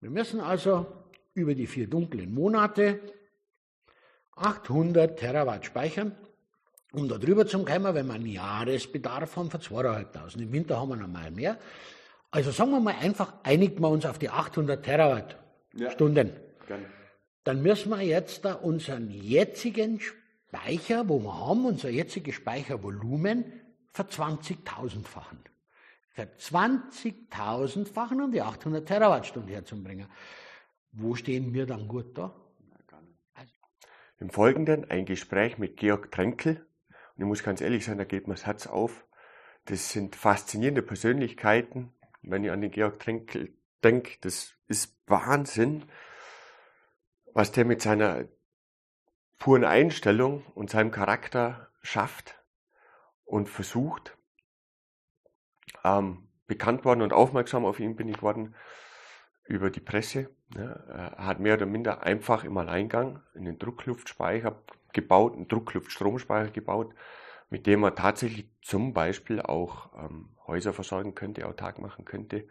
[0.00, 0.86] Wir müssen also
[1.34, 3.00] über die vier dunklen Monate
[4.36, 6.14] 800 Terawatt speichern,
[6.92, 10.40] um da drüber zu kommen, wenn wir einen Jahresbedarf haben von 2.500.
[10.40, 11.58] Im Winter haben wir noch mal mehr.
[12.30, 16.28] Also sagen wir mal einfach, einigen wir uns auf die 800 Terawattstunden.
[16.68, 16.76] Ja,
[17.44, 23.44] Dann müssen wir jetzt da unseren jetzigen Speicher, wo wir haben, unser jetziges Speichervolumen,
[23.92, 25.38] ver 20.000-fachen.
[26.18, 30.08] Für 20.000-fachen um die 800 Terawattstunden herzubringen.
[30.90, 32.34] Wo stehen wir dann gut da?
[33.34, 33.52] Also.
[34.18, 36.66] Im Folgenden ein Gespräch mit Georg Tränkel.
[37.14, 39.06] Und ich muss ganz ehrlich sein, da geht mir das Herz auf.
[39.66, 41.92] Das sind faszinierende Persönlichkeiten.
[42.22, 45.84] Wenn ich an den Georg Tränkel denke, das ist Wahnsinn,
[47.32, 48.24] was der mit seiner
[49.38, 52.42] puren Einstellung und seinem Charakter schafft
[53.24, 54.17] und versucht.
[55.88, 58.54] Ähm, bekannt worden und aufmerksam auf ihn bin ich worden
[59.44, 60.30] über die Presse.
[60.54, 66.94] Ja, er hat mehr oder minder einfach im Alleingang einen Druckluftspeicher gebaut, einen Druckluftstromspeicher gebaut,
[67.50, 72.48] mit dem er tatsächlich zum Beispiel auch ähm, Häuser versorgen könnte, autark machen könnte.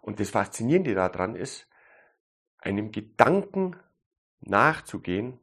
[0.00, 1.68] Und das Faszinierende daran ist,
[2.58, 3.76] einem Gedanken
[4.40, 5.38] nachzugehen,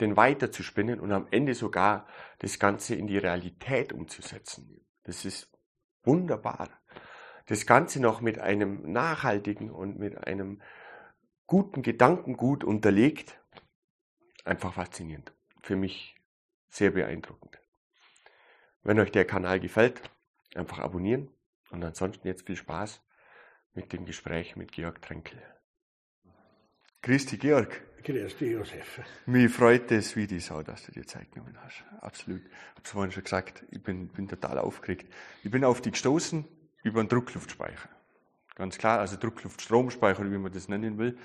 [0.00, 2.06] den weiterzuspinnen und am Ende sogar
[2.38, 4.84] das Ganze in die Realität umzusetzen.
[5.04, 5.48] Das ist
[6.08, 6.70] wunderbar.
[7.46, 10.60] Das Ganze noch mit einem nachhaltigen und mit einem
[11.46, 13.38] guten Gedankengut unterlegt.
[14.44, 15.32] Einfach faszinierend.
[15.62, 16.16] Für mich
[16.68, 17.58] sehr beeindruckend.
[18.82, 20.02] Wenn euch der Kanal gefällt,
[20.54, 21.30] einfach abonnieren
[21.70, 23.02] und ansonsten jetzt viel Spaß
[23.74, 25.42] mit dem Gespräch mit Georg Tränkel.
[27.02, 27.87] Christi Georg.
[28.04, 29.00] Grüß dich, Josef.
[29.26, 31.84] Mich freut es wie die Sau, dass du dir Zeit genommen hast.
[32.00, 32.40] Absolut.
[32.40, 35.12] Ich habe es vorhin schon gesagt, ich bin, bin total aufgeregt.
[35.42, 36.44] Ich bin auf dich gestoßen
[36.82, 37.88] über einen Druckluftspeicher.
[38.54, 41.18] Ganz klar, also Druckluftstromspeicher, wie man das nennen will.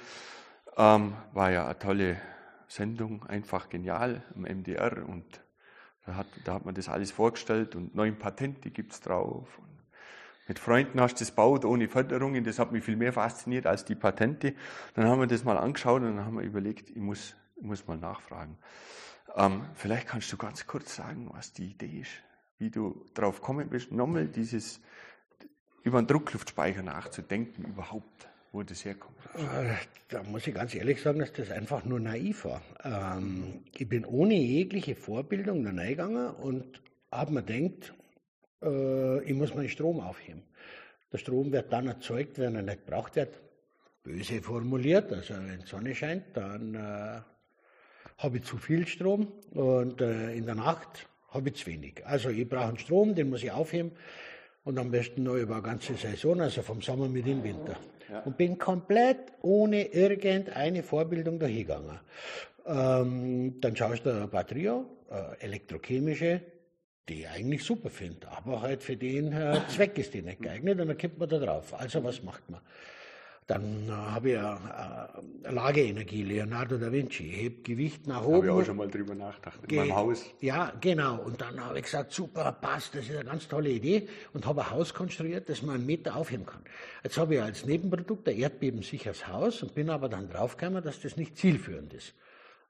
[0.75, 2.21] Ähm, war ja eine tolle
[2.67, 5.41] Sendung, einfach genial im MDR und
[6.05, 9.57] da hat, da hat man das alles vorgestellt und neun Patente gibt's drauf.
[9.59, 9.72] Und
[10.47, 13.85] mit Freunden hast du das gebaut ohne Förderungen, das hat mich viel mehr fasziniert als
[13.85, 14.53] die Patente.
[14.93, 17.87] Dann haben wir das mal angeschaut und dann haben wir überlegt, ich muss, ich muss
[17.87, 18.57] mal nachfragen.
[19.35, 22.11] Ähm, vielleicht kannst du ganz kurz sagen, was die Idee ist,
[22.57, 24.81] wie du drauf kommen bist, nochmal dieses
[25.83, 29.17] über einen Druckluftspeicher nachzudenken überhaupt, wo das herkommt.
[29.35, 29.75] Äh,
[30.09, 32.61] da muss ich ganz ehrlich sagen, dass das einfach nur naiv war.
[32.83, 36.81] Ähm, ich bin ohne jegliche Vorbildung da reingegangen und
[37.11, 37.93] habe mir gedacht,
[38.63, 40.43] äh, ich muss meinen Strom aufheben.
[41.11, 43.39] Der Strom wird dann erzeugt, wenn er nicht gebraucht wird.
[44.03, 47.21] Böse formuliert, also wenn die Sonne scheint, dann äh,
[48.17, 52.05] habe ich zu viel Strom und äh, in der Nacht habe ich zu wenig.
[52.05, 53.91] Also ich brauche einen Strom, den muss ich aufheben
[54.65, 57.77] und am besten noch über eine ganze Saison, also vom Sommer mit dem Winter.
[58.09, 58.19] Ja.
[58.21, 61.99] Und bin komplett ohne irgendeine Vorbildung dahingegangen.
[62.65, 66.41] Ähm, dann schaust du eine Batterie äh, elektrochemische,
[67.09, 70.79] die ich eigentlich super finde, aber halt für den äh, Zweck ist die nicht geeignet
[70.79, 71.73] und dann kommt man da drauf.
[71.73, 72.61] Also was macht man?
[73.47, 78.35] Dann äh, habe ich äh, Lageenergie, Leonardo da Vinci, hebt Gewicht nach oben.
[78.35, 80.23] Habe ich auch schon mal drüber nachgedacht, in meinem Haus.
[80.39, 81.17] Ja, genau.
[81.17, 84.07] Und dann habe ich gesagt, super, passt, das ist eine ganz tolle Idee.
[84.33, 86.63] Und habe ein Haus konstruiert, das man einen Meter aufheben kann.
[87.03, 91.17] Jetzt habe ich als Nebenprodukt ein erdbebensicheres Haus und bin aber dann draufgekommen, dass das
[91.17, 92.13] nicht zielführend ist.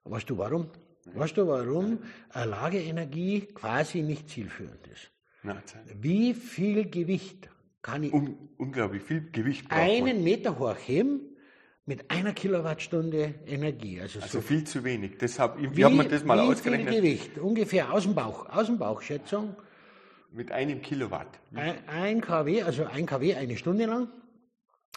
[0.06, 0.70] Weißt du warum?
[1.06, 2.00] Weißt du, warum
[2.30, 5.12] eine Lageenergie quasi nicht zielführend ist?
[6.00, 7.50] Wie viel Gewicht
[7.82, 8.14] kann ich.
[8.14, 11.20] Un unglaublich viel Gewicht Einen Meter hochheben
[11.86, 14.00] mit einer Kilowattstunde Energie.
[14.00, 15.18] Also, also so viel zu wenig.
[15.20, 16.90] Deshalb, wie, wie hat man das mal wie ausgerechnet?
[16.90, 17.38] Viel Gewicht?
[17.38, 19.56] Ungefähr Außenbauch, Außenbauchschätzung.
[20.32, 21.28] Mit einem Kilowatt.
[21.54, 24.08] Ein, ein kW, also ein kW eine Stunde lang.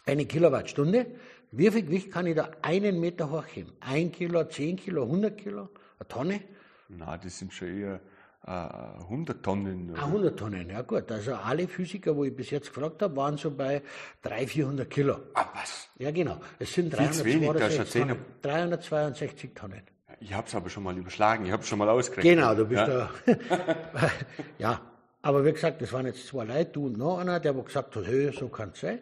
[0.06, 1.06] Eine Kilowattstunde.
[1.50, 3.72] Wie viel Gewicht kann ich da einen Meter hochheben?
[3.80, 5.68] Ein Kilo, zehn Kilo, 100 Kilo?
[5.98, 6.40] Eine Tonne?
[6.88, 8.00] Na, das sind schon eher
[8.46, 9.92] äh, 100 Tonnen.
[9.96, 11.10] Ah, 100 Tonnen, ja gut.
[11.10, 13.82] Also alle Physiker, wo ich bis jetzt gefragt habe, waren so bei
[14.22, 15.18] 300, 400 Kilo.
[15.34, 15.88] Ah, was?
[15.98, 16.40] Ja, genau.
[16.58, 18.18] Es sind 362, Tonnen.
[18.42, 19.82] 362 Tonnen.
[20.20, 22.36] Ich habe es aber schon mal überschlagen, ich habe es schon mal ausgerechnet.
[22.36, 23.10] Genau, du bist ja.
[23.26, 24.10] da.
[24.58, 24.80] ja,
[25.22, 28.06] aber wie gesagt, das waren jetzt zwei Leute, du und noch einer, der gesagt hat,
[28.06, 29.00] hey, so kann es sein.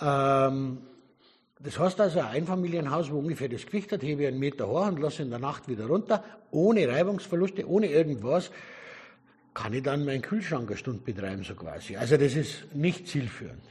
[0.00, 0.82] Ähm,
[1.66, 4.86] das heißt also, ein Einfamilienhaus, wo ungefähr das Gewicht hat, hebe ich einen Meter hoch
[4.86, 6.22] und lasse in der Nacht wieder runter,
[6.52, 8.52] ohne Reibungsverluste, ohne irgendwas,
[9.52, 11.96] kann ich dann meinen Kühlschrank eine Stunde betreiben, so quasi.
[11.96, 13.64] Also das ist nicht zielführend.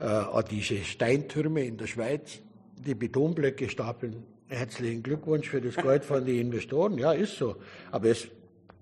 [0.00, 2.40] Äh, diese Steintürme in der Schweiz,
[2.84, 7.54] die Betonblöcke stapeln, herzlichen Glückwunsch für das Geld von den Investoren, ja, ist so.
[7.92, 8.26] Aber es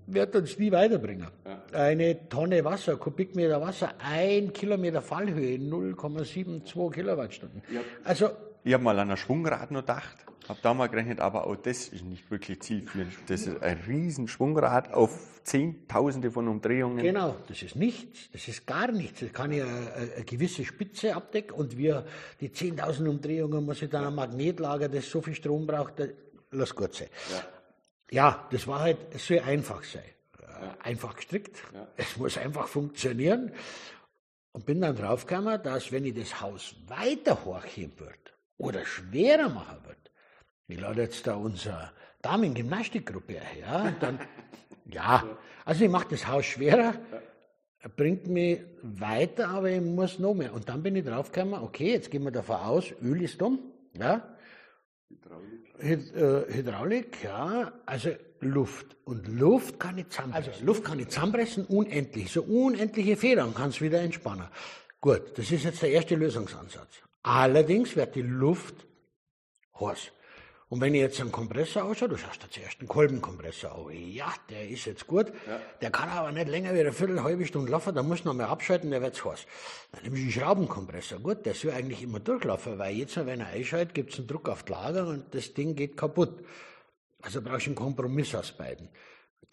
[0.08, 1.28] wird uns nie weiterbringen.
[1.44, 1.78] Ja.
[1.78, 7.62] Eine Tonne Wasser, Kubikmeter Wasser, ein Kilometer Fallhöhe, 0,72 Kilowattstunden.
[7.70, 7.80] Ja.
[8.04, 8.30] Also
[8.64, 10.16] Ich habe mal an ein Schwungrad noch gedacht,
[10.48, 13.12] habe da mal gerechnet, aber auch das ist nicht wirklich zielführend.
[13.28, 16.98] Das ist ein riesen Schwungrad auf Zehntausende von Umdrehungen.
[16.98, 19.20] Genau, das ist nichts, das ist gar nichts.
[19.20, 22.04] Das kann ja eine, eine gewisse Spitze abdecken und wir,
[22.40, 26.08] die 10.000 Umdrehungen, muss ich dann ein Magnetlager, das so viel Strom braucht, das,
[26.50, 27.08] lass gut sein.
[27.30, 27.57] Ja.
[28.10, 30.02] Ja, das war halt, es soll einfach sein.
[30.40, 30.76] Ja.
[30.82, 31.86] Einfach gestrickt, ja.
[31.96, 33.52] es muss einfach funktionieren.
[34.52, 38.14] Und bin dann draufgekommen, dass wenn ich das Haus weiter hochheben würde
[38.56, 39.98] oder schwerer machen würde,
[40.66, 44.18] ich lade jetzt da unsere Damen-Gymnastikgruppe her, dann,
[44.86, 45.24] ja,
[45.64, 46.94] also ich mache das Haus schwerer,
[47.96, 50.52] bringt mich weiter, aber ich muss noch mehr.
[50.52, 53.60] Und dann bin ich draufgekommen, okay, jetzt gehen wir davon aus, Öl ist dumm,
[53.94, 54.36] ja.
[55.10, 56.14] Hydraulik.
[56.14, 58.10] Äh, Hydraulik, ja, also
[58.40, 58.96] Luft.
[59.04, 60.52] Und Luft kann ich zusammenpressen.
[60.52, 62.32] Also Luft kann ich zusammenpressen, unendlich.
[62.32, 64.48] So unendliche Federn kann es wieder entspannen.
[65.00, 67.02] Gut, das ist jetzt der erste Lösungsansatz.
[67.22, 68.86] Allerdings wird die Luft
[69.78, 70.12] heiß.
[70.70, 74.12] Und wenn ich jetzt einen Kompressor ausschaue, du schaust da zuerst einen Kolbenkompressor an.
[74.12, 75.28] Ja, der ist jetzt gut.
[75.46, 75.58] Ja.
[75.80, 77.94] Der kann aber nicht länger wie eine Viertel, halbe Stunde laufen.
[77.94, 79.46] Da muss noch mal abschalten, der wird's heiß.
[79.92, 81.20] Dann nehme ich einen Schraubenkompressor.
[81.20, 84.62] Gut, der soll eigentlich immer durchlaufen, weil jetzt, wenn er einschaltet, gibt's einen Druck auf
[84.64, 86.44] die Lager und das Ding geht kaputt.
[87.22, 88.90] Also brauchst du einen Kompromiss aus beiden.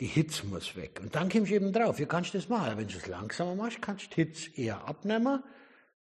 [0.01, 0.99] Die Hitze muss weg.
[1.01, 1.97] Und dann kommst du eben drauf.
[1.97, 2.77] Wie kannst du das machen?
[2.77, 5.41] Wenn du es langsamer machst, kannst du die Hitze eher abnehmen.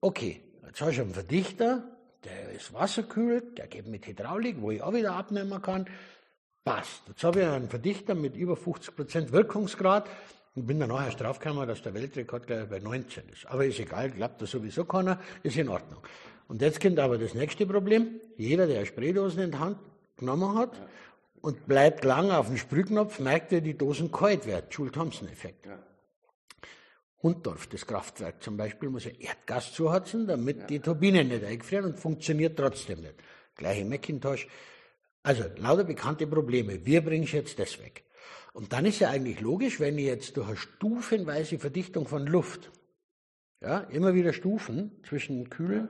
[0.01, 4.81] Okay, jetzt hast du einen Verdichter, der ist wasserkühlt, der geht mit Hydraulik, wo ich
[4.81, 5.85] auch wieder abnehmen kann.
[6.63, 7.03] Passt.
[7.07, 10.09] Jetzt habe ich einen Verdichter mit über 50% Wirkungsgrad
[10.55, 13.45] und bin dann nachher draufgekommen, dass der Weltrekord gleich bei 19 ist.
[13.47, 16.01] Aber ist egal, glaubt das sowieso keiner, ist in Ordnung.
[16.47, 18.19] Und jetzt kommt aber das nächste Problem.
[18.35, 19.77] Jeder, der Spraydosen in die Hand
[20.17, 20.87] genommen hat ja.
[21.41, 24.65] und bleibt lang auf dem Sprühknopf, merkt er, die Dosen kalt werden.
[24.69, 25.67] Joule-Thompson-Effekt.
[25.67, 25.79] Ja.
[27.21, 30.65] Hundorf, das Kraftwerk zum Beispiel, muss ja Erdgas zuheizen, damit ja.
[30.67, 33.15] die Turbinen nicht eingefrieren und funktioniert trotzdem nicht.
[33.55, 34.47] Gleiche Macintosh.
[35.21, 36.85] Also lauter bekannte Probleme.
[36.85, 38.05] Wir bringen jetzt das weg.
[38.53, 42.71] Und dann ist ja eigentlich logisch, wenn ich jetzt durch eine stufenweise Verdichtung von Luft,
[43.61, 45.89] ja, immer wieder Stufen zwischen Kühlen,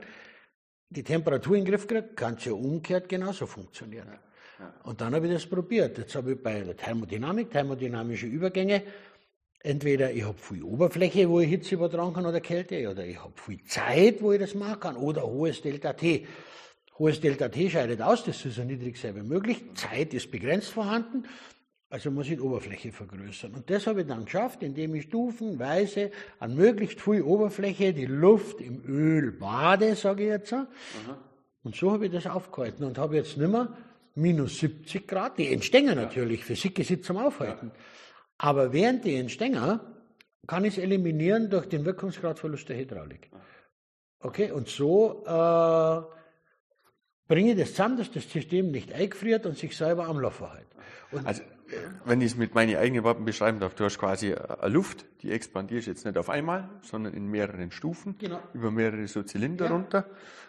[0.90, 4.18] die Temperatur in den Griff kriege, kann es ja umgekehrt genauso funktionieren.
[4.84, 5.98] Und dann habe ich das probiert.
[5.98, 8.84] Jetzt habe ich bei der Thermodynamik, thermodynamische Übergänge,
[9.62, 13.34] Entweder ich habe viel Oberfläche, wo ich Hitze übertragen kann oder Kälte, oder ich habe
[13.36, 16.26] viel Zeit, wo ich das machen kann, oder hohes Delta T.
[16.98, 19.62] Hohes Delta T scheidet aus, das ist so niedrig sei wie möglich.
[19.74, 21.26] Zeit ist begrenzt vorhanden,
[21.90, 23.54] also muss ich die Oberfläche vergrößern.
[23.54, 28.62] Und das habe ich dann geschafft, indem ich stufenweise an möglichst viel Oberfläche die Luft
[28.62, 30.54] im Öl bade, sage ich jetzt.
[30.54, 30.68] Aha.
[31.64, 33.76] Und so habe ich das aufgehalten und habe jetzt nicht mehr
[34.16, 37.72] minus 70 Grad, die entstehen natürlich, Physik ist jetzt zum Aufhalten.
[37.74, 37.82] Ja.
[38.40, 39.82] Aber während die Entstänger
[40.48, 43.30] kann ich es eliminieren durch den Wirkungsgradverlust der Hydraulik.
[44.22, 46.02] Okay, und so äh,
[47.28, 50.68] bringe ich das zusammen, dass das System nicht eingefriert und sich selber am Laufen hält.
[51.12, 51.44] Und also,
[52.06, 55.32] wenn ich es mit meinen eigenen Worten beschreiben darf, du hast quasi eine Luft, die
[55.32, 58.40] expandierst jetzt nicht auf einmal, sondern in mehreren Stufen, genau.
[58.54, 59.72] über mehrere so Zylinder ja.
[59.72, 60.06] runter.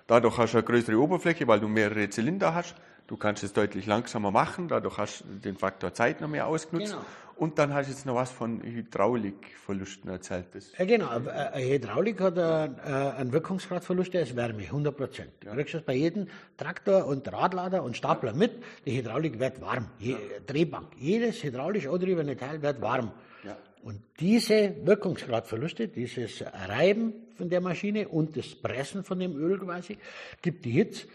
[0.06, 2.74] Dadurch hast du eine größere Oberfläche, weil du mehrereZylinder hast.
[3.10, 6.92] Du kannst es deutlich langsamer machen, dadurch hast du den Faktor Zeit noch mehr ausgenutzt.
[6.92, 7.04] Genau.
[7.34, 10.46] Und dann hast du jetzt noch was von Hydraulikverlusten erzählt.
[10.52, 11.08] Das ja, genau.
[11.08, 15.32] Eine Hydraulik hat einen Wirkungsgradverlust, der ist Wärme, 100 Prozent.
[15.40, 18.62] Du kriegst das bei jedem Traktor und Radlader und Stapler mit.
[18.86, 19.90] Die Hydraulik wird warm.
[19.98, 20.14] Je,
[20.46, 20.92] Drehbank.
[20.96, 23.10] Jedes hydraulisch angetriebene Teil wird warm.
[23.42, 23.56] Ja.
[23.82, 29.98] Und diese Wirkungsgradverluste, dieses Reiben von der Maschine und das Pressen von dem Öl quasi,
[30.40, 31.08] gibt die Hitze.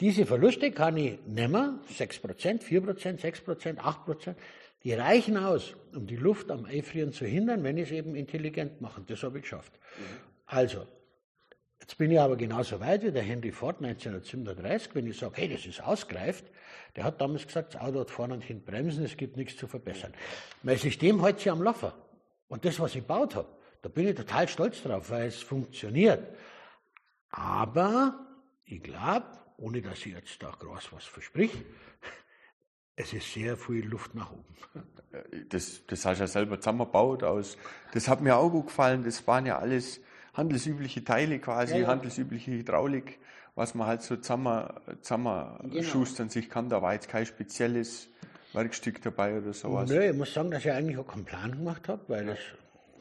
[0.00, 4.34] Diese Verluste kann ich nehmen, 6%, 4%, 6%, 8%.
[4.82, 8.80] Die reichen aus, um die Luft am Einfrieren zu hindern, wenn ich es eben intelligent
[8.80, 9.02] mache.
[9.06, 9.72] Das habe ich geschafft.
[9.74, 10.02] Mhm.
[10.46, 10.86] Also,
[11.80, 15.48] jetzt bin ich aber genauso weit wie der Henry Ford 1937, wenn ich sage, hey,
[15.52, 16.46] das ist ausgereift.
[16.96, 19.66] Der hat damals gesagt, das Auto hat vorne und hinten Bremsen, es gibt nichts zu
[19.66, 20.14] verbessern.
[20.62, 21.92] Mein System hält sich am Laufen.
[22.48, 23.48] Und das, was ich gebaut habe,
[23.82, 26.26] da bin ich total stolz drauf, weil es funktioniert.
[27.30, 28.26] Aber
[28.64, 29.26] ich glaube,
[29.60, 31.52] ohne dass ich jetzt da groß was versprich,
[32.96, 34.44] es ist sehr viel Luft nach oben.
[35.48, 37.22] Das, das hast du ja selber zusammengebaut.
[37.22, 37.56] Aus,
[37.92, 39.04] das hat mir auch gut gefallen.
[39.04, 40.00] Das waren ja alles
[40.34, 41.86] handelsübliche Teile quasi, ja, ja.
[41.88, 43.18] handelsübliche Hydraulik,
[43.54, 44.68] was man halt so zusammen,
[45.00, 45.82] zusammen genau.
[45.82, 46.68] schustern sich kann.
[46.68, 48.08] Da war jetzt kein spezielles
[48.52, 49.88] Werkstück dabei oder sowas.
[49.90, 52.38] Nö, ich muss sagen, dass ich eigentlich auch keinen Plan gemacht habe, weil das,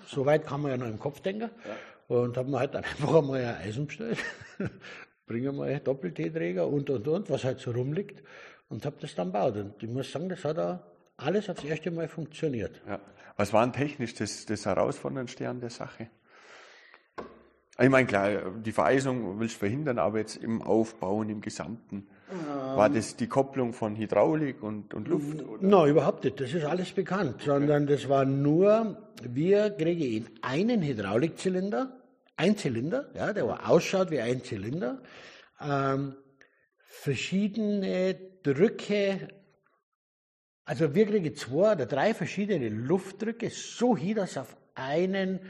[0.08, 1.50] so weit kann man ja noch im Kopf denken.
[2.08, 4.18] Und habe mir halt dann einfach einmal ein Eisen bestellt.
[5.30, 8.24] Bringen wir einen Doppel-T-Träger und und und, was halt so rumliegt
[8.70, 9.58] und habe das dann gebaut.
[9.58, 10.80] Und ich muss sagen, das hat auch
[11.18, 12.82] alles aufs erste Mal funktioniert.
[12.88, 13.00] Ja.
[13.38, 16.10] Was war denn technisch das, das Herausforderndste an der Sache?
[17.80, 22.76] Ich meine, klar, die Vereisung willst du verhindern, aber jetzt im Aufbauen, im Gesamten, ähm,
[22.76, 25.38] war das die Kopplung von Hydraulik und, und Luft?
[25.38, 26.42] Nein, no, überhaupt nicht.
[26.42, 27.46] Das ist alles bekannt, okay.
[27.46, 31.99] sondern das war nur, wir kriegen in einen Hydraulikzylinder,
[32.40, 35.02] ein Zylinder, ja, der ausschaut wie ein Zylinder,
[35.60, 36.16] ähm,
[36.86, 39.28] verschiedene Drücke,
[40.64, 45.42] also wir kriegen zwei oder drei verschiedene Luftdrücke, so hier, dass auf einen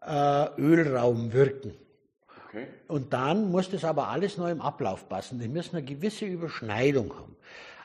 [0.00, 1.74] äh, Ölraum wirken.
[2.46, 2.68] Okay.
[2.86, 5.40] Und dann muss das aber alles noch im Ablauf passen.
[5.40, 7.36] Die müssen eine gewisse Überschneidung haben.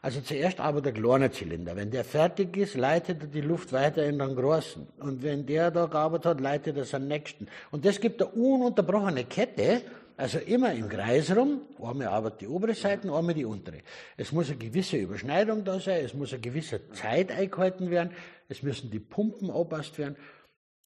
[0.03, 1.77] Also zuerst aber der kleine Zylinder.
[1.77, 4.85] Wenn der fertig ist, leitet er die Luft weiter in den großen.
[4.99, 7.47] Und wenn der da gearbeitet hat, leitet er den nächsten.
[7.71, 9.81] Und das gibt eine ununterbrochene Kette,
[10.17, 11.61] also immer im Kreis rum.
[11.81, 13.77] Einmal arbeitet die obere Seite, einmal die untere.
[14.17, 18.11] Es muss eine gewisse Überschneidung da sein, es muss eine gewisse Zeit eingehalten werden,
[18.49, 20.17] es müssen die Pumpen angepasst werden.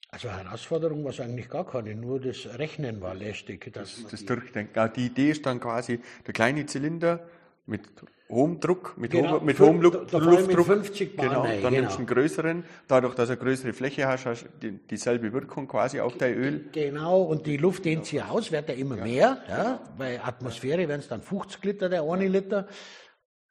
[0.09, 3.73] Also Herausforderung war es eigentlich gar keine, nur das Rechnen war lästig.
[3.73, 4.91] Das, das Durchdenken.
[4.97, 7.21] Die Idee ist dann quasi der kleine Zylinder
[7.67, 7.83] mit
[8.29, 10.67] hohem Druck, mit, genau, hohem, mit hohem Luft, da, da Luftdruck.
[10.67, 11.71] 50 Bar genau, dann genau.
[11.71, 12.65] nimmst du einen größeren.
[12.89, 16.35] Dadurch, dass du eine größere Fläche hast, hast du die, dieselbe Wirkung quasi auf dein
[16.35, 16.69] Öl.
[16.73, 19.05] Genau, und die Luft dehnt sich aus, wird ja immer ja.
[19.05, 19.43] mehr.
[19.49, 22.69] Ja, bei Atmosphäre werden es dann 50 Liter, der eine Liter.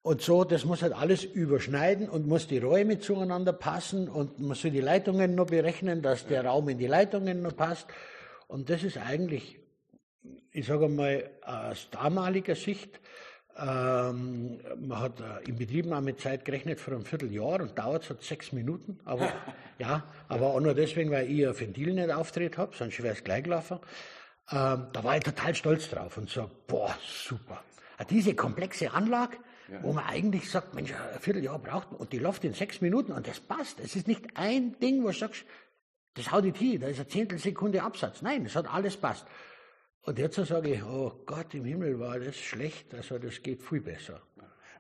[0.02, 4.62] Und so, das muss halt alles überschneiden und muss die Räume zueinander passen und muss
[4.62, 7.88] die Leitungen noch berechnen, dass der Raum in die Leitungen noch passt.
[8.50, 9.60] Und das ist eigentlich,
[10.52, 13.00] ich sage mal, aus damaliger Sicht,
[13.58, 19.00] ähm, man hat äh, in Betriebnahmezeit gerechnet für ein Vierteljahr und dauert so sechs Minuten.
[19.06, 19.32] Aber
[19.78, 23.24] ja, aber auch nur deswegen, weil ich ein Ventil nicht auftritt habe, sonst wäre es
[23.24, 23.80] gleich gelaufen.
[24.52, 27.64] Ähm, da war ich total stolz drauf und so, boah, super.
[28.10, 29.38] Diese komplexe Anlage,
[29.72, 29.84] ja.
[29.84, 33.12] wo man eigentlich sagt, Mensch, ein Vierteljahr braucht man und die läuft in sechs Minuten
[33.12, 33.80] und das passt.
[33.80, 35.46] Es ist nicht ein Ding, wo du sagst,
[36.16, 38.22] das haut die hier, da ist eine Zehntelsekunde Absatz.
[38.22, 39.26] Nein, es hat alles passt.
[40.06, 43.82] Und jetzt sage ich, oh Gott im Himmel, war das schlecht, also das geht viel
[43.82, 44.22] besser.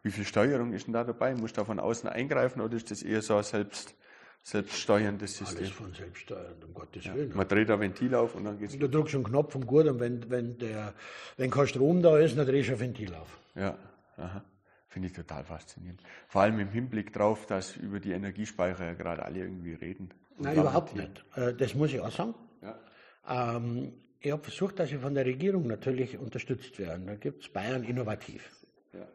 [0.02, 1.34] Wie viel Steuerung ist denn da dabei?
[1.34, 3.96] Musst du da von außen eingreifen oder ist das eher so ein selbst,
[4.44, 5.60] selbststeuerndes System?
[5.60, 7.16] Alles von selbststeuernd, um Gottes ja.
[7.16, 7.34] Willen.
[7.38, 8.78] Man dreht ein Ventil auf und dann geht's.
[8.78, 10.94] Du drückst einen Knopf und gut, und wenn, wenn, der,
[11.38, 13.40] wenn kein Strom da ist, dann drehst du ein Ventil auf.
[13.56, 13.78] Ja,
[14.18, 14.44] aha.
[14.90, 16.02] Finde ich total faszinierend.
[16.28, 20.10] Vor allem im Hinblick darauf, dass über die Energiespeicher ja gerade alle irgendwie reden.
[20.38, 21.24] Nein, überhaupt nicht.
[21.36, 22.36] Äh, das muss ich auch sagen.
[22.62, 23.56] Ja.
[23.56, 27.06] Ähm, ich habe versucht, dass ich von der Regierung natürlich unterstützt werde.
[27.06, 28.50] Da gibt es Bayern Innovativ.
[28.94, 29.06] Ja,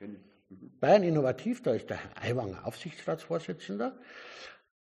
[0.00, 0.16] mhm.
[0.48, 0.70] Mhm.
[0.80, 3.92] Bayern Innovativ, da ist der Aiwanger Aufsichtsratsvorsitzender.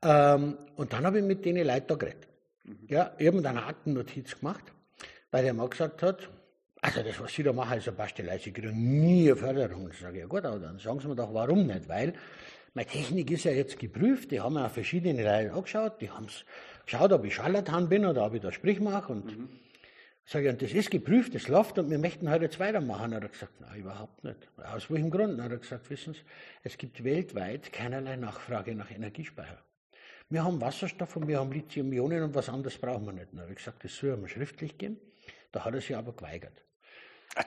[0.01, 2.27] Ähm, und dann habe ich mit denen Leuten geredet.
[2.65, 2.77] Mhm.
[2.89, 4.65] Ja, ich habe eine Aktennotiz gemacht,
[5.31, 6.29] weil der mal gesagt hat,
[6.81, 9.89] also das, was Sie da machen, ist eine Bastelei, Sie kriegen nie eine Förderung.
[9.89, 11.87] Ich sage, ja gut, aber dann sagen Sie mir doch, warum nicht?
[11.87, 12.13] Weil
[12.73, 16.27] meine Technik ist ja jetzt geprüft, die haben ja verschiedene Reihen angeschaut, die haben
[16.85, 19.11] geschaut, ob ich Scharlatan bin oder ob ich da Sprich mache.
[19.11, 19.49] Und mhm.
[20.25, 23.13] sage, und das ist geprüft, das läuft und wir möchten heute jetzt weitermachen.
[23.13, 24.47] Hat er gesagt, nein, überhaupt nicht.
[24.57, 25.41] Aus welchem Grund?
[25.41, 26.21] Hat er gesagt, wissen Sie,
[26.63, 29.59] es gibt weltweit keinerlei Nachfrage nach Energiespeicher.
[30.29, 33.27] Wir haben Wasserstoff und wir haben Lithium-Ionen und was anderes brauchen wir nicht.
[33.33, 34.97] Dann habe ich gesagt, das soll er mir schriftlich geben.
[35.51, 36.63] Da hat er sich aber geweigert.
[37.35, 37.43] Ah,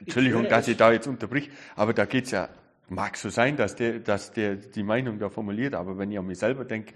[0.00, 2.48] Entschuldigung, dass ich da jetzt unterbrich, aber da geht es ja,
[2.88, 6.26] mag so sein, dass der, dass der die Meinung da formuliert, aber wenn ich an
[6.26, 6.94] mich selber denke,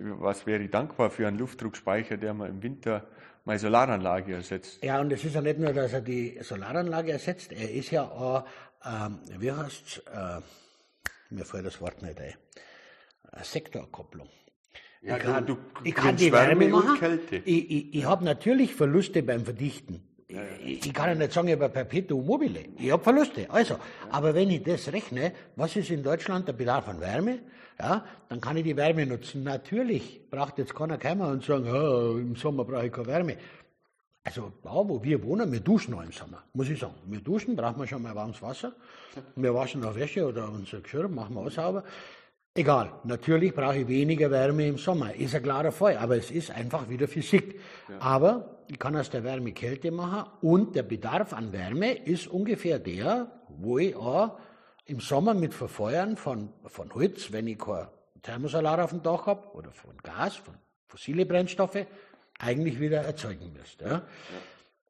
[0.00, 3.06] was wäre ich dankbar für einen Luftdruckspeicher, der mir im Winter
[3.44, 4.82] meine Solaranlage ersetzt?
[4.82, 8.02] Ja, und es ist ja nicht nur, dass er die Solaranlage ersetzt, er ist ja
[8.02, 8.46] auch,
[8.84, 10.40] ähm, wie heißt äh,
[11.30, 12.34] mir fällt das Wort nicht ein,
[13.32, 14.28] eine Sektorkopplung.
[15.02, 16.98] Ja, ich kann, du, ich kann die Wärme, Wärme machen.
[16.98, 17.36] Kälte.
[17.36, 20.02] Ich, ich, ich habe natürlich Verluste beim Verdichten.
[20.28, 22.60] Ich, ich kann ja nicht sagen, ich habe Perpetuum mobile.
[22.76, 23.48] Ich habe Verluste.
[23.48, 23.76] Also,
[24.10, 27.38] aber wenn ich das rechne, was ist in Deutschland der Bedarf an Wärme?
[27.80, 29.42] Ja, dann kann ich die Wärme nutzen.
[29.44, 33.36] Natürlich braucht jetzt keiner kommen und sagen, oh, im Sommer brauche ich keine Wärme.
[34.22, 36.94] Also da, wo wir wohnen, wir duschen noch im Sommer, muss ich sagen.
[37.06, 38.72] Wir duschen, brauchen wir schon mal warmes Wasser.
[39.36, 41.84] Wir waschen auch Wäsche oder unser Geschirr, machen wir auch sauber.
[42.54, 46.50] Egal, natürlich brauche ich weniger Wärme im Sommer, ist ein klarer Fall, aber es ist
[46.50, 47.58] einfach wieder Physik.
[47.88, 48.00] Ja.
[48.00, 52.78] Aber ich kann aus der Wärme Kälte machen und der Bedarf an Wärme ist ungefähr
[52.78, 54.38] der, wo ich auch
[54.84, 57.88] im Sommer mit Verfeuern von, von Holz, wenn ich kein
[58.22, 60.54] Thermosolar auf dem Dach habe, oder von Gas, von
[60.86, 61.86] fossile Brennstoffe,
[62.38, 64.02] eigentlich wieder erzeugen müsste.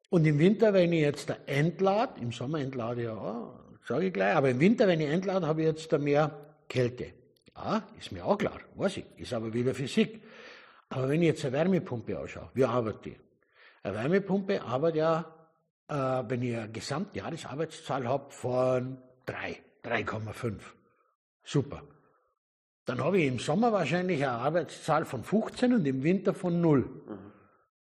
[0.09, 4.35] Und im Winter, wenn ich jetzt entlade, im Sommer entlade ja auch, sage ich gleich,
[4.35, 6.31] aber im Winter, wenn ich entlade, habe ich jetzt mehr
[6.67, 7.13] Kälte.
[7.55, 10.21] Ja, ist mir auch klar, weiß ich, ist aber wieder Physik.
[10.89, 13.15] Aber wenn ich jetzt eine Wärmepumpe anschaue, wie arbeitet die?
[13.83, 15.35] Eine Wärmepumpe arbeitet ja,
[15.87, 20.59] äh, wenn ich eine Gesamtjahresarbeitszahl habe von 3, 3,5.
[21.43, 21.81] Super.
[22.85, 26.79] Dann habe ich im Sommer wahrscheinlich eine Arbeitszahl von 15 und im Winter von 0.
[26.79, 27.31] Mhm.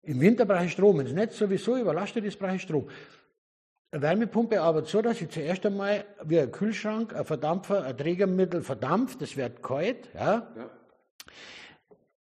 [0.02, 0.98] Im Winter brauche ich Strom.
[0.98, 2.88] Wenn es nicht sowieso überlastet ist, brauche ich Strom.
[3.92, 8.62] Eine Wärmepumpe arbeitet so, dass ich zuerst einmal wie ein Kühlschrank, ein Verdampfer, ein Trägermittel
[8.62, 10.08] verdampft, das wird kalt.
[10.14, 10.52] Ja.
[10.56, 10.70] ja.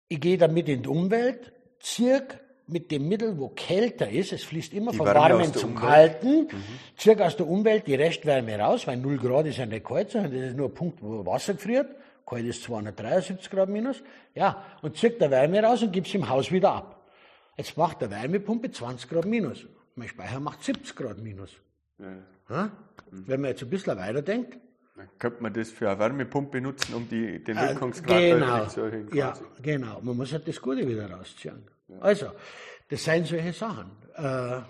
[0.08, 2.26] Ich gehe damit in die Umwelt, ziehe
[2.68, 5.82] mit dem Mittel, wo kälter ist, es fließt immer die vom Warmen zum Umwelt.
[5.82, 6.64] Kalten, mhm.
[6.98, 10.34] ziehe aus der Umwelt die Restwärme raus, weil 0 Grad ist ja nicht kalt, sondern
[10.34, 11.96] das ist nur ein Punkt, wo Wasser friert.
[12.26, 14.04] Kalt ist 273 Grad minus.
[14.36, 17.10] Ja, und ziehe der Wärme raus und gebe es im Haus wieder ab.
[17.56, 19.66] Jetzt macht der Wärmepumpe 20 Grad minus.
[19.96, 21.52] Mein Speicher macht 70 Grad minus.
[22.50, 22.72] Ja.
[23.12, 24.58] Wenn man jetzt ein bisschen weiter denkt.
[24.96, 28.66] Dann könnte man das für eine Wärmepumpe nutzen, um die, den Wirkungsgrad äh, genau.
[28.66, 29.10] zu erhöhen.
[29.14, 30.02] Ja, genau.
[30.02, 31.64] Man muss halt das Gute wieder rausziehen.
[32.00, 32.28] Also,
[32.90, 33.92] das seien solche Sachen.
[34.16, 34.62] Äh,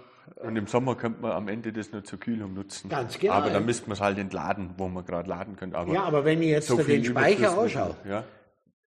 [0.41, 2.89] und im Sommer könnte man am Ende das nur zur Kühlung nutzen.
[2.89, 3.33] Ganz genau.
[3.33, 5.77] Aber dann müsste man es halt entladen, wo man gerade laden könnte.
[5.77, 8.24] Aber ja, aber wenn ich jetzt so den Speicher anschaue, ja.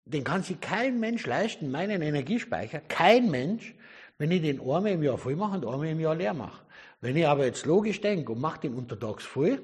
[0.05, 3.75] den kann sich kein Mensch leisten, meinen Energiespeicher, kein Mensch,
[4.19, 6.63] wenn ich den einmal im Jahr voll mache und einmal im Jahr leer mache.
[7.01, 9.61] Wenn ich aber jetzt logisch denke und mache den untertags voll,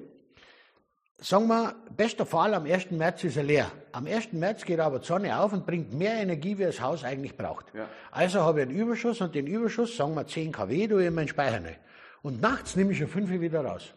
[1.20, 2.90] sagen wir, bester Fall, am 1.
[2.92, 3.70] März ist er leer.
[3.92, 4.32] Am 1.
[4.32, 7.66] März geht aber die Sonne auf und bringt mehr Energie, wie das Haus eigentlich braucht.
[7.74, 7.88] Ja.
[8.10, 11.14] Also habe ich einen Überschuss und den Überschuss, sagen wir 10 kW, tue ich in
[11.14, 11.76] meinen Speicher rein.
[12.22, 13.94] Und nachts nehme ich schon 5 wieder raus.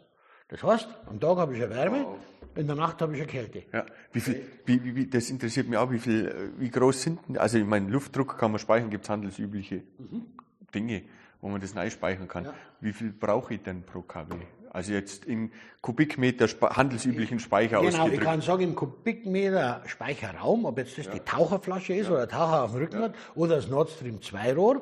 [0.47, 2.17] Das heißt, am Tag habe ich eine Wärme, wow.
[2.55, 3.63] in der Nacht habe ich eine Kälte.
[3.71, 3.85] Ja.
[4.11, 7.57] Wie viel, wie, wie, das interessiert mich auch, wie viel, wie groß sind denn, also
[7.57, 10.25] ich meine, Luftdruck kann man speichern, gibt es handelsübliche mhm.
[10.73, 11.03] Dinge
[11.41, 12.45] wo man das neu speichern kann.
[12.45, 12.53] Ja.
[12.79, 14.35] Wie viel brauche ich denn pro kW?
[14.73, 15.51] Also jetzt in
[15.81, 18.11] Kubikmeter handelsüblichen Speicher genau, ausgedrückt.
[18.11, 21.11] Genau, ich kann sagen, im Kubikmeter Speicherraum, ob jetzt das ja.
[21.11, 22.13] die Taucherflasche ist ja.
[22.13, 24.81] oder Taucher auf dem Rücken hat oder das Nord Stream 2 Rohr.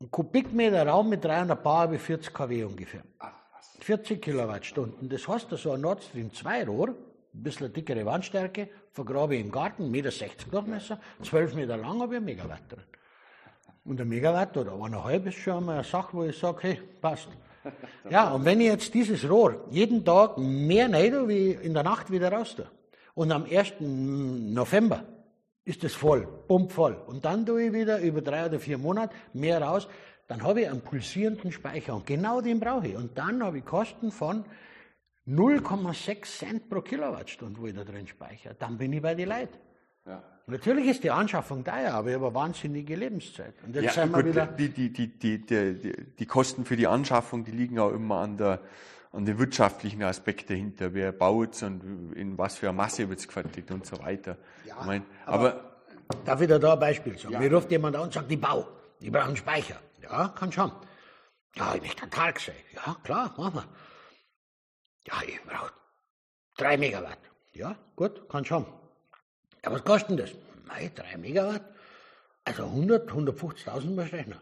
[0.00, 3.02] Ein Kubikmeter Raum mit 300 Bar habe 40 kW ungefähr.
[3.18, 3.32] Ach,
[3.80, 5.10] 40 Kilowattstunden.
[5.10, 9.50] Das heißt, so ein Nord Stream 2 Rohr, ein bisschen dickere Wandstärke, vergrabe ich im
[9.50, 12.84] Garten, 1,60 Meter Durchmesser, 12 Meter lang habe ich ein Megawatt drin.
[13.84, 17.28] Und ein Megawatt oder eineinhalb ist schon einmal eine Sache, wo ich sage, hey, passt.
[18.10, 22.10] Ja, und wenn ich jetzt dieses Rohr jeden Tag mehr rein wie in der Nacht
[22.10, 22.66] wieder raus tue,
[23.14, 23.74] und am 1.
[23.80, 25.04] November
[25.64, 29.60] ist es voll, pumpvoll, und dann tue ich wieder über drei oder vier Monate mehr
[29.60, 29.88] raus,
[30.28, 32.96] dann habe ich einen pulsierenden Speicher und genau den brauche ich.
[32.96, 34.44] Und dann habe ich Kosten von
[35.26, 38.54] 0,6 Cent pro Kilowattstunde, wo ich da drin speichere.
[38.54, 39.56] Dann bin ich bei den Leuten.
[40.04, 40.22] Ja.
[40.48, 43.54] Natürlich ist die Anschaffung teuer, aber ich habe eine wahnsinnige Lebenszeit.
[43.64, 44.26] Und jetzt ja, gut,
[44.58, 48.36] die, die, die, die, die, die Kosten für die Anschaffung, die liegen auch immer an
[48.36, 48.60] der,
[49.10, 50.94] an den wirtschaftlichen Aspekt dahinter.
[50.94, 54.36] Wer baut und in was für eine Masse wird es gefertigt und so weiter.
[54.64, 55.54] Ja, ich mein, aber,
[56.06, 57.34] aber, darf ich da, da ein Beispiel sagen?
[57.34, 57.40] Ja.
[57.40, 58.68] Mir ruft jemand an und sagt, ich baue,
[59.00, 59.80] ich brauche einen Speicher.
[60.00, 60.70] Ja, kann schon.
[61.56, 62.54] Ja, ich möchte einen Tag sehen.
[62.72, 63.64] Ja, klar, machen wir.
[65.08, 65.72] Ja, ich brauche
[66.56, 67.18] drei Megawatt.
[67.52, 68.64] Ja, gut, kann schon.
[69.66, 70.30] Ja, was kostet denn das?
[70.68, 71.62] Mei, 3 Megawatt?
[72.44, 74.38] Also 100, 150.000 muss rechnen.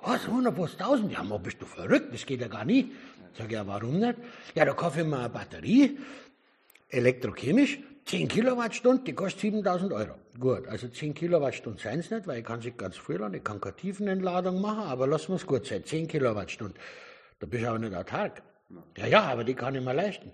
[0.00, 1.10] Was, 150.000?
[1.10, 2.90] Ja, mal bist du verrückt, das geht ja gar nicht.
[3.36, 4.16] Sag ich, ja, warum nicht?
[4.54, 5.98] Ja, da kaufe ich mir eine Batterie,
[6.88, 10.14] elektrochemisch, 10 Kilowattstunden, die kostet 7000 Euro.
[10.38, 13.42] Gut, also 10 Kilowattstunden seien es nicht, weil ich kann sich ganz früh laden, ich
[13.42, 16.78] kann keine Tiefenentladung machen, aber lassen wir es gut sein, 10 Kilowattstunden.
[17.40, 18.40] Da bist du auch nicht autark.
[18.96, 20.30] Ja, ja, aber die kann ich mir leisten.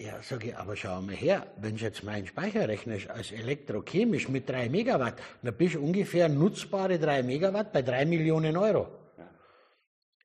[0.00, 4.28] Ja, sage ich, aber schau mal her, wenn ich jetzt meinen Speicher rechne als elektrochemisch
[4.28, 8.86] mit 3 Megawatt, dann bist du ungefähr nutzbare 3 Megawatt bei 3 Millionen Euro.
[9.16, 9.24] Ja,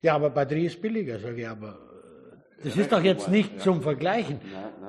[0.00, 1.70] ja aber Batterie ist billiger, sage ich, aber
[2.62, 4.40] äh, das ist doch jetzt nicht zum Vergleichen.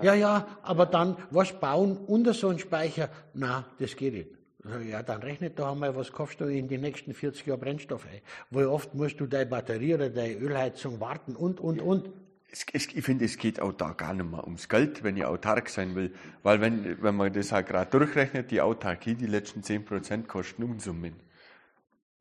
[0.03, 3.09] Ja, ja, aber dann was bauen unter so einen Speicher?
[3.33, 4.29] Na, das geht nicht.
[4.87, 8.21] Ja, dann rechnet doch einmal, was kaufst du in die nächsten 40 Jahre Brennstoff ein?
[8.51, 12.09] Wie oft musst du deine Batterie oder deine Ölheizung warten und, und, und
[12.51, 15.25] es, es, ich finde, es geht auch da gar nicht mehr ums Geld, wenn ich
[15.25, 16.13] autark sein will.
[16.43, 21.15] Weil wenn, wenn man das halt gerade durchrechnet, die Autarkie, die letzten 10% kosten Unsummen.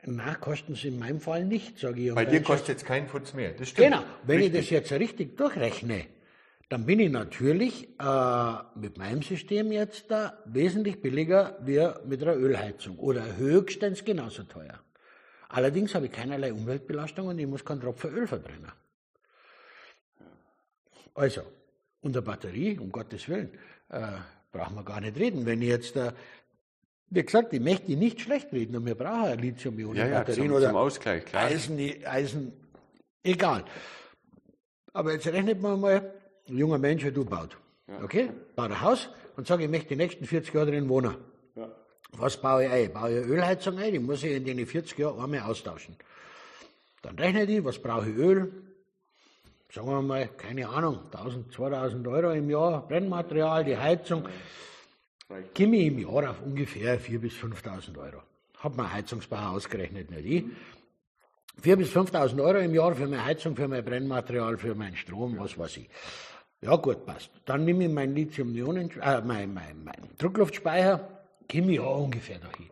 [0.06, 2.14] Na, kosten sie in meinem Fall nicht, sage ich.
[2.14, 3.88] Bei dir kostet jetzt kein Futz mehr, das stimmt.
[3.88, 4.60] Genau, wenn richtig.
[4.60, 6.06] ich das jetzt richtig durchrechne,
[6.68, 12.36] dann bin ich natürlich äh, mit meinem System jetzt da wesentlich billiger wie mit einer
[12.36, 14.80] Ölheizung oder höchstens genauso teuer.
[15.48, 18.72] Allerdings habe ich keinerlei Umweltbelastung und ich muss keinen Tropfen Öl verbrennen.
[21.14, 21.42] Also,
[22.02, 23.50] unter Batterie, um Gottes Willen,
[23.88, 24.00] äh,
[24.52, 25.46] brauchen wir gar nicht reden.
[25.46, 26.12] Wenn ich jetzt, äh,
[27.10, 30.70] wie gesagt, ich möchte nicht schlecht reden, und wir brauchen ja Lithium-Ionen-Batterien ja, ja, zum,
[30.70, 31.44] oder Ausgleich, klar.
[31.44, 32.52] Eisen, Eisen,
[33.22, 33.64] egal.
[34.92, 36.14] Aber jetzt rechnet man mal,
[36.48, 37.56] ein junger Mensch, du baut.
[37.86, 38.02] Ja.
[38.02, 38.30] Okay?
[38.54, 41.16] Baut ein Haus und sage, ich möchte die nächsten 40 Jahre drin wohnen.
[41.54, 41.70] Ja.
[42.12, 42.92] Was baue ich ein?
[42.92, 43.92] Baue ich eine Ölheizung ein?
[43.92, 45.96] Die muss ich in den 40 Jahren einmal austauschen.
[47.02, 48.52] Dann rechne ich, was brauche ich Öl?
[49.74, 54.28] Sagen wir mal, keine Ahnung, 1000, 2000 Euro im Jahr Brennmaterial, die Heizung,
[55.28, 58.22] komme ich im Jahr auf ungefähr 4.000 bis 5.000 Euro.
[58.58, 60.44] hat mein Heizungsbauer ausgerechnet, nicht ich.
[61.64, 65.36] 4.000 bis 5.000 Euro im Jahr für meine Heizung, für mein Brennmaterial, für meinen Strom,
[65.38, 65.90] was weiß ich.
[66.60, 67.30] Ja, gut, passt.
[67.44, 71.00] Dann nehme ich meinen Lithium-Ionen, äh, mein, mein, mein Druckluftspeicher,
[71.50, 72.70] komme ich ja ungefähr dahin.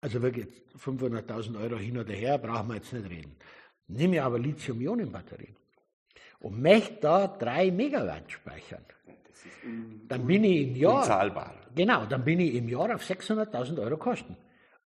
[0.00, 0.48] Also wirklich
[0.84, 3.36] 500.000 Euro hin oder her, brauchen wir jetzt nicht reden.
[3.86, 5.54] Nehme ich aber Lithium-Ionen-Batterie
[6.40, 8.84] und möchte da drei Megawatt speichern.
[10.08, 11.02] Dann bin ich im Jahr.
[11.02, 11.54] Unzahlbar.
[11.74, 14.36] Genau, dann bin ich im Jahr auf 600.000 Euro Kosten.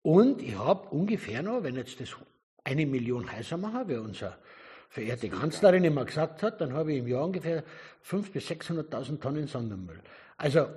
[0.02, 2.16] Und ich habe ungefähr noch, wenn jetzt das
[2.64, 4.38] eine Million heißer machen, wie unser
[4.90, 7.64] verehrte Kanzlerin immer gesagt hat, dann habe ich im Jahr ungefähr
[8.04, 10.00] 500.000 bis 600.000 Tonnen Sondermüll.
[10.38, 10.68] Also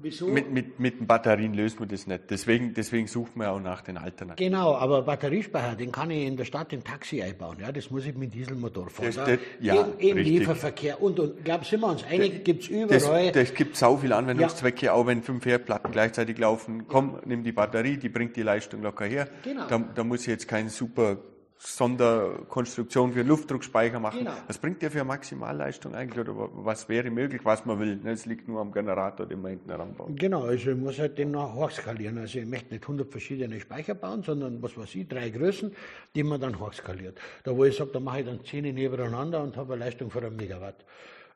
[0.00, 0.26] Wieso?
[0.26, 2.30] Mit, mit, mit den Batterien löst man das nicht.
[2.30, 4.52] Deswegen, deswegen sucht man auch nach den Alternativen.
[4.52, 7.58] Genau, aber Batteriespeicher, den kann ich in der Stadt im Taxi einbauen.
[7.60, 9.12] Ja, das muss ich mit Dieselmotor fahren.
[9.14, 11.00] Das, das, ja, Im, im Lieferverkehr.
[11.02, 13.32] Und, und ich glaube, sind wir uns einig, gibt es überall.
[13.32, 14.92] Das, das gibt sau viele Anwendungszwecke, ja.
[14.92, 16.86] auch wenn fünf Herdplatten gleichzeitig laufen.
[16.88, 19.28] Komm, nimm die Batterie, die bringt die Leistung locker her.
[19.42, 19.66] Genau.
[19.68, 21.18] Da, da muss ich jetzt kein super
[21.56, 24.20] Sonderkonstruktion für Luftdruckspeicher machen.
[24.20, 24.32] Genau.
[24.46, 28.00] Was bringt der für Maximalleistung eigentlich oder was wäre möglich, was man will?
[28.04, 30.08] Es liegt nur am Generator, den man hinten heranbaut.
[30.16, 32.18] Genau, also ich muss halt den noch hochskalieren.
[32.18, 35.72] Also ich möchte nicht 100 verschiedene Speicher bauen, sondern was weiß ich, drei Größen,
[36.14, 37.18] die man dann hochskaliert.
[37.44, 40.24] Da wo ich sage, da mache ich dann 10 nebeneinander und habe eine Leistung von
[40.24, 40.84] einem Megawatt.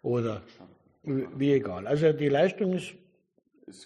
[0.02, 0.42] Oder
[1.02, 1.86] wie egal.
[1.86, 2.94] Also die Leistung ist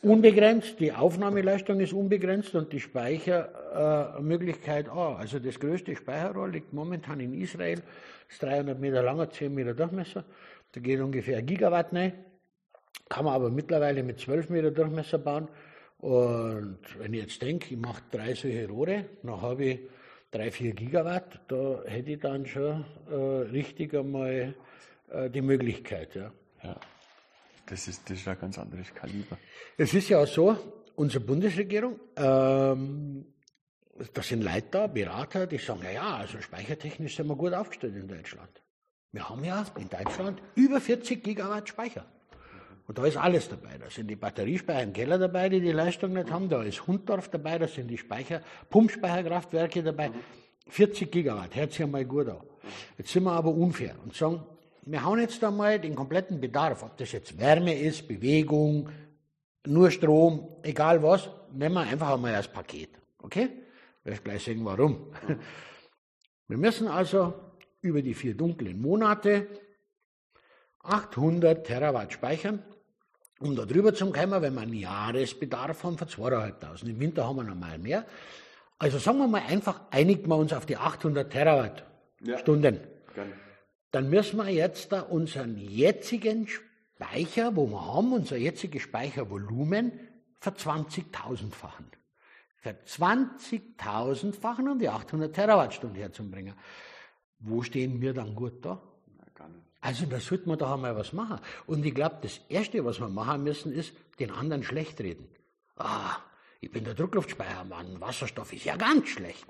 [0.02, 5.18] unbegrenzt, die Aufnahmeleistung ist unbegrenzt und die Speichermöglichkeit äh, auch.
[5.18, 7.82] Also das größte Speicherrohr liegt momentan in Israel,
[8.28, 10.24] ist 300 Meter langer, 10 Meter Durchmesser.
[10.72, 12.12] Da geht ungefähr ein Gigawatt rein.
[13.08, 15.48] Kann man aber mittlerweile mit 12 Meter Durchmesser bauen.
[15.98, 19.80] Und wenn ich jetzt denke, ich mache drei solche Rohre, dann habe ich
[20.32, 24.54] 3, 4 Gigawatt, da hätte ich dann schon äh, richtig einmal
[25.10, 26.14] äh, die Möglichkeit.
[26.14, 26.32] Ja.
[26.64, 26.80] ja.
[27.66, 29.38] Das ist, das ist ein ganz anderes Kaliber.
[29.76, 30.56] Es ist ja auch so,
[30.96, 33.26] unsere Bundesregierung, ähm,
[34.12, 37.96] da sind Leute da, Berater, die sagen, ja, ja, also speichertechnisch sind wir gut aufgestellt
[37.96, 38.62] in Deutschland.
[39.12, 42.06] Wir haben ja in Deutschland über 40 Gigawatt Speicher.
[42.86, 43.78] Und da ist alles dabei.
[43.78, 46.48] Da sind die Batteriespeicher im Keller dabei, die die Leistung nicht haben.
[46.48, 50.10] Da ist Hunddorf dabei, da sind die Speicher, Pumpspeicherkraftwerke dabei.
[50.68, 52.40] 40 Gigawatt, hört sich einmal gut an.
[52.96, 54.42] Jetzt sind wir aber unfair und sagen,
[54.84, 58.90] wir hauen jetzt einmal den kompletten Bedarf, ob das jetzt Wärme ist, Bewegung,
[59.66, 62.90] nur Strom, egal was, nehmen wir einfach einmal als Paket.
[63.18, 63.48] Okay?
[64.00, 65.12] Ich werde gleich sagen, warum.
[66.48, 67.32] Wir müssen also
[67.80, 69.46] über die vier dunklen Monate
[70.82, 72.62] 800 Terawatt speichern,
[73.38, 76.86] um da drüber zu kommen, wenn wir einen Jahresbedarf haben von 2.500.
[76.86, 78.04] Im Winter haben wir noch mal mehr.
[78.78, 82.80] Also sagen wir mal einfach, einigen wir uns auf die 800 Terawattstunden.
[83.16, 83.22] Ja,
[83.92, 89.92] dann müssen wir jetzt da unseren jetzigen Speicher, wo wir haben, unser jetziges Speichervolumen,
[90.40, 91.86] ver-20.000-fachen.
[92.56, 96.54] Ver-20.000-fachen, um die 800 Terawattstunden herzubringen.
[97.38, 98.80] Wo stehen wir dann gut da?
[99.82, 101.40] Also da sollte man doch einmal was machen.
[101.66, 105.28] Und ich glaube, das Erste, was wir machen müssen, ist, den anderen schlecht reden.
[105.76, 106.16] Ah,
[106.60, 109.46] ich bin der Druckluftspeichermann, Wasserstoff ist ja ganz schlecht.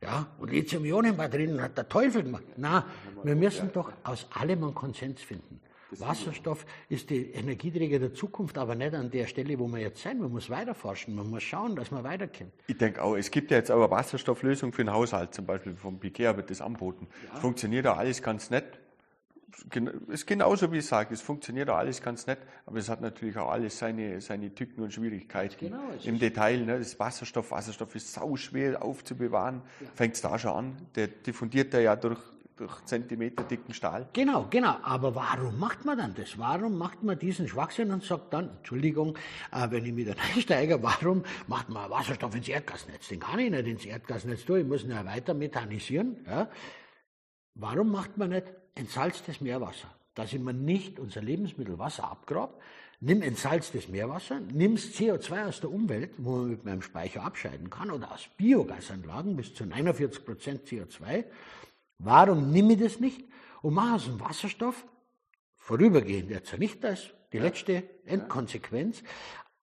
[0.00, 2.44] Ja, und Lithium-Ionen-Batterien hat der Teufel gemacht.
[2.56, 2.86] Na,
[3.24, 5.60] wir müssen doch aus allem einen Konsens finden.
[5.90, 10.20] Wasserstoff ist die Energieträger der Zukunft, aber nicht an der Stelle, wo wir jetzt sein.
[10.20, 12.52] Man muss weiterforschen, man muss schauen, dass man weiterkommt.
[12.66, 15.98] Ich denke auch, es gibt ja jetzt aber Wasserstofflösungen für den Haushalt, zum Beispiel vom
[15.98, 17.08] Piquet wird das anboten.
[17.26, 17.40] Ja.
[17.40, 18.78] Funktioniert da alles ganz nett
[20.08, 23.36] ist genauso wie ich sage, es funktioniert auch alles ganz nett, aber es hat natürlich
[23.38, 25.56] auch alles seine, seine Tücken und Schwierigkeiten.
[25.58, 29.86] Genau, Im Detail, ne, das Wasserstoff, Wasserstoff ist sau schwer aufzubewahren, ja.
[29.94, 32.20] fängt es da schon an, der diffundiert er ja durch,
[32.56, 34.08] durch Zentimeter dicken Stahl.
[34.12, 36.38] Genau, genau, aber warum macht man dann das?
[36.38, 39.16] Warum macht man diesen Schwachsinn und sagt dann, Entschuldigung,
[39.52, 43.08] äh, wenn ich wieder einsteige, warum macht man Wasserstoff ins Erdgasnetz?
[43.08, 46.18] Den kann ich nicht ins Erdgasnetz tun, ich muss ihn ja weiter methanisieren.
[46.26, 46.48] Ja?
[47.54, 48.44] Warum macht man nicht
[48.78, 52.54] entsalztes Meerwasser, dass ich mir nicht unser Lebensmittel Wasser abgrabe,
[53.00, 57.90] nimm entsalztes Meerwasser, nimmst CO2 aus der Umwelt, wo man mit meinem Speicher abscheiden kann,
[57.90, 61.24] oder aus Biogasanlagen bis zu 49 Prozent CO2.
[61.98, 63.24] Warum nimm ich das nicht?
[63.62, 64.84] Und mache aus dem Wasserstoff
[65.56, 69.02] vorübergehend, jetzt nicht das, die letzte Endkonsequenz,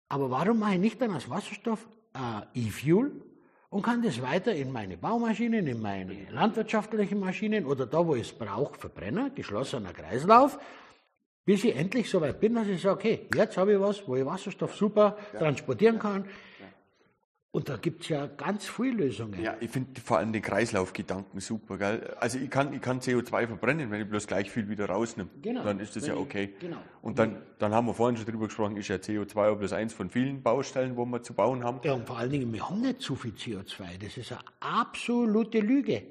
[0.09, 3.11] aber warum mache ich nicht dann aus Wasserstoff äh, E-Fuel,
[3.73, 8.29] und kann das weiter in meine Baumaschinen, in meine landwirtschaftlichen Maschinen oder da, wo ich
[8.29, 10.59] es brauche, verbrennen, geschlossener Kreislauf,
[11.43, 14.15] bis ich endlich so weit bin, dass ich sage, okay, jetzt habe ich was, wo
[14.15, 15.39] ich Wasserstoff super ja.
[15.39, 16.25] transportieren kann.
[17.55, 19.39] Und da gibt es ja ganz viele Lösungen.
[19.39, 22.15] Ja, ich finde vor allem den Kreislaufgedanken super, gell?
[22.19, 25.29] Also ich kann, ich kann CO2 verbrennen, wenn ich bloß gleich viel wieder rausnehme.
[25.39, 25.63] Genau.
[25.63, 26.53] Dann ist das ja Wenn ich- okay.
[26.59, 26.77] genau.
[27.03, 29.93] Und dann, dann haben wir vorhin schon drüber gesprochen, ist ja CO2 auch bloß eins
[29.93, 31.79] von vielen Baustellen, wo wir zu bauen haben.
[31.83, 33.99] Ja, und vor allen Dingen, wir haben nicht zu viel CO2.
[34.01, 36.01] Das ist eine absolute Lüge.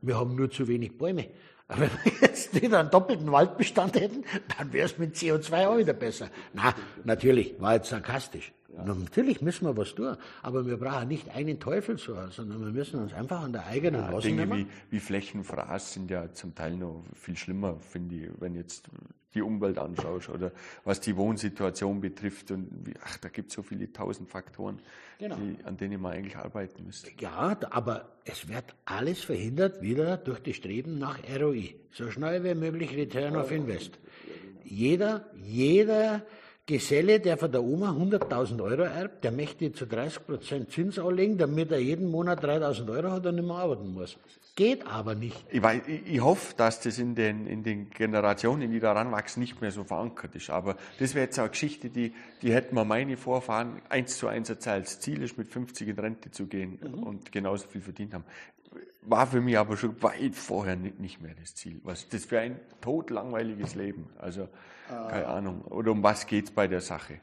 [0.00, 1.26] Wir haben nur zu wenig Bäume.
[1.68, 4.24] Aber wenn wir jetzt nicht einen doppelten Waldbestand hätten,
[4.56, 6.28] dann wäre es mit CO2 auch wieder besser.
[6.54, 8.52] Na, natürlich, war jetzt sarkastisch.
[8.74, 12.72] Na, Natürlich müssen wir was tun, aber wir brauchen nicht einen Teufel so, sondern wir
[12.72, 14.58] müssen uns einfach an der eigenen Ja, Dinge nehmen.
[14.90, 18.88] wie, wie Flächenfraß sind ja zum Teil noch viel schlimmer, finde ich, wenn jetzt
[19.34, 20.52] die Umwelt anschaust oder
[20.84, 22.50] was die Wohnsituation betrifft.
[22.50, 24.80] Und ach, da gibt es so viele tausend Faktoren,
[25.18, 25.36] Genau.
[25.36, 27.10] die, an denen man eigentlich arbeiten müsste.
[27.18, 31.74] Ja, aber es wird alles verhindert wieder durch die Streben nach ROI.
[31.92, 33.98] So schnell wie möglich Return of Invest.
[34.64, 36.22] Jeder, jeder
[36.68, 41.72] Geselle, der von der Oma 100.000 Euro erbt, der möchte zu 30% Zins anlegen, damit
[41.72, 44.18] er jeden Monat 3.000 Euro hat und nicht mehr arbeiten muss.
[44.54, 45.42] Geht aber nicht.
[45.50, 49.62] Ich, weiß, ich, hoffe, dass das in den, in den Generationen, die da ranwachsen, nicht
[49.62, 50.50] mehr so verankert ist.
[50.50, 54.50] Aber das wäre jetzt eine Geschichte, die, die hätten mir meine Vorfahren eins zu eins
[54.50, 54.84] erzählt.
[54.84, 58.24] Das Ziel ist, mit 50 in Rente zu gehen und genauso viel verdient haben.
[59.10, 61.80] War für mich aber schon weit vorher nicht, mehr das Ziel.
[61.82, 64.10] Was das für ein totlangweiliges Leben.
[64.18, 64.48] Also,
[64.88, 65.62] keine Ahnung.
[65.62, 67.20] Oder um was geht's bei der Sache?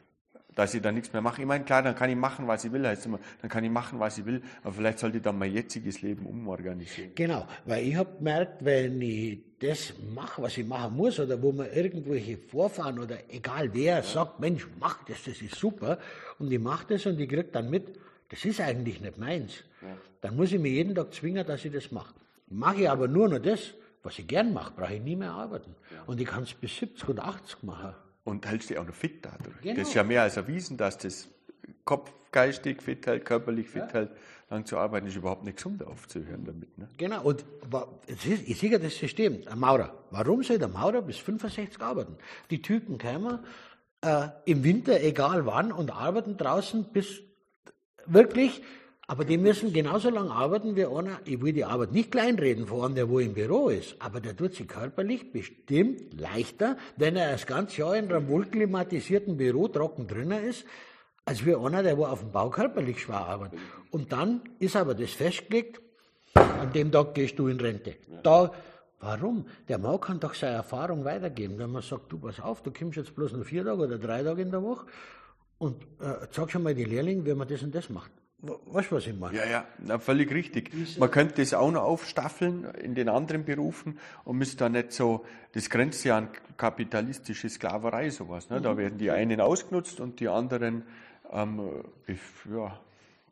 [0.56, 1.42] Dass ich dann nichts mehr mache.
[1.42, 3.70] Ich meine, klar, dann kann ich machen, was ich will, heißt immer, dann kann ich
[3.70, 7.12] machen, was ich will, aber vielleicht sollte ich dann mein jetziges Leben umorganisieren.
[7.14, 11.52] Genau, weil ich habe gemerkt, wenn ich das mache, was ich machen muss, oder wo
[11.52, 16.00] mir irgendwelche Vorfahren oder egal wer sagt, Mensch, mach das, das ist super,
[16.40, 19.62] und ich mache das und ich kriege dann mit, das ist eigentlich nicht meins,
[20.26, 22.16] dann muss ich mir jeden Tag zwingen, dass ich das mache.
[22.48, 25.76] Mache ich aber nur noch das, was ich gern mache, brauche ich nie mehr arbeiten.
[26.08, 27.94] Und ich kann es bis 70 oder 80 machen.
[28.24, 29.62] Und hältst dich auch noch fit dadurch.
[29.62, 29.76] Genau.
[29.76, 31.28] Das ist ja mehr als erwiesen, dass das
[31.84, 34.10] Kopf geistig fit hält, körperlich fit hält.
[34.50, 36.76] Lang zu arbeiten ist überhaupt nicht gesund aufzuhören damit.
[36.76, 36.90] Ne?
[36.98, 37.46] Genau, und
[38.08, 39.94] ist, ich sehe ja das System, ein Maurer.
[40.10, 42.18] Warum soll der Maurer bis 65 arbeiten?
[42.50, 43.40] Die Typen kommen
[44.02, 47.22] äh, im Winter, egal wann, und arbeiten draußen bis
[48.08, 48.64] wirklich,
[49.08, 52.86] aber die müssen genauso lange arbeiten wie einer, ich will die Arbeit nicht kleinreden von
[52.86, 57.32] einem, der wo im Büro ist, aber der tut sich körperlich bestimmt leichter, wenn er
[57.32, 60.66] das ganze Jahr in einem wohlklimatisierten Büro trocken drinnen ist,
[61.24, 63.60] als wie einer, der wo auf dem Bau körperlich schwer arbeitet.
[63.92, 65.82] Und dann ist aber das festgelegt,
[66.34, 67.96] an dem Tag gehst du in Rente.
[68.24, 68.52] Da,
[69.00, 69.46] warum?
[69.68, 71.58] Der Mann kann doch seine Erfahrung weitergeben.
[71.58, 74.24] Wenn man sagt, du pass auf, du kommst jetzt bloß noch vier Tage oder drei
[74.24, 74.88] Tage in der Woche
[75.60, 78.12] und äh, sag schon mal die Lehrling, wie man das und das macht.
[78.40, 79.38] Weißt du, was ich meine?
[79.38, 80.72] Ja, ja, na, völlig richtig.
[81.00, 85.26] Man könnte das auch noch aufstaffeln in den anderen Berufen und müsste da nicht so,
[85.54, 88.50] das grenzt ja an kapitalistische Sklaverei sowas.
[88.50, 88.62] Ne?
[88.62, 90.84] Da werden die einen ausgenutzt und die anderen
[91.32, 92.80] ähm, bef ja,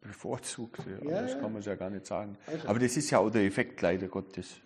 [0.02, 0.80] bevorzugt.
[0.80, 1.40] Ja, Ja, das ja.
[1.40, 2.38] kann man ja gar nicht sagen.
[2.66, 4.62] Aber das ist ja auch der Effekt leider Gottes,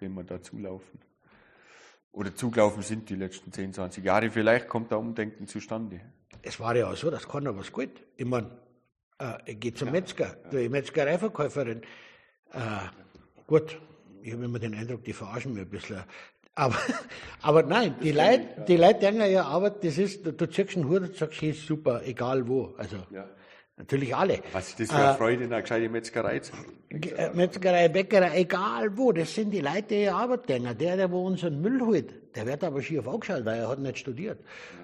[0.00, 1.00] den wir da zulaufen.
[2.12, 4.30] Oder zugelaufen sind die letzten 10, 20 Jahre.
[4.30, 6.00] Vielleicht kommt da Umdenken zustande.
[6.42, 7.90] Es war ja auch so, dass keiner was gut.
[8.16, 8.50] Ich meine,
[9.22, 11.82] äh, ich gehe zum Metzger, die Metzgereiverkäuferin.
[12.52, 12.58] Äh,
[13.46, 13.78] gut,
[14.22, 16.02] ich habe immer den Eindruck, die verarschen mich ein bisschen.
[16.54, 16.76] Aber,
[17.42, 21.02] aber nein, die Leute, die Leute denken ja, Arbeit, das ist, du, ziehst einen Hut
[21.02, 22.74] und sagst, ist super, egal wo.
[22.76, 23.26] Also, Ja.
[23.76, 24.40] Natürlich alle.
[24.52, 26.52] Was ist das für eine Freude, in einer gescheiten Metzgerei zu
[26.90, 30.76] äh, Metzgerei, Bäckerei, egal wo, das sind die Leute, die Arbeit denken.
[30.76, 33.98] Der, der wo unseren Müll holt, der wird aber schief angeschaut, weil er hat nicht
[33.98, 34.38] studiert.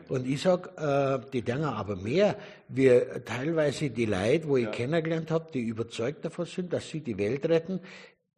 [0.09, 2.37] Und ich sag, äh, die denken aber mehr,
[2.69, 2.91] wie
[3.25, 7.47] teilweise die Leute, wo ich kennengelernt habe, die überzeugt davon sind, dass sie die Welt
[7.49, 7.81] retten,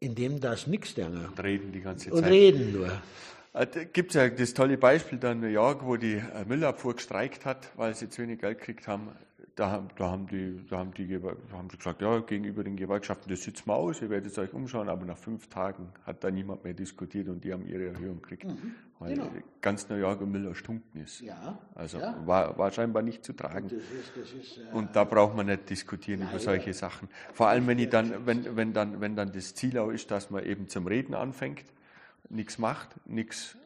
[0.00, 1.26] indem das nichts denken.
[1.26, 2.30] und reden die ganze Und Zeit?
[2.32, 2.90] reden nur.
[3.52, 6.94] Äh, gibt es ja das tolle Beispiel da in New York, wo die äh, Müllabfuhr
[6.94, 9.10] gestreikt hat, weil sie zu wenig Geld gekriegt haben.
[9.60, 11.20] Da, haben- da, haben die, da, haben die,
[11.52, 14.88] haben sie gesagt, ja, gegenüber den Gewerkschaften, das sitzen wir aus, ihr werdet euch umschauen,
[14.88, 18.46] aber nach fünf Tagen hat da niemand mehr diskutiert und die haben ihre Erhöhung gekriegt,
[19.00, 19.28] weil genau.
[19.60, 21.20] ganz New York im Müll erstunken ist.
[21.20, 22.16] Ja, Also ja.
[22.26, 23.68] War, war scheinbar nicht zu tragen.
[23.68, 27.10] Das ist, das ist, äh, Und da braucht man nicht diskutieren über solche Sachen.
[27.34, 30.30] Vor allem, wenn ich dann, wenn, wenn dann, wenn dann das Ziel auch ist, dass
[30.30, 31.64] man eben zum Reden anfängt,
[32.30, 33.58] nichts macht, nichts.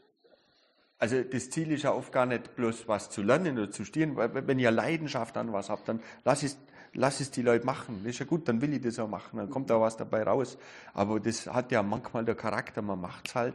[1.05, 4.17] Also das Ziel ist ja oft gar nicht bloß was zu lernen oder zu studieren,
[4.17, 6.57] weil wenn ihr Leidenschaft an was habt, dann lass es,
[6.95, 8.01] lass es die Leute machen.
[8.05, 10.23] Das ist ja gut, dann will ich das auch machen, dann kommt da was dabei
[10.23, 10.57] raus.
[10.95, 13.55] Aber das hat ja manchmal der Charakter, man macht es halt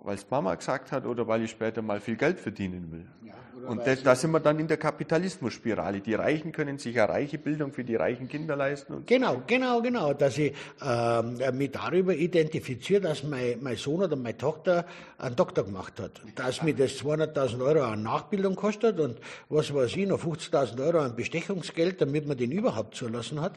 [0.00, 3.06] weil es Mama gesagt hat oder weil ich später mal viel Geld verdienen will.
[3.26, 6.00] Ja, Und da, sind wir dann in der Kapitalismusspirale.
[6.00, 8.94] Die Reichen können sich eine reiche Bildung für die reichen Kinder leisten.
[8.94, 10.14] Und Genau, genau, genau.
[10.14, 14.86] Dass ich ähm, mich darüber identifiziere, dass mein, mein Sohn oder meine Tochter
[15.18, 16.22] einen Doktor gemacht hat.
[16.36, 21.00] Dass mir das 200.000 Euro an Nachbildung kostet und was weiß ich, noch 50.000 Euro
[21.00, 23.54] an Bestechungsgeld, damit man den überhaupt zulassen hat.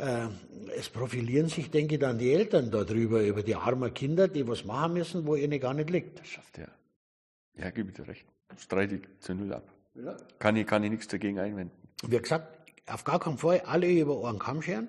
[0.00, 0.28] Äh,
[0.76, 4.64] es profilieren sich, denke ich, dann die Eltern darüber, über die armen Kinder, die was
[4.64, 6.18] machen müssen, wo ihnen gar nicht liegt.
[6.18, 6.68] das schafft er.
[7.58, 8.24] Ja, gebe ich dir recht.
[8.56, 9.64] Streite ich zu null ab.
[10.38, 11.76] Kann ich, kann ich nichts dagegen einwenden.
[12.06, 14.88] Wie gesagt, auf gar keinen Fall alle über einen Kamm scheren,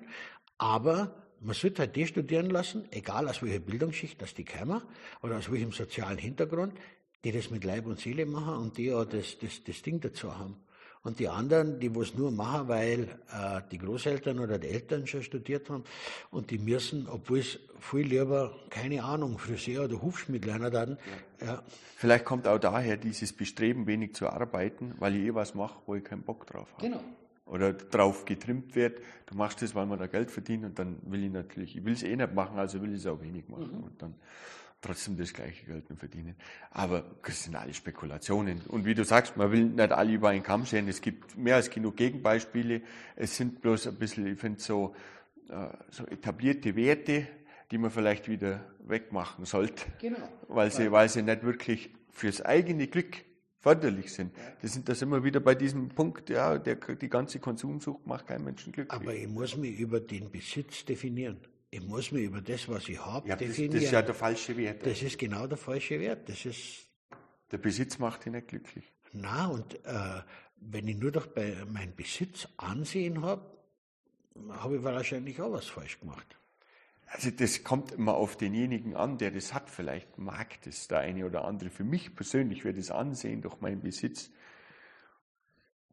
[0.56, 4.80] aber man sollte halt die studieren lassen, egal aus welcher Bildungsschicht, dass die kommen
[5.22, 6.72] oder aus welchem sozialen Hintergrund,
[7.24, 10.38] die das mit Leib und Seele machen und die auch das, das, das Ding dazu
[10.38, 10.56] haben.
[11.04, 13.00] Und die anderen, die was nur machen, weil
[13.32, 15.82] äh, die Großeltern oder die Eltern schon studiert haben
[16.30, 20.98] und die müssen, obwohl es viel lieber, keine Ahnung, Friseur oder Hufschmied lernen werden,
[21.44, 21.62] ja.
[21.96, 25.94] Vielleicht kommt auch daher dieses Bestreben, wenig zu arbeiten, weil ich eh was mache, wo
[25.94, 26.86] ich keinen Bock drauf habe.
[26.86, 27.00] Genau.
[27.46, 31.24] Oder drauf getrimmt wird, du machst das, weil man da Geld verdient und dann will
[31.24, 33.82] ich natürlich, ich will es eh nicht machen, also will ich es auch wenig machen
[33.84, 34.14] und dann
[34.82, 36.34] trotzdem das gleiche Geld nur verdienen.
[36.70, 38.60] Aber das sind alle Spekulationen.
[38.68, 40.88] Und wie du sagst, man will nicht alle über einen Kamm scheren.
[40.88, 42.82] Es gibt mehr als genug Gegenbeispiele.
[43.16, 44.94] Es sind bloß ein bisschen, ich finde, so,
[45.48, 47.26] äh, so etablierte Werte,
[47.70, 49.84] die man vielleicht wieder wegmachen sollte.
[50.00, 50.28] Genau.
[50.48, 53.24] Weil sie, weil sie nicht wirklich fürs eigene Glück
[53.60, 54.32] förderlich sind.
[54.60, 58.44] Das sind das immer wieder bei diesem Punkt, ja, der, die ganze Konsumsucht macht keinen
[58.44, 59.00] Menschen glücklich.
[59.00, 61.38] Aber ich muss mich über den Besitz definieren.
[61.74, 63.74] Ich muss mich über das, was ich habe, ja, das, definieren.
[63.76, 64.84] das ist ja der falsche Wert.
[64.84, 66.28] Das ist genau der falsche Wert.
[66.28, 66.86] Das ist,
[67.50, 68.92] Der Besitz macht dich nicht glücklich.
[69.14, 70.20] na, und äh,
[70.56, 73.50] wenn ich nur doch bei meinem Besitz Ansehen habe,
[74.50, 76.36] habe ich wahrscheinlich auch was falsch gemacht.
[77.06, 79.70] Also das kommt immer auf denjenigen an, der das hat.
[79.70, 81.70] Vielleicht mag das der eine oder andere.
[81.70, 84.30] Für mich persönlich wäre das Ansehen durch meinen Besitz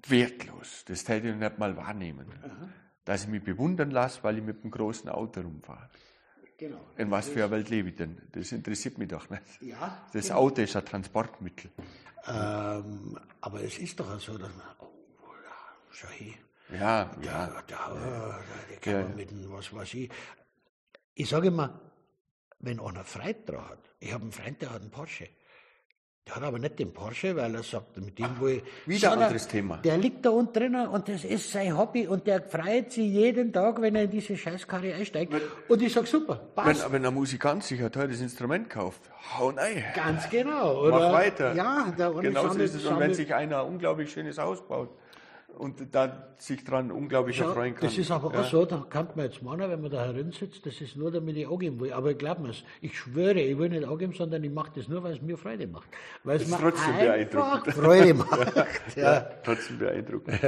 [0.07, 0.83] wertlos.
[0.85, 2.27] Das hätte ich nicht mal wahrnehmen.
[3.09, 5.89] Dass ich mich bewundern lasse, weil ich mit einem großen Auto rumfahre.
[6.59, 6.79] Genau.
[6.95, 8.21] In was für einer Welt lebe ich denn?
[8.33, 9.41] Das interessiert mich doch nicht.
[9.61, 11.71] Ja, Das Auto ist ein Transportmittel.
[12.27, 14.85] ähm, aber es ist doch so, dass man, oh,
[15.43, 15.57] ja,
[15.89, 16.33] schau hier,
[16.71, 17.47] Ja, da, ja.
[17.47, 20.11] da, da, da kann Ja, man mit dem, was weiß ich.
[21.15, 21.81] Ich sage immer,
[22.59, 25.29] wenn einer Freude dran hat, ich habe einen Freund, der hat einen Porsche.
[26.29, 28.87] Der hat aber nicht den Porsche, weil er sagt, mit dem will ich.
[28.87, 29.77] wieder ein anderes Thema.
[29.77, 33.51] Der liegt da unten drinnen und das ist sein Hobby und der freut sich jeden
[33.51, 35.33] Tag, wenn er in diese Scheißkarre einsteigt.
[35.67, 36.85] Und ich sage, super, passt.
[36.85, 39.01] Wenn, wenn ein Musikant sich ein teures Instrument kauft,
[39.39, 39.83] hau rein.
[39.95, 40.87] Ganz genau.
[40.87, 41.13] Mach Oder?
[41.13, 41.55] weiter.
[41.55, 44.89] Ja, der eine Genauso ist es, und wenn sich einer ein unglaublich schönes Haus baut
[45.57, 47.89] und da sich dran unglaublich Schau, erfreuen kann.
[47.89, 48.39] das ist aber ja.
[48.39, 51.11] auch so, da kann man jetzt meinen, wenn man da herin sitzt, das ist nur,
[51.11, 51.91] damit ich angeben will.
[51.91, 55.13] Aber glaub mir's, ich schwöre, ich will nicht angeben, sondern ich mache das nur, weil
[55.13, 55.89] es mir Freude macht.
[56.23, 57.73] Weil es mir trotzdem einfach beeindruckend.
[57.75, 58.65] Freude macht.
[58.95, 59.19] ja.
[59.43, 60.39] Trotzdem beeindruckend.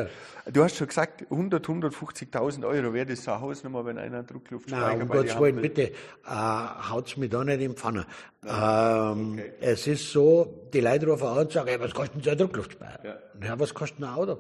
[0.54, 4.28] Du hast schon gesagt, 100, 150.000 Euro wäre das so ein Hausnummer, wenn einer einen
[4.28, 5.62] Druckluftspeicher Nein, um Gottes Willen, will.
[5.64, 5.92] bitte, äh,
[6.26, 8.06] haut's mir da nicht in Pfanne.
[8.46, 12.30] Ähm, Es ist so, die Leute rufen an und sagen, hey, was kostet denn so
[12.32, 13.00] ein Druckluftspeicher?
[13.04, 13.48] Ja.
[13.48, 13.60] Ja.
[13.60, 14.38] was kostet ein Auto?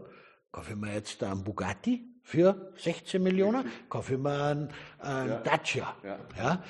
[0.51, 3.65] Kaufe ich mir jetzt einen Bugatti für 16 Millionen?
[3.89, 5.95] Kaufe ich mir einen, einen Dacia?
[6.03, 6.19] Ja.
[6.37, 6.63] Ja?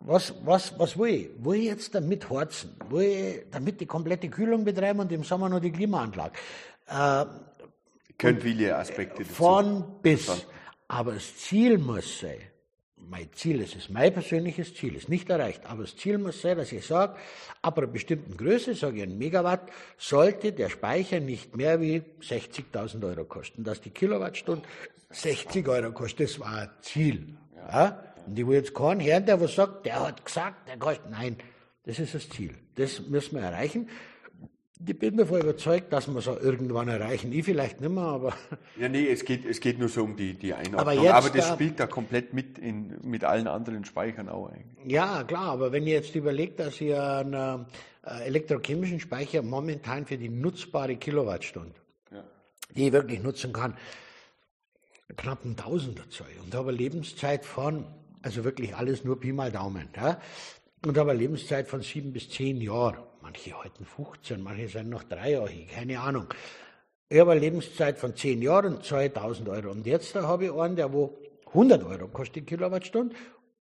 [0.00, 1.44] Was, was, was will ich?
[1.44, 2.76] Will ich jetzt damit horzen?
[2.88, 6.34] Will ich damit die komplette Kühlung betreiben und im Sommer noch die Klimaanlage?
[6.86, 7.24] Äh,
[8.16, 9.34] Können viele Aspekte dazu.
[9.34, 10.46] von bis.
[10.86, 12.38] Aber das Ziel muss sein,
[13.10, 16.58] mein Ziel ist es, mein persönliches Ziel ist nicht erreicht, aber das Ziel muss sein,
[16.58, 17.16] dass ich sage,
[17.62, 23.04] ab einer bestimmten Größe, sage ich ein Megawatt, sollte der Speicher nicht mehr wie 60.000
[23.06, 23.64] Euro kosten.
[23.64, 24.62] Dass die Kilowattstunde
[25.10, 27.36] 60 Euro kostet, das war ein Ziel.
[27.56, 28.04] Ja?
[28.26, 31.36] Und ich will jetzt keinen hören, der was sagt, der hat gesagt, der kostet, nein,
[31.84, 32.54] das ist das Ziel.
[32.74, 33.88] Das müssen wir erreichen.
[34.86, 37.32] Ich bin davon überzeugt, dass wir es auch irgendwann erreichen.
[37.32, 38.32] Ich vielleicht nicht mehr, aber
[38.78, 40.80] Ja, nee, es geht, es geht nur so um die, die Einordnung.
[40.80, 44.50] Aber Aber, jetzt das da- spielt da komplett mit in, mit allen anderen Speichern auch
[44.50, 44.92] eigentlich.
[44.92, 47.66] Ja, klar, aber wenn ihr jetzt überlegt, dass ihr einen
[48.04, 51.74] äh, elektrochemischen Speicher momentan für die nutzbare Kilowattstunde,
[52.12, 52.22] Ja.
[52.76, 53.76] die ich wirklich nutzen kann,
[55.16, 57.84] knapp ein Tausender Zeug und habe eine Lebenszeit von,
[58.22, 60.20] also wirklich alles nur Pi mal Daumen, ja,
[60.86, 62.98] und habe eine Lebenszeit von sieben bis zehn Jahren.
[63.28, 66.32] Manche halten 15, manche sind noch drei Jahre, keine Ahnung.
[67.10, 69.70] Ich habe eine Lebenszeit von zehn Jahren und zahle 1000 Euro.
[69.70, 73.14] Und jetzt habe ich einen, der wo 100 Euro kostet die Kilowattstunde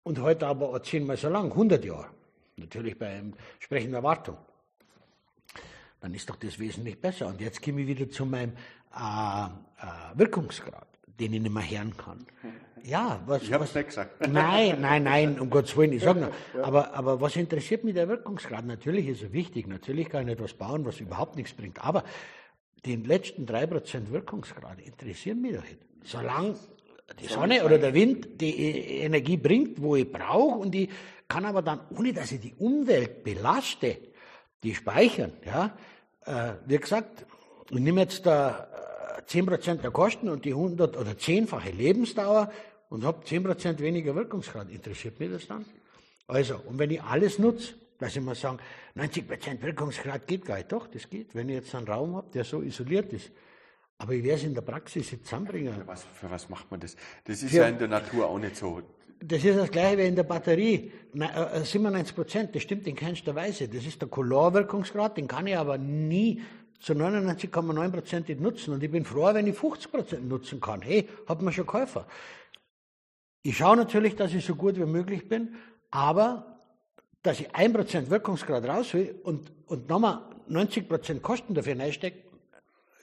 [0.02, 2.08] und heute aber auch zehnmal so lang, 100 Jahre.
[2.56, 3.22] Natürlich bei
[3.56, 4.38] entsprechender Wartung.
[6.00, 7.28] Dann ist doch das wesentlich besser.
[7.28, 8.54] Und jetzt komme ich wieder zu meinem
[8.92, 10.88] äh, äh, Wirkungsgrad.
[11.20, 12.26] den ich nicht mehr hören kann.
[12.84, 13.42] Ja, was.
[13.42, 14.28] Ich habe es nicht gesagt.
[14.30, 16.64] Nein, nein, nein, um Gottes Willen, ich sage nur.
[16.64, 18.66] Aber, aber was interessiert mich der Wirkungsgrad?
[18.66, 21.82] Natürlich ist er wichtig, natürlich kann ich etwas bauen, was überhaupt nichts bringt.
[21.82, 22.04] Aber
[22.84, 25.78] den letzten 3% Wirkungsgrad interessieren mich doch nicht.
[26.04, 26.54] Solange
[27.20, 30.88] die Sonne oder der Wind die E- Energie bringt, wo ich brauche und die
[31.26, 33.96] kann aber dann, ohne dass ich die Umwelt belaste,
[34.62, 35.32] die speichern.
[35.46, 35.74] Ja?
[36.26, 37.24] Äh, wie gesagt,
[37.70, 38.68] ich nehme jetzt da
[39.18, 42.50] äh, 10% der Kosten und die 100 oder 10-fache Lebensdauer
[42.94, 44.70] und habe 10% weniger Wirkungsgrad.
[44.70, 45.64] Interessiert mich das dann?
[46.28, 48.58] Also, und wenn ich alles nutze, dass ich mal sagen,
[48.96, 50.70] 90% Wirkungsgrad geht gar nicht.
[50.70, 51.34] Doch, das geht.
[51.34, 53.32] Wenn ich jetzt einen Raum habe, der so isoliert ist.
[53.98, 55.74] Aber ich werde es in der Praxis jetzt zusammenbringen.
[55.86, 56.96] Was, für was macht man das?
[57.24, 58.80] Das ist Für- ja in der Natur auch nicht so.
[59.20, 60.92] Das ist das gleiche wie in der Batterie.
[61.14, 63.66] Na, äh, 97 Prozent, das stimmt in keinster Weise.
[63.68, 66.42] Das ist der Color-Wirkungsgrad, den kann ich aber nie
[66.78, 68.74] zu 99,9 Prozent nicht nutzen.
[68.74, 70.80] Und ich bin froh, wenn ich 50 Prozent nutzen kann.
[70.82, 72.06] Hey, hat man schon Käufer.
[73.46, 75.54] Ich schaue natürlich, dass ich so gut wie möglich bin,
[75.90, 76.58] aber
[77.22, 82.24] dass ich 1 Prozent Wirkungsgrad raus will und, und nochmal 90 Prozent Kosten dafür reinstecke,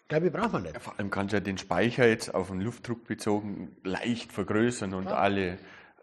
[0.08, 0.82] glaube ich, braucht man nicht.
[0.82, 5.08] Vor allem kannst du ja den Speicher jetzt auf den Luftdruck bezogen leicht vergrößern und
[5.08, 5.60] alle.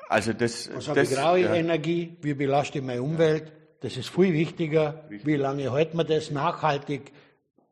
[0.09, 2.17] Also das, habe das graue ja, Energie?
[2.23, 3.51] Wie belaste ich meine Umwelt?
[3.81, 5.05] Das ist viel wichtiger.
[5.09, 6.31] Wie lange hält man das?
[6.31, 7.13] Nachhaltig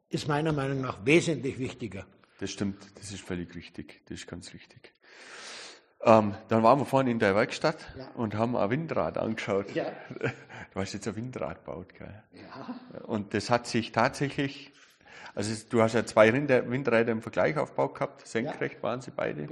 [0.09, 2.07] ist meiner Meinung nach wesentlich wichtiger.
[2.41, 4.03] das stimmt, das ist völlig richtig.
[4.09, 4.93] Das ist ganz richtig.
[6.07, 7.77] Ähm, dann waren wir vorhin in der Werkstatt
[8.15, 9.73] und haben ein Windrad angeschaut.
[9.75, 9.87] Ja.
[10.75, 12.23] Du hast jetzt ein Windrad gebaut, gell?
[12.35, 13.03] Ja.
[13.07, 14.73] Und das hat sich tatsächlich,
[15.35, 19.11] also es- du hast ja zwei Rinder- Windräder im Vergleich aufgebaut gehabt, senkrecht waren sie
[19.11, 19.49] beide.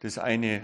[0.00, 0.60] Das eine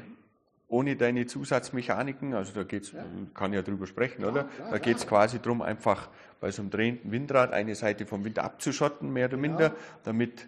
[0.69, 4.49] ohne deine Zusatzmechaniken, also da geht's, man kann ja drüber sprechen, oder?
[4.71, 6.09] da geht's quasi drum, einfach
[6.41, 10.47] bei so einem drehenden Windrad eine Seite vom Wind abzuschotten, mehr oder minder, damit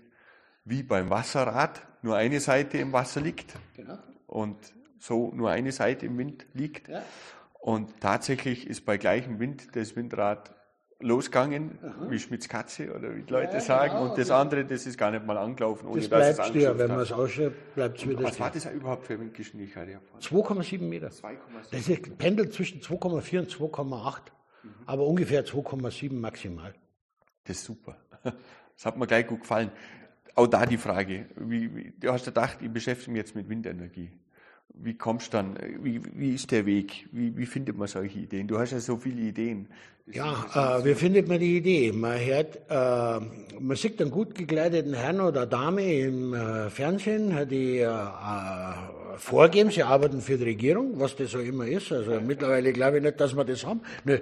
[0.67, 3.99] wie beim Wasserrad nur eine Seite im Wasser liegt Genau.
[4.33, 4.57] Und
[4.99, 6.89] so nur eine Seite im Wind liegt.
[7.61, 10.55] Und tatsächlich ist bei gleichem Wind das Windrad
[11.01, 11.79] losgegangen,
[12.09, 13.99] wie Schmitz Katze oder wie die Leute sagen.
[13.99, 16.91] Und das andere, das ist gar nicht mal angelaufen, ohne Das dass es angeschafft Wenn
[16.91, 19.89] man es ausschreibt, bleibt es wieder Was war das überhaupt für Windgeschwindigkeit?
[19.89, 20.63] hier vorne?
[20.63, 21.09] 2,7 Meter.
[21.09, 21.37] 2,7.
[21.73, 24.21] Das ist, pendelt zwischen 2,4 und 2,8.
[24.87, 26.75] Aber ungefähr 2,7 maximal.
[27.45, 27.97] Das ist super.
[28.75, 29.71] Das hat mir gleich gut gefallen.
[30.35, 34.11] Auch da die Frage, wie, wie, du hast gedacht, ich beschäftige mich jetzt mit Windenergie.
[34.75, 37.07] Wie kommst du dann, wie, wie ist der Weg?
[37.13, 38.49] Wie, wie findet man solche Ideen?
[38.49, 39.69] Du hast ja so viele Ideen.
[40.07, 41.93] Ja, äh, wie findet man die Idee?
[41.93, 47.79] Man hört, äh, man sieht einen gut gekleideten Herrn oder Dame im äh, Fernsehen, die
[47.79, 51.93] äh, äh, vorgeben, sie arbeiten für die Regierung, was das so immer ist.
[51.93, 53.83] Also mittlerweile glaube ich nicht, dass wir das haben.
[54.05, 54.19] Nö.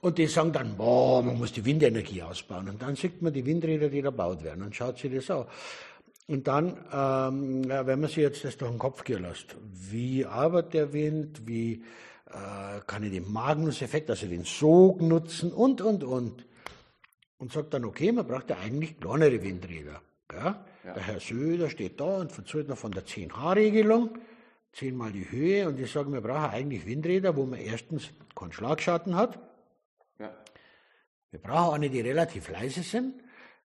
[0.00, 2.68] Und die sagen dann, boah, man muss die Windenergie ausbauen.
[2.68, 5.46] Und dann sieht man die Windräder, die da gebaut werden und schaut sich das an.
[6.28, 10.24] Und dann, ähm, ja, wenn man sich jetzt das durch den Kopf gehen lässt, wie
[10.24, 11.82] arbeitet der Wind, wie
[12.26, 16.44] äh, kann ich den Magnus-Effekt, also den Sog nutzen und, und, und.
[17.38, 20.02] Und sagt dann, okay, man braucht ja eigentlich kleinere Windräder.
[20.32, 20.64] Ja?
[20.84, 24.18] Der Herr Söder steht da und verzählt noch von der 10H-Regelung,
[24.72, 29.16] zehnmal die Höhe und ich sage, wir brauchen eigentlich Windräder, wo man erstens keinen Schlagschatten
[29.16, 29.47] hat, Ja.
[31.30, 33.22] Wir brauchen eine, die relativ leise sind.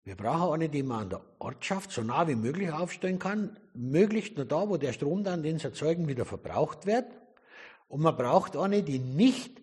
[0.04, 3.56] Wir brauchen eine, die man an der Ortschaft so nah wie möglich aufstellen kann.
[3.74, 7.06] Möglichst nur da, wo der Strom dann, den sie erzeugen, wieder verbraucht wird.
[7.88, 9.60] Und man braucht eine, die nicht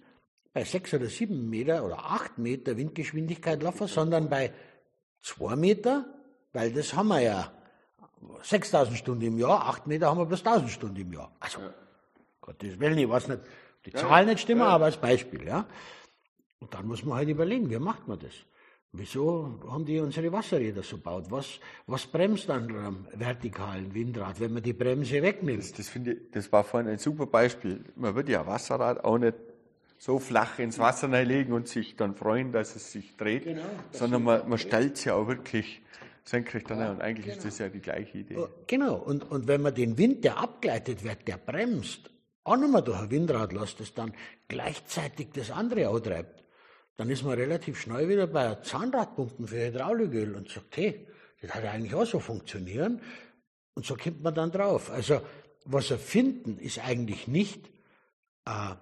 [0.53, 4.53] bei sechs oder sieben Meter oder acht Meter Windgeschwindigkeit laufen, sondern bei
[5.21, 6.05] zwei Meter,
[6.53, 7.51] weil das haben wir ja
[8.41, 11.31] 6000 Stunden im Jahr, acht Meter haben wir bloß 1000 Stunden im Jahr.
[11.39, 11.59] Also,
[12.41, 13.41] Gottes Willen, ich weiß nicht,
[13.85, 15.65] die Zahlen nicht stimmen, aber als Beispiel, ja.
[16.59, 18.33] Und dann muss man halt überlegen, wie macht man das?
[18.91, 21.25] Wieso haben die unsere Wasserräder so gebaut?
[21.29, 25.59] Was, was bremst an einem vertikalen Windrad, wenn man die Bremse wegnimmt?
[25.59, 27.83] Das, das, ich, das war vorhin ein super Beispiel.
[27.95, 29.35] Man würde ja Wasserrad auch nicht
[29.99, 34.23] so flach ins Wasser legen und sich dann freuen, dass es sich dreht, Genau, sondern
[34.23, 35.81] man, man stellt es ja auch wirklich
[36.23, 36.95] senkrecht an.
[36.95, 38.37] und eigentlich ist das ja die gleiche Idee.
[38.65, 42.09] Genau, und, und wenn man den Wind, der abgeleitet wird, der bremst,
[42.43, 44.13] auch nochmal durch ein Windrad lässt, das dann
[44.47, 46.43] gleichzeitig das andere antreibt,
[46.99, 51.07] dann ist man relativ schnell wieder bei Zahnradpumpen für Hydrauliköl und sagt, hey,
[51.41, 53.01] das hat ja eigentlich auch so funktionieren.
[53.73, 54.91] Und so kommt man dann drauf.
[54.91, 55.21] Also,
[55.63, 57.67] was erfinden ist eigentlich nicht
[58.45, 58.75] äh,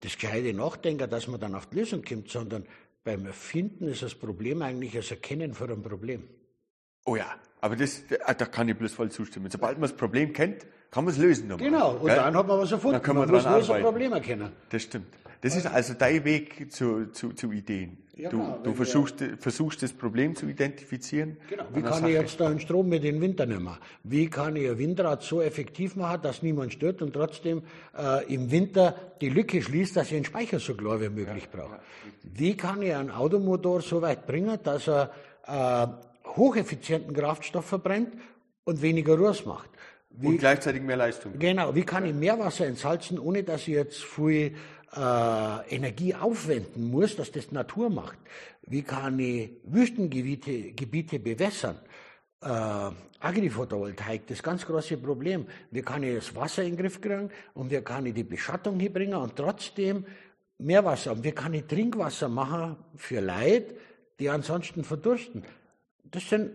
[0.00, 2.66] das gescheite Nachdenken, dass man dann auf die Lösung kommt, sondern
[3.04, 6.28] beim Erfinden ist das Problem eigentlich das Erkennen von einem Problem.
[7.04, 9.52] Oh ja, aber das, da kann ich bloß voll zustimmen.
[9.52, 11.48] Sobald man das Problem kennt, kann man es lösen.
[11.48, 12.16] Nochmal, Genau, und gell?
[12.16, 12.92] dann hat man was erfunden.
[12.92, 13.84] Dann können wir man muss nur so arbeiten.
[13.84, 14.52] Probleme erkennen.
[14.70, 15.06] Das stimmt.
[15.40, 17.96] Das ist also dein Weg zu, zu, zu Ideen.
[18.14, 21.38] Ja, du genau, du versuchst, versuchst das Problem zu identifizieren.
[21.48, 21.64] Genau.
[21.74, 22.10] Wie kann Sache.
[22.10, 23.76] ich jetzt da den Strom mit den Winter nehmen?
[24.04, 27.62] Wie kann ich ein Windrad so effektiv machen, dass niemand stört und trotzdem
[27.98, 31.78] äh, im Winter die Lücke schließt, dass ich den Speicher so klar wie möglich brauche?
[32.22, 35.10] Wie kann ich einen Automotor so weit bringen, dass er
[35.46, 35.86] äh,
[36.36, 38.12] hocheffizienten Kraftstoff verbrennt
[38.64, 39.70] und weniger Ruß macht?
[40.14, 41.38] Wie, Und gleichzeitig mehr Leistung.
[41.38, 44.54] Genau, wie kann ich Meerwasser entsalzen, ohne dass ich jetzt viel
[44.94, 48.18] äh, Energie aufwenden muss, dass das Natur macht?
[48.66, 51.76] Wie kann ich Wüstengebiete Gebiete bewässern?
[52.42, 52.90] Äh,
[53.20, 55.46] Agrivoltaik, das ganz große Problem.
[55.70, 58.80] Wie kann ich das Wasser in den Griff kriegen und wie kann ich die Beschattung
[58.80, 60.04] hier bringen und trotzdem
[60.58, 61.12] Meerwasser?
[61.12, 63.76] Und wie kann ich Trinkwasser machen für Leute,
[64.18, 65.44] die ansonsten verdursten?
[66.04, 66.50] Das sind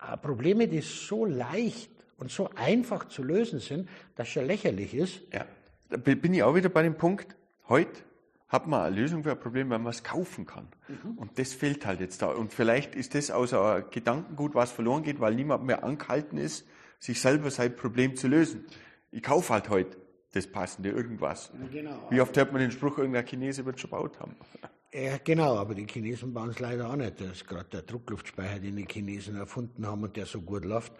[0.00, 5.20] äh, Probleme, die so leicht und so einfach zu lösen sind, dass schon lächerlich ist.
[5.32, 5.44] Ja.
[5.90, 7.36] Da bi- bin ich auch wieder bei dem Punkt,
[7.68, 8.00] heute
[8.48, 10.68] hat man eine Lösung für ein Problem, wenn man es kaufen kann.
[10.88, 11.18] Mhm.
[11.18, 12.26] Und das fehlt halt jetzt da.
[12.28, 16.66] Und vielleicht ist das außer Gedankengut, was verloren geht, weil niemand mehr angehalten ist,
[17.00, 18.64] sich selber sein Problem zu lösen.
[19.10, 19.96] Ich kaufe halt heute
[20.32, 21.52] das passende irgendwas.
[21.72, 22.06] Genau.
[22.10, 24.36] Wie oft hört man den Spruch, irgendein Chinese wird schon gebaut haben.
[24.92, 27.20] Ja, genau, aber die Chinesen bauen es leider auch nicht.
[27.20, 30.92] Das ist gerade der Druckluftspeicher, den die Chinesen erfunden haben und der so gut läuft.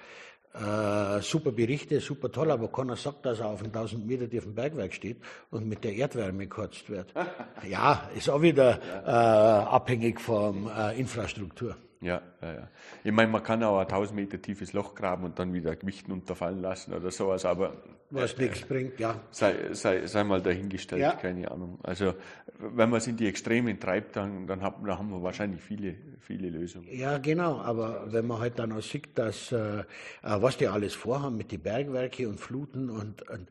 [0.55, 4.55] Äh, super Berichte, super toll, aber keiner sagt, dass er auf einem 1000 Meter tiefen
[4.55, 5.17] Bergwerk steht
[5.51, 7.13] und mit der Erdwärme gekürzt wird.
[7.69, 11.77] ja, ist auch wieder äh, abhängig von äh, Infrastruktur.
[12.01, 12.69] Ja, ja, ja.
[13.03, 16.13] Ich meine, man kann auch ein 1000 Meter tiefes Loch graben und dann wieder Gewichten
[16.13, 17.73] unterfallen lassen oder sowas, aber
[18.15, 19.21] Was nichts bringt, ja.
[19.31, 21.13] sei, sei, sei mal dahingestellt, Ja.
[21.13, 21.79] keine Ahnung.
[21.83, 22.15] Also,
[22.59, 25.97] wenn man es in die Extremen treibt, dann, dann, hat, dann haben wir wahrscheinlich viele,
[26.21, 26.87] viele Lösungen.
[26.91, 29.85] Ja, genau, aber wenn man halt dann auch sieht, dass, äh, äh,
[30.23, 33.49] was die alles vorhaben mit den Bergwerke und Fluten und, und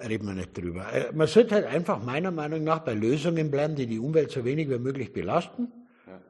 [0.00, 0.92] äh, reden wir nicht drüber.
[0.92, 4.44] Äh, man sollte halt einfach meiner Meinung nach bei Lösungen bleiben, die die Umwelt so
[4.44, 5.68] wenig wie möglich belasten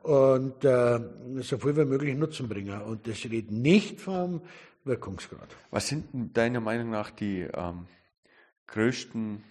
[0.03, 1.01] und äh,
[1.41, 2.81] so viel wie möglich Nutzen bringen.
[2.83, 4.41] Und das redet nicht vom
[4.87, 5.49] Wirkungsgrad.
[5.71, 7.87] Was sind deiner Meinung nach die ähm,
[8.67, 9.45] größten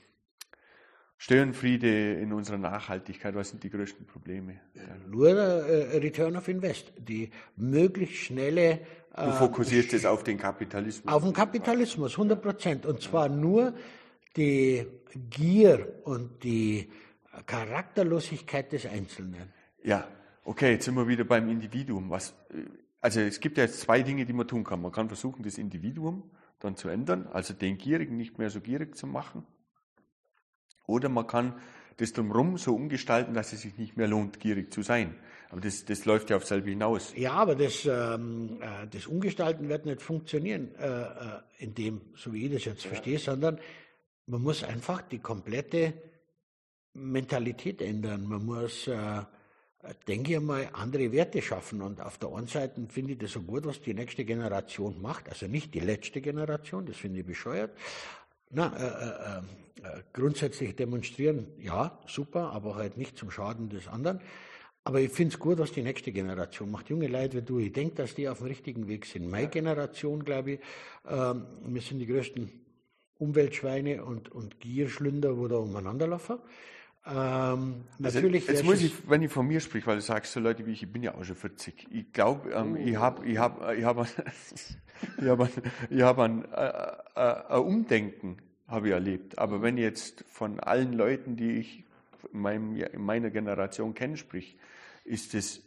[1.18, 3.36] Störenfriede in unserer Nachhaltigkeit?
[3.36, 4.60] Was sind die größten Probleme?
[5.08, 8.80] Nur der äh, Return of Invest, die möglichst schnelle
[9.16, 11.14] Du fokussierst es auf den Kapitalismus.
[11.14, 12.86] Auf den Kapitalismus, 100 Prozent.
[12.86, 13.74] Und zwar nur
[14.36, 14.86] die
[15.30, 16.90] Gier und die
[17.46, 19.54] Charakterlosigkeit des Einzelnen.
[19.84, 20.08] Ja,
[20.44, 22.10] okay, jetzt sind wir wieder beim Individuum.
[22.10, 22.64] Was, äh,
[23.06, 24.82] also es gibt ja jetzt zwei Dinge, die man tun kann.
[24.82, 26.24] Man kann versuchen, das Individuum
[26.60, 29.46] dann zu ändern, also den Gierigen nicht mehr so gierig zu machen.
[30.88, 31.54] Oder man kann
[31.98, 35.16] das drumherum so umgestalten, dass es sich nicht mehr lohnt, gierig zu sein.
[35.52, 37.14] Aber das, das läuft ja auf selber hinaus.
[37.16, 42.34] Ja, aber das, ähm, äh, das Umgestalten wird nicht funktionieren, äh, äh, in dem, so
[42.34, 43.60] wie ich das jetzt verstehe, sondern
[44.26, 45.94] man muss einfach die komplette
[46.94, 48.26] Mentalität ändern.
[48.28, 49.22] Man muss, äh,
[50.08, 51.82] denke ich mal, andere Werte schaffen.
[51.82, 55.30] Und auf der einen Seite finde ich das so gut, was die nächste Generation macht.
[55.30, 57.72] Also nicht die letzte Generation, das finde ich bescheuert.
[58.52, 64.22] Na, äh, äh, äh, grundsätzlich demonstrieren, ja, super, aber halt nicht zum Schaden des anderen.
[64.84, 66.90] Aber ich finde es gut, was die nächste Generation macht.
[66.90, 69.30] Junge Leute wie du, ich denke, dass die auf dem richtigen Weg sind.
[69.30, 70.60] Meine Generation, glaube ich,
[71.10, 72.52] ähm, wir sind die größten
[73.18, 76.38] Umweltschweine und, und Gierschlünder, wo da umeinander laufen.
[77.08, 80.34] Ähm, Also natürlich jetzt wär's muss ich, wenn ich von mir spreche, weil du sagst
[80.34, 81.88] so Leute wie ich, ich bin ja auch schon 40.
[81.92, 85.50] Ich glaube, ähm, ich habe ich hab, ich hab, ich hab,
[85.90, 86.82] ich hab ein, äh,
[87.16, 88.38] äh, Umdenken
[88.68, 89.38] habe ich erlebt.
[89.38, 91.84] Aber wenn ich jetzt von allen Leuten, die ich
[92.34, 94.58] in, meinem, in meiner Generation kenne, sprich,
[95.04, 95.62] ist es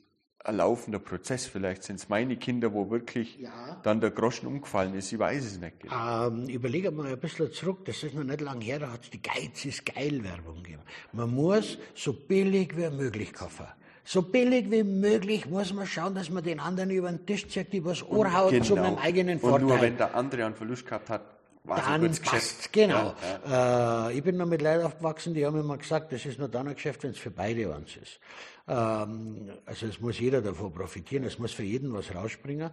[0.48, 1.46] ein laufender Prozess.
[1.46, 3.76] Vielleicht sind es meine Kinder, wo wirklich Ja.
[3.82, 5.12] dann der Groschen umgefallen ist.
[5.12, 5.80] Ich weiß es nicht.
[5.80, 6.26] genau.
[6.28, 9.10] Ähm, überlege mal ein bisschen zurück, das ist noch nicht lange her, da hat es
[9.10, 10.82] die Geiz ist geil Werbung gegeben.
[11.12, 13.66] Man muss so billig wie möglich kaufen.
[14.04, 17.74] So billig wie möglich muss man schauen, dass man den anderen über den Tisch zieht,
[17.74, 19.54] übers Ohr haut zu einem eigenen Genau.
[19.54, 19.86] Und nur Vorteil.
[19.90, 21.20] wenn der andere einen Verlust gehabt hat,
[21.64, 23.14] war es ein Dann passt genau.
[23.46, 26.68] Äh, ich bin noch mit Leuten aufgewachsen, die haben immer gesagt, das ist nur dann
[26.68, 28.18] ein Geschäft, wenn es für beide eins ist.
[28.68, 32.70] Ähm, also es muss jeder davon profitieren, es muss für jeden was rausspringen.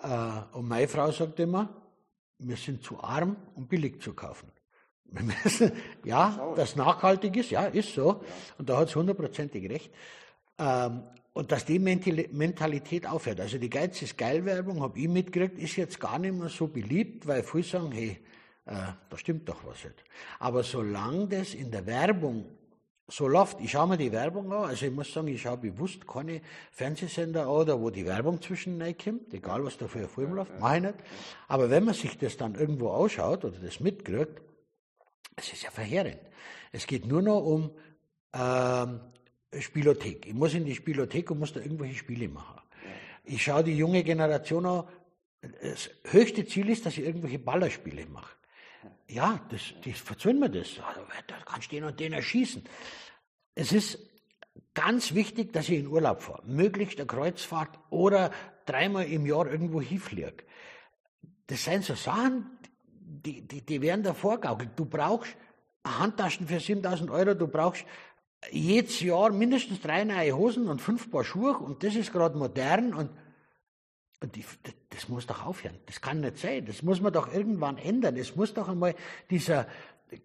[0.00, 0.08] Äh,
[0.52, 1.68] und meine Frau sagt immer,
[2.38, 4.48] wir sind zu arm, um billig zu kaufen.
[5.10, 5.72] Müssen,
[6.04, 8.22] ja, das nachhaltig ist, ja, ist so.
[8.58, 9.92] Und da hat sie hundertprozentig recht.
[10.58, 13.40] Ähm, und dass die Mentali- Mentalität aufhört.
[13.40, 16.68] Also die Geiz ist geil Werbung, habe ich mitgekriegt, ist jetzt gar nicht mehr so
[16.68, 18.20] beliebt, weil viele sagen, hey,
[18.66, 18.72] äh,
[19.10, 20.04] da stimmt doch was nicht.
[20.38, 22.46] Aber solange das in der Werbung
[23.08, 23.60] so läuft.
[23.60, 24.64] Ich schaue mir die Werbung an.
[24.64, 26.40] Also ich muss sagen, ich schaue bewusst keine
[26.70, 30.58] Fernsehsender an, da wo die Werbung zwischen kommt, egal was da für ein Film läuft,
[30.58, 30.94] mache ich nicht.
[31.48, 34.40] Aber wenn man sich das dann irgendwo ausschaut oder das mitkriegt,
[35.36, 36.20] es ist ja verheerend.
[36.72, 37.70] Es geht nur noch um
[38.32, 39.00] ähm,
[39.58, 40.26] Spielothek.
[40.26, 42.60] Ich muss in die Spielothek und muss da irgendwelche Spiele machen.
[43.24, 44.84] Ich schaue die junge Generation an.
[45.40, 48.34] Das höchste Ziel ist, dass ich irgendwelche Ballerspiele mache.
[49.08, 50.74] Ja, das, das verzögern wir das.
[51.26, 52.62] Da kannst du den und den erschießen.
[53.54, 53.98] Es ist
[54.74, 56.42] ganz wichtig, dass ich in Urlaub fahre.
[56.46, 58.30] Möglichst eine Kreuzfahrt oder
[58.66, 60.44] dreimal im Jahr irgendwo hinfliege.
[61.46, 62.58] Das sind so Sachen,
[62.90, 64.70] die, die, die werden da vorgaukelt.
[64.76, 65.36] Du brauchst
[65.86, 67.84] Handtaschen für 7000 Euro, du brauchst
[68.50, 72.94] jedes Jahr mindestens drei neue Hosen und fünf Paar Schuhe und das ist gerade modern
[72.94, 73.10] und
[74.26, 74.44] die,
[74.90, 75.76] das muss doch aufhören.
[75.86, 76.64] Das kann nicht sein.
[76.66, 78.16] Das muss man doch irgendwann ändern.
[78.16, 78.94] Es muss doch einmal
[79.30, 79.66] dieser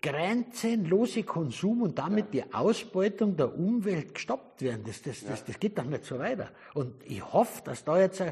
[0.02, 4.84] grenzenlose Konsum und damit die Ausbeutung der Umwelt gestoppt werden.
[4.86, 6.50] Das, das, das, das geht doch nicht so weiter.
[6.74, 8.24] Und ich hoffe, dass da jetzt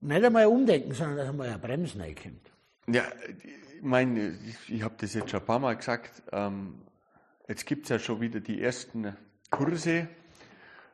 [0.00, 2.50] nicht einmal umdenken, sondern dass einmal ein Bremsen reinkommt.
[2.86, 3.04] Ja,
[3.44, 6.82] ich meine, ich, ich habe das jetzt schon ein paar Mal gesagt, ähm,
[7.50, 9.16] Jetzt gibt es ja schon wieder die ersten
[9.50, 10.06] Kurse,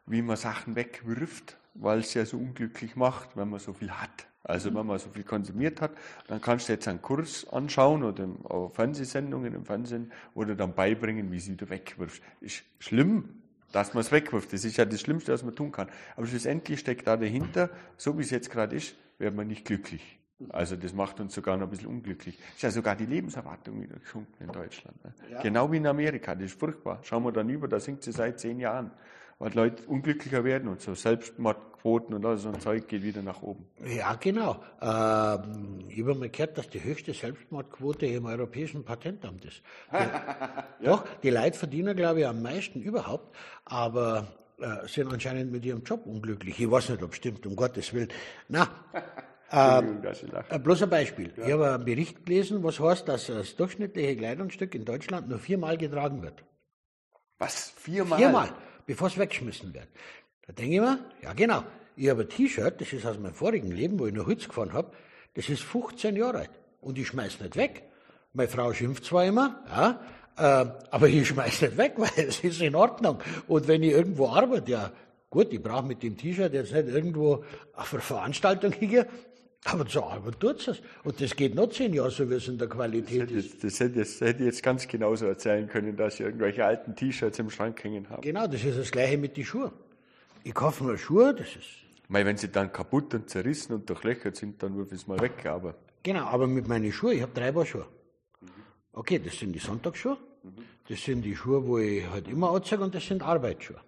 [0.07, 4.27] wie man Sachen wegwirft, weil es ja so unglücklich macht, wenn man so viel hat.
[4.43, 5.91] Also wenn man so viel konsumiert hat,
[6.29, 11.41] dann kannst du jetzt einen Kurs anschauen oder Fernsehsendungen im Fernsehen oder dann beibringen, wie
[11.41, 12.23] sie wieder wegwirfst.
[12.41, 14.53] Ist schlimm, dass man es wegwirft.
[14.53, 15.89] Das ist ja das Schlimmste, was man tun kann.
[16.15, 20.21] Aber schlussendlich steckt da dahinter, so wie es jetzt gerade ist, wird man nicht glücklich.
[20.51, 22.39] Also das macht uns sogar noch ein bisschen unglücklich.
[22.55, 25.03] Ist ja sogar die Lebenserwartung wieder gesunken in Deutschland.
[25.03, 25.15] Ne?
[25.31, 25.43] Ja.
[25.43, 27.01] Genau wie in Amerika, das ist furchtbar.
[27.03, 28.91] Schauen wir dann über, da sinkt sie seit zehn Jahren.
[29.39, 33.43] Weil Leute unglücklicher werden und so Selbstmordquoten und all so ein Zeug geht wieder nach
[33.43, 33.67] oben.
[33.85, 34.63] Ja, genau.
[34.81, 39.63] Ähm, ich habe mal gehört, dass die höchste Selbstmordquote im Europäischen Patentamt ist.
[39.93, 40.63] Die, ja.
[40.83, 44.27] Doch, die Leute verdienen, glaube ich, am meisten überhaupt, aber
[44.59, 46.59] äh, sind anscheinend mit ihrem Job unglücklich.
[46.59, 48.09] Ich weiß nicht, ob es stimmt, um Gottes Willen.
[48.49, 48.69] Na,
[49.53, 50.03] ähm,
[50.49, 51.31] äh, bloß ein Beispiel.
[51.37, 51.47] Ja.
[51.47, 55.77] Ich habe einen Bericht gelesen, was heißt, dass das durchschnittliche Kleidungsstück in Deutschland nur viermal
[55.77, 56.43] getragen wird.
[57.39, 57.75] Was?
[57.77, 58.19] Viermal?
[58.19, 58.49] Viermal,
[58.87, 59.89] bevor es weggeschmissen wird.
[60.47, 61.65] Da denke ich mir, ja genau,
[61.97, 64.73] ich habe ein T-Shirt, das ist aus meinem vorigen Leben, wo ich noch Holz gefahren
[64.73, 64.93] habe,
[65.35, 67.83] das ist 15 Jahre alt und ich schmeiß nicht weg.
[68.33, 70.01] Meine Frau schimpft zwar immer, ja,
[70.37, 73.19] äh, aber ich schmeiß nicht weg, weil es ist in Ordnung.
[73.49, 74.93] Und wenn ich irgendwo arbeite, ja,
[75.31, 79.07] gut, ich brauche mit dem T-Shirt jetzt nicht irgendwo auf eine Veranstaltung hingehen,
[79.67, 80.81] aber zur Arbeit tut es.
[81.05, 83.65] Und das geht noch zehn Jahre so, wie es in der Qualität das ist.
[83.65, 87.39] Das hätte, das hätte ich jetzt ganz genauso erzählen können, dass ich irgendwelche alten T-Shirts
[87.39, 88.23] im Schrank hängen habe.
[88.23, 89.73] Genau, das ist das Gleiche mit den Schuhen.
[90.45, 91.87] Ich kaufe mir Schuhe, das ist.
[92.09, 95.19] Weil wenn sie dann kaputt und zerrissen und durchlöchert sind, dann wirf ich es mal
[95.21, 95.75] weg, aber.
[96.03, 97.87] Genau, aber mit meinen Schuhen, ich habe drei Paar Schuhe.
[98.93, 100.17] Okay, das sind die Sonntagsschuhe,
[100.89, 103.81] das sind die Schuhe, wo ich halt immer anzeige und das sind Arbeitsschuhe.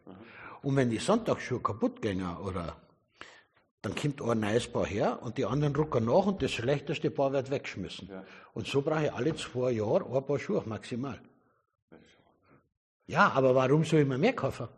[0.63, 2.77] Und wenn die Sonntagsschuhe kaputt gehen oder
[3.83, 7.33] dann kommt ein neues Paar her und die anderen rucken nach und das schlechteste Paar
[7.33, 8.09] wird weggeschmissen.
[8.09, 8.25] Ja.
[8.53, 11.21] Und so brauche ich alle zwei Jahre ein Paar Schuhe maximal.
[13.07, 14.69] Ja, aber warum soll ich mir mehr kaufen?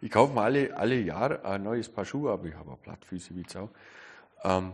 [0.00, 3.34] Ich kaufe mir alle, alle Jahre ein neues Paar Schuhe, aber ich habe auch Plattfüße
[3.34, 3.70] wie Sau.
[4.44, 4.72] Ähm,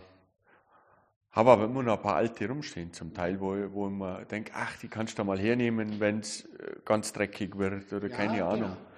[1.30, 4.52] habe aber immer noch ein paar alte rumstehen, zum Teil, wo, wo ich mir denke,
[4.54, 8.44] ach, die kannst du mal hernehmen, wenn es äh, ganz dreckig wird oder ja, keine
[8.44, 8.70] Ahnung.
[8.70, 8.88] Genau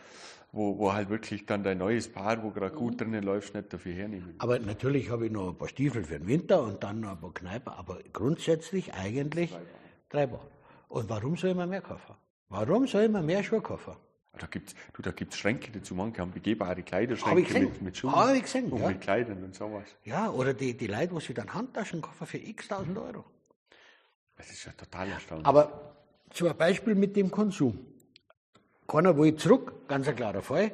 [0.52, 3.92] wo, wo halt wirklich dann dein neues Paar, wo gerade gut drinnen läufst, nicht dafür
[3.92, 4.34] hernehmen.
[4.38, 7.20] Aber natürlich habe ich noch ein paar Stiefel für den Winter und dann noch ein
[7.20, 9.56] paar Kneipen, aber grundsätzlich eigentlich
[10.08, 10.46] drei Paar.
[10.88, 12.16] Und warum soll ich mir mehr kaufen?
[12.48, 13.94] Warum soll ich mir mehr Schuhe kaufen?
[14.38, 18.36] Da gibt's, du, da gibt's Schränke dazu, manche haben begehbare Kleiderschränke mit, mit Schuhen Habe
[18.36, 18.88] ich gesehen, und ja.
[18.88, 19.84] mit Kleidern und sowas.
[20.04, 23.24] Ja, oder die, die Leute, die sich dann Handtaschen kaufen für x tausend Euro.
[24.36, 25.46] Das ist ja total erstaunlich.
[25.46, 25.94] Aber
[26.30, 27.78] zum Beispiel mit dem Konsum.
[28.90, 30.72] Keiner will zurück, ganz ein klarer Fall.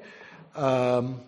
[0.56, 1.20] Ähm,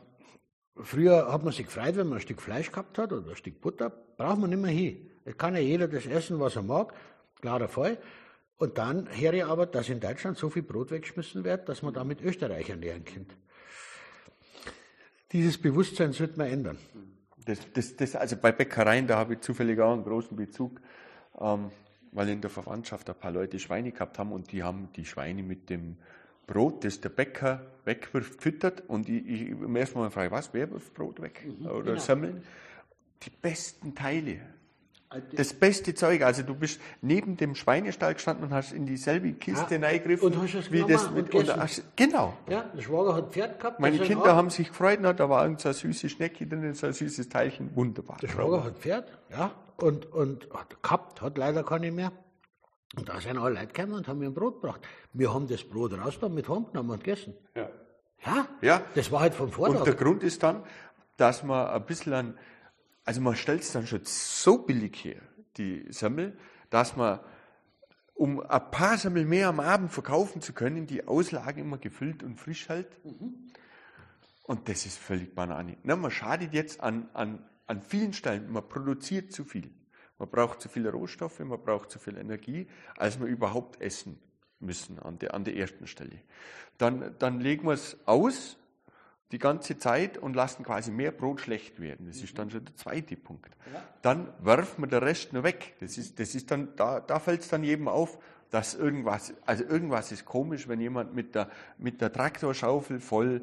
[0.75, 3.61] früher hat man sich gefreut, wenn man ein Stück Fleisch gehabt hat oder ein Stück
[3.61, 3.91] Butter.
[3.91, 5.11] Braucht man nicht mehr hin.
[5.27, 6.95] Es kann ja jeder das essen, was er mag.
[7.43, 7.99] Klarer Fall.
[8.57, 11.93] Und dann höre ich aber, dass in Deutschland so viel Brot weggeschmissen wird, dass man
[11.93, 13.27] damit Österreich ernähren kann.
[15.33, 16.79] Dieses Bewusstsein sollte man ändern.
[17.45, 20.81] Das, das, das, also bei Bäckereien, da habe ich zufällig auch einen großen Bezug,
[21.39, 21.71] ähm,
[22.13, 25.43] weil in der Verwandtschaft ein paar Leute Schweine gehabt haben und die haben die Schweine
[25.43, 25.99] mit dem
[26.49, 28.83] Brot, das der Bäcker wegwirft, füttert.
[28.89, 31.47] Und ich, ich im ersten Mal frage, was, wer wirft Brot weg?
[31.47, 31.99] Mhm, Oder genau.
[32.01, 32.43] Semmeln?
[33.23, 34.41] Die besten Teile.
[35.33, 39.77] Das beste Zeug, also du bist neben dem Schweinestall gestanden und hast in dieselbe Kiste
[39.77, 40.27] ja, reingegriffen.
[40.27, 42.37] Und hast es wie das mit, und hast, Genau.
[42.47, 43.81] Ja, der Schwager hat Pferd gehabt.
[43.81, 46.93] Meine Kinder haben sich gefreut, da war irgend so eine süße Schnecke drin, so ein
[46.93, 48.19] süßes Teilchen, wunderbar.
[48.21, 52.13] Der Schwager hat Pferd, ja, und, und hat gehabt, hat leider keine mehr.
[52.97, 54.81] Und da sind alle Leute gekommen und haben mir ein Brot gebracht.
[55.13, 57.35] Wir haben das Brot raus da mit heimgenommen und gegessen.
[57.55, 57.69] Ja.
[58.25, 58.83] Ja, Ja.
[58.95, 59.81] das war halt vom Vortag.
[59.81, 60.65] Und der Grund ist dann,
[61.17, 62.39] dass man ein bisschen an,
[63.05, 65.21] also man stellt es dann schon so billig her,
[65.57, 66.37] die Semmel,
[66.71, 67.21] dass man,
[68.15, 72.41] um ein paar Semmel mehr am Abend verkaufen zu können, die Auslage immer gefüllt und
[72.41, 72.89] frisch hält.
[74.45, 75.77] Und das ist völlig Banane.
[75.85, 79.71] Ne, man schadet jetzt an, an, an vielen Stellen, man produziert zu viel.
[80.19, 82.67] Man braucht zu viele Rohstoffe, man braucht zu viel Energie,
[82.97, 84.19] als wir überhaupt essen
[84.61, 86.19] müssen an der, an der ersten Stelle.
[86.79, 88.57] Dann, dann legen wir es aus,
[89.31, 92.07] die ganze Zeit und lassen quasi mehr Brot schlecht werden.
[92.07, 93.55] Das ist dann schon der zweite Punkt.
[94.01, 95.75] Dann werfen wir den Rest nur weg.
[95.81, 98.19] Das ist, das ist dann, da, da fällt es dann jedem auf,
[98.51, 103.43] dass irgendwas, also irgendwas ist komisch, wenn jemand mit der, mit der Traktorschaufel voll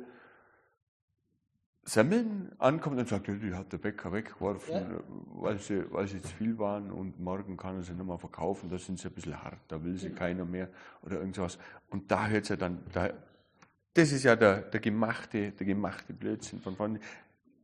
[1.87, 5.01] Semmeln ankommt und sagt, ja, die hat der Bäcker weggeworfen,
[5.35, 8.69] weil, sie, weil sie zu viel waren und morgen kann er sie nicht mehr verkaufen,
[8.69, 10.67] da sind sie ein bisschen hart, da will sie keiner mehr
[11.03, 11.59] oder irgendwas.
[11.89, 13.11] Und da hört sie dann, da,
[13.93, 16.99] das ist ja der, der, gemachte, der gemachte Blödsinn von vorne.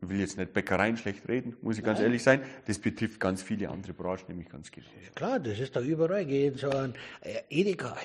[0.03, 2.41] Ich will jetzt nicht Bäckereien schlecht reden, muss ich ganz ehrlich sein.
[2.65, 4.91] Das betrifft ganz viele andere Branchen, nämlich ganz genauso.
[5.13, 6.25] Klar, das ist da überall.
[6.25, 7.95] Geh in so ein äh, Edeka,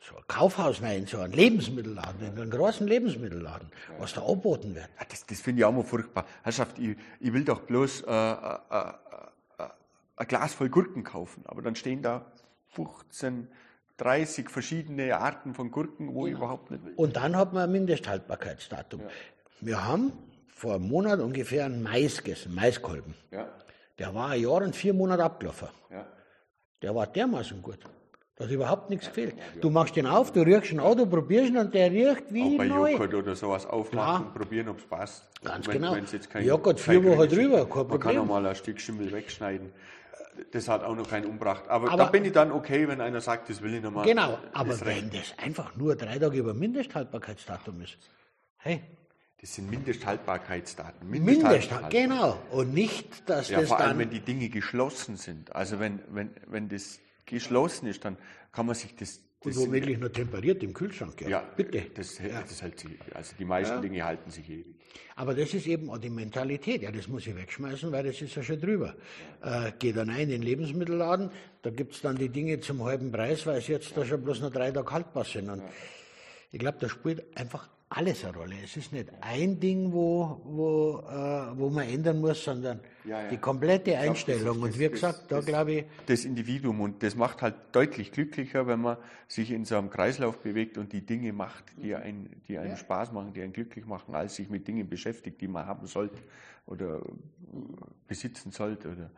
[0.00, 3.68] so ein Kaufhaus rein, so ein Lebensmittelladen, in einen großen Lebensmittelladen,
[3.98, 4.88] was da angeboten wird.
[5.00, 6.26] Ja, das, das finde ich auch mal furchtbar.
[6.44, 8.88] Herrschaft, ich, ich will doch bloß äh, äh, äh,
[9.58, 9.68] äh,
[10.16, 12.24] ein Glas voll Gurken kaufen, aber dann stehen da
[12.68, 13.48] 15,
[13.96, 16.92] 30 verschiedene Arten von Gurken, wo ich überhaupt nicht will.
[16.94, 19.00] Und dann hat man ein Mindesthaltbarkeitsdatum.
[19.60, 20.12] Wir haben
[20.62, 23.14] vor einem Monat ungefähr einen Mais gegessen, Maiskolben.
[23.32, 23.48] Ja,
[23.98, 25.68] Der war ein Jahr und vier Monate abgelaufen.
[25.90, 26.06] ja.
[26.82, 27.78] Der war dermaßen gut.
[28.36, 29.34] Da hat überhaupt nichts gefehlt.
[29.60, 32.32] Du machst den auf, du riechst ihn an, du probierst ihn und der riecht Auch
[32.32, 32.92] wie bei neu.
[32.92, 34.34] Joghurt oder sowas aufmachen Klar.
[34.34, 35.28] probieren, ob es passt.
[35.42, 35.94] Ganz Wenn- genau.
[35.96, 37.32] wenn's jetzt kein, Joghurt vier Wochen ist.
[37.36, 38.20] drüber, kein Man kann Problem.
[38.20, 39.72] auch mal ein Stück Schimmel wegschneiden.
[40.52, 41.68] Das hat auch noch keinen umbracht.
[41.68, 44.06] Aber, Aber- da bin ich dann okay, wenn einer sagt, das will ich nochmal.
[44.06, 47.98] Genau, aber wenn das einfach nur drei Tage über Mindesthaltbarkeitsdatum ist.
[48.58, 48.80] Hey,
[49.42, 51.10] Das sind Mindesthaltbarkeitsdaten.
[51.10, 52.40] Mindesthaltbarkeit, genau.
[52.52, 55.52] Und nicht, dass Ja, das vor allem, dann wenn die Dinge geschlossen sind.
[55.52, 58.16] Also wenn, wenn, wenn das geschlossen ist, dann
[58.52, 59.20] kann man sich das.
[59.40, 61.20] und das womöglich noch temperiert im Kühlschrank.
[61.22, 61.82] Ja, ja, bitte.
[61.92, 64.76] Das, das hält sich, also die meisten Dinge halten sich ewig.
[65.16, 66.82] Aber das ist eben auch die Mentalität.
[66.82, 68.94] Ja, das muss ich wegschmeißen, weil das ist ja schon drüber.
[69.42, 71.32] Äh, geh dann ein in den Lebensmittelladen,
[71.62, 74.52] da gibt's dann die Dinge zum halben Preis, weil es jetzt da schon bloß noch
[74.52, 75.50] drei Tage haltbar sind.
[75.50, 75.64] Und
[76.52, 78.54] ich glaube, da spielt einfach alles eine Rolle.
[78.64, 83.28] Es ist nicht ein Ding, wo, wo, äh, wo man ändern muss, sondern Ja, ja.
[83.28, 84.62] die komplette glaub, das Einstellung.
[84.62, 88.10] Und das- wie das- gesagt, da glaube ich, Das Individuum und das macht halt deutlich
[88.12, 88.96] glücklicher, wenn man
[89.28, 93.12] sich in so einem Kreislauf bewegt und die Dinge macht, die, einen, die einem Spaß
[93.12, 96.18] machen, die einen glücklich machen, als sich mit Dingen beschäftigt, die man haben sollte
[96.66, 97.00] oder äh,
[98.08, 99.10] besitzen sollte oder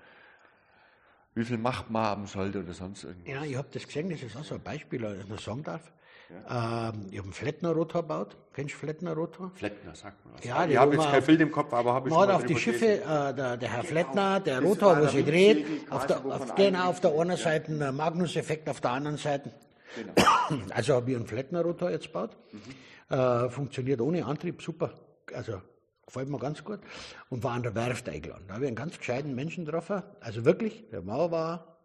[1.37, 3.33] wie viel Macht man haben sollte oder sonst irgendwas.
[3.35, 5.63] Ja, ich habe das gesehen, das ist auch so ein Beispiel, das ich noch sagen
[5.65, 5.93] darf.
[6.49, 8.37] Ähm, ich habe einen Flettner-Rotor gebaut.
[8.53, 9.53] Kennst du Flettner-Rotor?
[9.55, 10.45] Flettner, sagt man was.
[10.45, 12.57] Ja, ich habe jetzt kein auf- Bild im Kopf, aber habe ich schon auf die
[12.57, 16.55] Schiffe, äh, der, der Herr Flettner, der Das Rotor, wo sie dreht, auf der, auf,
[16.55, 19.51] genau, auf der einen Seite ein Magnus-Effekt, auf der anderen Seite.
[19.97, 20.13] Genau.
[20.75, 22.37] Also habe ich einen Flettner-Rotor jetzt gebaut.
[22.53, 23.17] Mhm.
[23.17, 24.93] Äh, funktioniert ohne Antrieb super.
[25.33, 25.61] Also
[26.07, 26.81] gefällt mir ganz gut.
[27.31, 28.45] Und war an der Werft eingeladen.
[28.49, 30.03] Da habe ich einen ganz gescheiten Menschen getroffen.
[30.21, 31.79] Also wirklich, der Mauer war,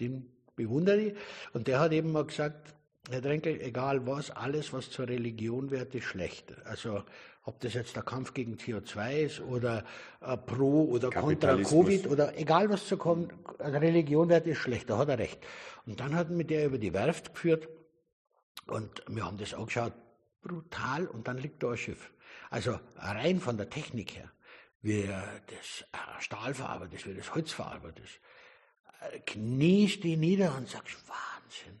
[0.00, 1.14] den bewundere ich.
[1.52, 2.74] Und der hat eben mal gesagt,
[3.08, 6.54] Herr Drenkel, egal was, alles, was zur Religion wird, ist schlecht.
[6.64, 7.02] Also
[7.44, 9.84] ob das jetzt der Kampf gegen CO2 ist oder
[10.20, 11.56] äh, pro oder contra.
[11.56, 15.40] Covid oder egal was zu kommen, Religion wird, ist schlecht, da hat er recht.
[15.86, 17.68] Und dann hat er mit der über die Werft geführt
[18.66, 19.94] und wir haben das angeschaut,
[20.42, 22.12] brutal, und dann liegt da ein Schiff.
[22.50, 24.30] Also rein von der Technik her,
[24.82, 28.20] wie das äh, Stahl verarbeitet ist, wie das Holz verarbeitet ist,
[29.00, 31.80] äh, kniest die nieder und sagst, Wahnsinn.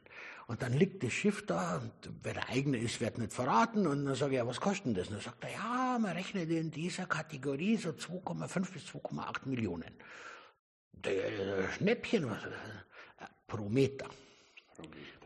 [0.50, 1.92] Und dann liegt das Schiff da und
[2.24, 3.86] wer der eigene ist, wird nicht verraten.
[3.86, 5.06] Und dann sage ich, ja, was kostet denn das?
[5.06, 9.94] Und dann sagt er, ja, man rechnet in dieser Kategorie so 2,5 bis 2,8 Millionen.
[10.90, 14.06] Der Schnäppchen, was, äh, pro Meter.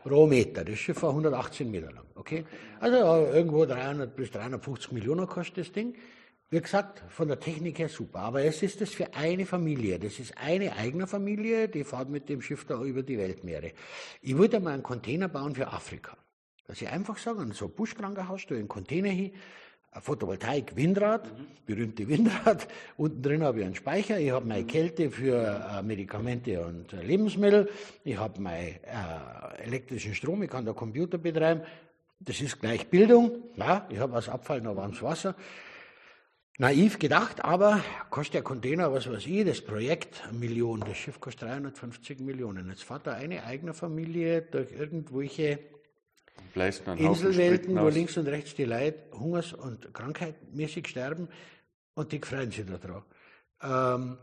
[0.03, 0.63] Pro Meter.
[0.63, 2.05] Das Schiff war 118 Meter lang.
[2.13, 2.45] Okay?
[2.79, 5.95] Also äh, irgendwo 300 bis 350 Millionen kostet das Ding.
[6.51, 8.19] Wie gesagt, von der Technik her super.
[8.19, 9.97] Aber es ist das für eine Familie.
[9.97, 13.71] Das ist eine eigene Familie, die fährt mit dem Schiff da über die Weltmeere.
[14.21, 16.15] Ich würde mal einen Container bauen für Afrika.
[16.67, 19.31] Dass ich einfach sage, an so Buschkrankenhaus stelle einen Container hin,
[20.01, 21.31] Photovoltaik, Windrad,
[21.65, 22.67] berühmte Windrad.
[22.97, 24.19] Unten drin habe ich einen Speicher.
[24.19, 27.69] Ich habe meine Kälte für äh, Medikamente und äh, Lebensmittel.
[28.03, 30.43] Ich habe meinen äh, elektrischen Strom.
[30.43, 31.61] Ich kann da Computer betreiben.
[32.19, 33.43] Das ist gleich Bildung.
[33.55, 35.35] Ja, ich habe aus Abfall noch warmes Wasser.
[36.57, 41.19] Naiv gedacht, aber kostet der Container, was weiß ich, das Projekt eine Million, das Schiff
[41.19, 42.69] kostet 350 Millionen.
[42.69, 45.59] Jetzt fährt da eine eigene Familie durch irgendwelche
[46.53, 51.27] Inselwelten, wo links und rechts die Leute hungers- und krankheitmäßig sterben
[51.93, 53.03] und die freuen sich daran.
[53.61, 54.17] Ähm,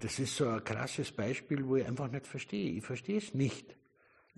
[0.00, 2.72] das ist so ein krasses Beispiel, wo ich einfach nicht verstehe.
[2.72, 3.74] Ich verstehe es nicht.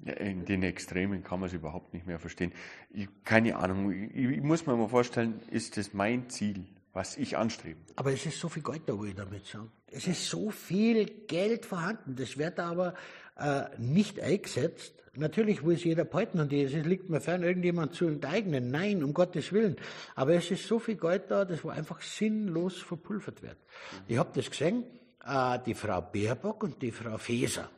[0.03, 2.53] In den Extremen kann man es überhaupt nicht mehr verstehen.
[2.91, 7.37] Ich, keine Ahnung, ich, ich, muss mir mal vorstellen, ist das mein Ziel, was ich
[7.37, 7.79] anstrebe?
[7.97, 9.71] Aber es ist so viel Geld da, wo ich damit sagen.
[9.87, 12.95] Es ist so viel Geld vorhanden, das wird aber
[13.37, 14.95] äh, nicht eingesetzt.
[15.17, 18.73] Natürlich will es jeder behalten und es liegt mir fern, irgendjemand zu enteignen.
[18.73, 19.77] Nein, um Gottes Willen.
[20.17, 23.57] Aber es ist so viel Geld da, das wo einfach sinnlos verpulvert wird.
[24.09, 24.83] Ich habe das gesehen,
[25.25, 27.71] äh, die Frau Baerbock und die Frau Faeser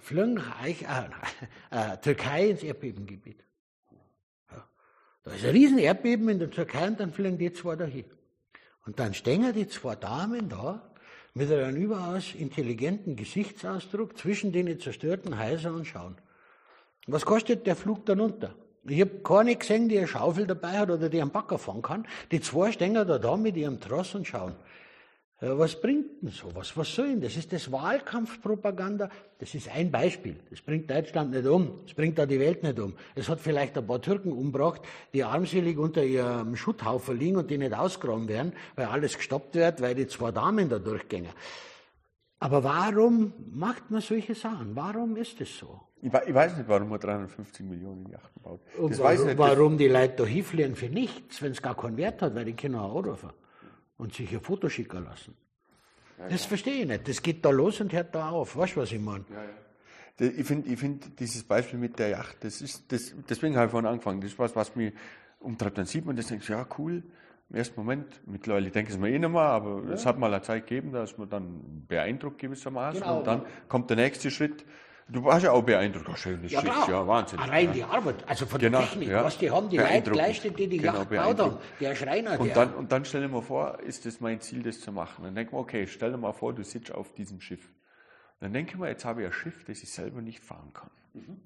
[0.00, 1.08] fliegen Reich, äh,
[1.70, 3.44] äh, Türkei ins Erdbebengebiet.
[4.50, 4.68] Ja.
[5.24, 8.04] Da ist ein riesen Erdbeben in der Türkei und dann fliegen die zwei dahin.
[8.86, 10.82] Und dann stehen die zwei Damen da
[11.34, 16.16] mit einem überaus intelligenten Gesichtsausdruck zwischen den zerstörten Häusern und schauen.
[17.06, 18.54] Was kostet der Flug dann unter?
[18.84, 22.06] Ich habe keine gesehen, die eine Schaufel dabei hat oder die einen Backer fahren kann.
[22.30, 24.54] Die zwei stehen da da mit ihrem Tross und schauen.
[25.40, 26.76] Was bringt denn sowas?
[26.76, 27.36] Was soll denn das?
[27.36, 29.08] Ist das Wahlkampfpropaganda?
[29.38, 30.34] Das ist ein Beispiel.
[30.50, 31.78] Das bringt Deutschland nicht um.
[31.84, 32.94] Das bringt da die Welt nicht um.
[33.14, 34.82] Es hat vielleicht ein paar Türken umgebracht,
[35.12, 39.80] die armselig unter ihrem Schutthaufen liegen und die nicht ausgraben werden, weil alles gestoppt wird,
[39.80, 41.30] weil die zwei Damen da durchgängen.
[42.40, 44.74] Aber warum macht man solche Sachen?
[44.74, 45.80] Warum ist es so?
[46.02, 48.60] Ich weiß nicht, warum man 350 Millionen Yachten baut.
[48.76, 52.22] Und warum, nicht, warum die Leute da hinfliegen für nichts, wenn es gar keinen Wert
[52.22, 53.30] hat, weil die können auch anrufen
[53.98, 55.36] und sich ein Foto schicken lassen.
[56.18, 56.48] Ja, das ja.
[56.48, 57.06] verstehe ich nicht.
[57.06, 58.56] Das geht da los und hört da auf.
[58.56, 59.24] Weißt du, was ich meine?
[59.30, 63.66] Ja, ich finde ich find dieses Beispiel mit der Yacht, das ist, das, deswegen habe
[63.66, 64.20] ich vorhin angefangen.
[64.20, 64.92] Das ist was, was mich
[65.38, 65.78] umtreibt.
[65.78, 67.02] Dann sieht man das und denkt, ja, cool.
[67.50, 70.32] Im ersten Moment, mittlerweile denke ich es mir eh nicht mehr, aber es hat mal
[70.32, 73.00] eine Zeit gegeben, dass man dann beeindruckt gewissermaßen.
[73.00, 73.18] Genau.
[73.18, 74.66] Und dann kommt der nächste Schritt.
[75.10, 76.06] Du warst ja auch beeindruckt.
[76.08, 77.38] Oh, schönes ja, Schiff, ja, Wahnsinn.
[77.38, 77.72] Allein ja.
[77.72, 79.24] die Arbeit, also von genau, der Technik, ja.
[79.24, 82.38] was die haben, die Leute geleistet, die die genau, Yacht gebaut haben, der Schreiner.
[82.38, 85.24] Und, dann, und dann stell dir mal vor, ist das mein Ziel, das zu machen.
[85.24, 87.70] Dann denke ich mir, okay, stell dir mal vor, du sitzt auf diesem Schiff.
[88.40, 90.90] dann denke ich mir, jetzt habe ich ein Schiff, das ich selber nicht fahren kann.
[91.14, 91.40] Mhm.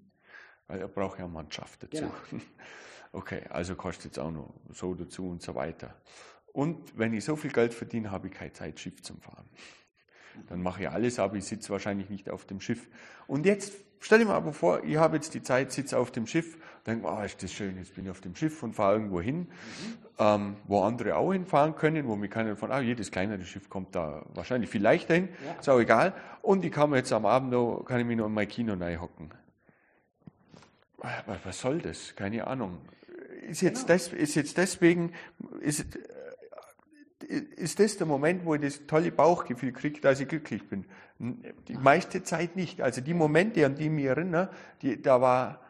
[0.66, 2.10] Weil er braucht ja Mannschaft dazu.
[2.30, 2.42] Genau.
[3.14, 5.94] Okay, also kostet es auch noch so dazu und so weiter.
[6.54, 9.48] Und wenn ich so viel Geld verdiene, habe ich keine Zeit, Schiff zu fahren.
[10.48, 12.88] Dann mache ich alles, aber ich sitze wahrscheinlich nicht auf dem Schiff.
[13.26, 13.72] Und jetzt
[14.02, 17.06] stell dir mal aber vor, ich habe jetzt die Zeit, sitze auf dem Schiff, denke,
[17.06, 19.46] oh, ist das schön, jetzt bin ich auf dem Schiff und fahre irgendwo hin, mhm.
[20.18, 23.94] ähm, wo andere auch hinfahren können, wo mir keiner von, ah, jedes kleinere Schiff kommt
[23.94, 25.60] da wahrscheinlich viel leichter hin, ja.
[25.60, 26.14] ist auch egal.
[26.42, 28.76] Und ich kann mir jetzt am Abend noch, kann ich mich noch in mein Kino
[29.00, 29.30] hocken.
[31.42, 32.14] Was soll das?
[32.14, 32.78] Keine Ahnung.
[33.48, 33.94] Ist jetzt, genau.
[33.94, 35.12] das, ist jetzt deswegen,
[35.60, 35.84] ist,
[37.32, 40.84] ist das der Moment, wo ich das tolle Bauchgefühl kriege, dass ich glücklich bin.
[41.68, 42.80] Die meiste Zeit nicht.
[42.80, 44.50] Also die Momente, an die ich mich erinnere,
[44.82, 45.60] die, da war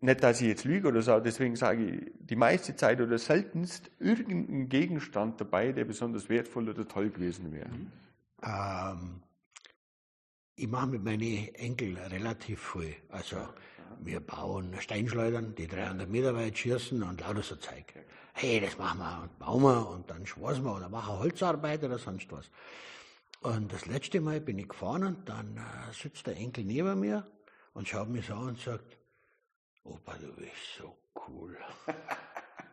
[0.00, 3.90] nicht, dass ich jetzt lüge oder so, deswegen sage ich, die meiste Zeit oder seltenst
[3.98, 7.68] irgendein Gegenstand dabei, der besonders wertvoll oder toll gewesen wäre.
[8.42, 9.20] Ähm,
[10.56, 12.96] ich mache mit meinen Enkeln relativ viel.
[13.08, 13.36] Also
[14.00, 17.84] wir bauen Steinschleudern, die 300 Meter weit schießen und lauter so Zeug
[18.40, 21.98] hey, das machen wir und bauen wir und dann schwarzen wir oder machen Holzarbeit oder
[21.98, 22.50] sonst was.
[23.42, 27.26] Und das letzte Mal bin ich gefahren und dann äh, sitzt der Enkel neben mir
[27.74, 28.98] und schaut mich so an und sagt,
[29.84, 30.96] Opa, du bist so
[31.28, 31.56] cool.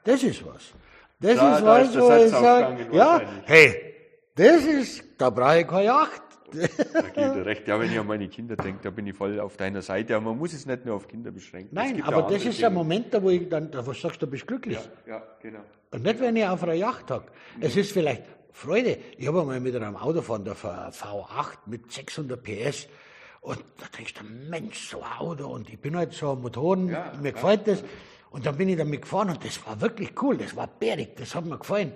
[0.03, 0.72] Das ist was.
[1.20, 3.93] Das da, ist da was, ist wo ich sage, ja, hey,
[4.36, 6.22] das ist, da brauche ich keine Yacht.
[6.52, 7.68] Da geht er recht.
[7.68, 10.16] Ja, wenn ich an meine Kinder denke, da bin ich voll auf deiner Seite.
[10.16, 11.76] Aber man muss es nicht nur auf Kinder beschränken.
[11.76, 14.80] Nein, aber das ist der Moment, da wo ich dann, da sagst, du bist glücklich.
[15.06, 15.60] Ja, ja genau.
[15.91, 17.32] Und nicht, wenn ich auf einer Yacht hocke.
[17.60, 18.98] Es ist vielleicht Freude.
[19.18, 22.88] Ich habe einmal mit einem Auto von der V8 mit 600 PS.
[23.41, 25.48] Und da denkst du, Mensch, so ein Auto.
[25.48, 27.84] Und ich bin halt so ein Motoren, ja, mir gefällt das.
[28.30, 30.38] Und dann bin ich damit gefahren und das war wirklich cool.
[30.38, 31.93] Das war bärig, das hat mir gefallen.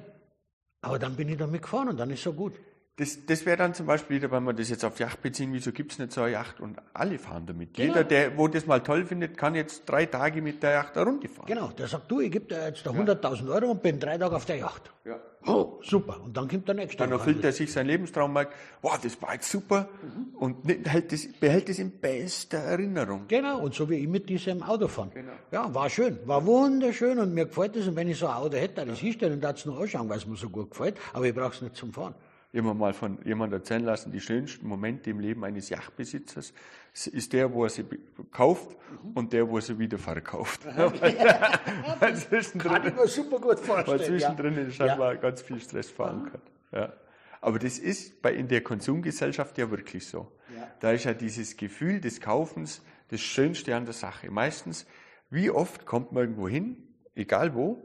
[0.81, 2.53] Aber dann bin ich damit gefahren und dann ist so gut.
[2.97, 5.71] Das, das wäre dann zum Beispiel wieder, wenn wir das jetzt auf Yacht beziehen, wieso
[5.71, 7.73] gibt es nicht so eine Yacht und alle fahren damit?
[7.73, 7.87] Genau.
[7.87, 11.03] Jeder, der wo das mal toll findet, kann jetzt drei Tage mit der Yacht da
[11.03, 11.47] runterfahren.
[11.47, 14.45] Genau, der sagt, du, ich gebe dir jetzt 100.000 Euro und bin drei Tage auf
[14.45, 14.91] der Yacht.
[15.05, 15.19] Ja.
[15.47, 16.21] Oh, super.
[16.21, 16.97] Und dann kommt der nächste.
[16.97, 20.35] Dann erfüllt er sich seinen Lebenstraum merkt, wow, das war jetzt super mhm.
[20.35, 23.23] und hält das, behält es in bester Erinnerung.
[23.27, 25.11] Genau, und so wie ich mit diesem Auto fahren.
[25.13, 25.31] Genau.
[25.51, 27.87] Ja, war schön, war wunderschön und mir gefällt es.
[27.87, 29.05] Und wenn ich so ein Auto hätte, das ja.
[29.05, 31.61] hinstellen und das noch anschauen, weil es mir so gut gefällt, aber ich brauche es
[31.61, 32.13] nicht zum Fahren.
[32.53, 36.53] Immer mal von jemandem erzählen lassen, die schönsten Momente im Leben eines Yachtbesitzers
[36.93, 37.85] ist der, wo er sie
[38.31, 39.11] kauft mhm.
[39.13, 40.65] und der, wo er sie wieder verkauft.
[41.99, 43.99] weil zwischendrin, Kann ich mir super gut vorstellen.
[43.99, 44.61] Weil zwischendrin ja.
[44.61, 45.19] ist scheinbar ja.
[45.19, 46.41] ganz viel Stress verankert.
[46.71, 46.93] Ja.
[47.39, 50.31] Aber das ist bei, in der Konsumgesellschaft ja wirklich so.
[50.55, 50.67] Ja.
[50.79, 54.29] Da ist ja dieses Gefühl des Kaufens das Schönste an der Sache.
[54.29, 54.85] Meistens,
[55.29, 56.77] wie oft kommt man irgendwo hin,
[57.15, 57.83] egal wo,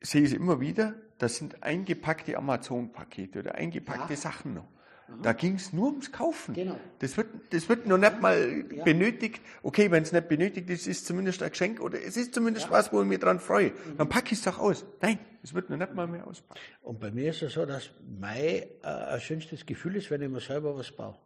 [0.00, 4.16] sehe ich es immer wieder, das sind eingepackte Amazon-Pakete oder eingepackte ja.
[4.18, 4.68] Sachen noch.
[5.08, 5.22] Mhm.
[5.22, 6.54] Da ging es nur ums Kaufen.
[6.54, 6.78] Genau.
[6.98, 8.84] Das, wird, das wird noch nicht mal ja.
[8.84, 9.40] benötigt.
[9.62, 12.66] Okay, wenn es nicht benötigt ist, ist es zumindest ein Geschenk oder es ist zumindest
[12.66, 12.72] ja.
[12.72, 13.70] was, wo ich mich dran freue.
[13.70, 13.98] Mhm.
[13.98, 14.84] Dann packe ich es doch aus.
[15.00, 16.60] Nein, es wird noch nicht mal mehr auspacken.
[16.82, 17.90] Und bei mir ist es so, dass
[18.20, 21.16] mein äh, schönstes Gefühl ist, wenn ich mir selber was baue.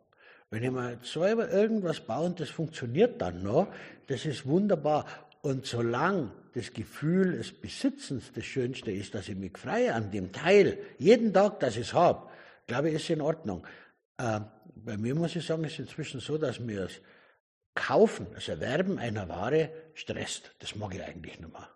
[0.51, 3.69] Wenn ich mir selber irgendwas baue und das funktioniert dann noch,
[4.09, 5.07] das ist wunderbar.
[5.43, 10.33] Und solange das Gefühl des Besitzens das Schönste ist, dass ich mich freue an dem
[10.33, 12.29] Teil, jeden Tag, dass ich es habe,
[12.67, 13.67] glaube ich, ist in Ordnung.
[14.19, 14.41] Äh,
[14.75, 16.93] bei mir muss ich sagen, ist inzwischen so, dass mir das
[17.75, 20.55] Kaufen, das Erwerben einer Ware stresst.
[20.59, 21.69] Das mag ich eigentlich nicht mehr.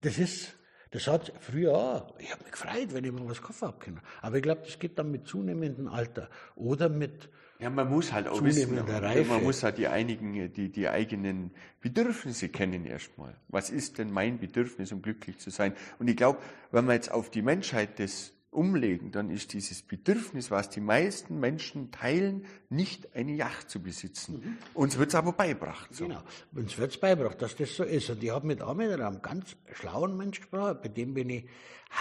[0.00, 0.54] Das ist,
[0.92, 4.00] das hat früher ich habe mich gefreut, wenn ich mal was kaufen habe können.
[4.22, 7.28] Aber ich glaube, das geht dann mit zunehmendem Alter oder mit
[7.58, 11.50] ja, man muss halt auch wissen, man muss halt die einigen, die, die eigenen
[11.80, 13.34] Bedürfnisse kennen erstmal.
[13.48, 15.72] Was ist denn mein Bedürfnis, um glücklich zu sein?
[15.98, 16.38] Und ich glaube,
[16.70, 21.38] wenn wir jetzt auf die Menschheit das umlegen, dann ist dieses Bedürfnis, was die meisten
[21.38, 24.40] Menschen teilen, nicht eine Yacht zu besitzen.
[24.42, 24.58] Mhm.
[24.74, 25.94] Uns wird es aber beibracht.
[25.94, 26.06] So.
[26.08, 26.22] Genau,
[26.54, 28.08] uns wird es beibracht, dass das so ist.
[28.10, 31.44] Und ich habe mit mit einem ganz schlauen Mensch gesprochen, bei dem bin ich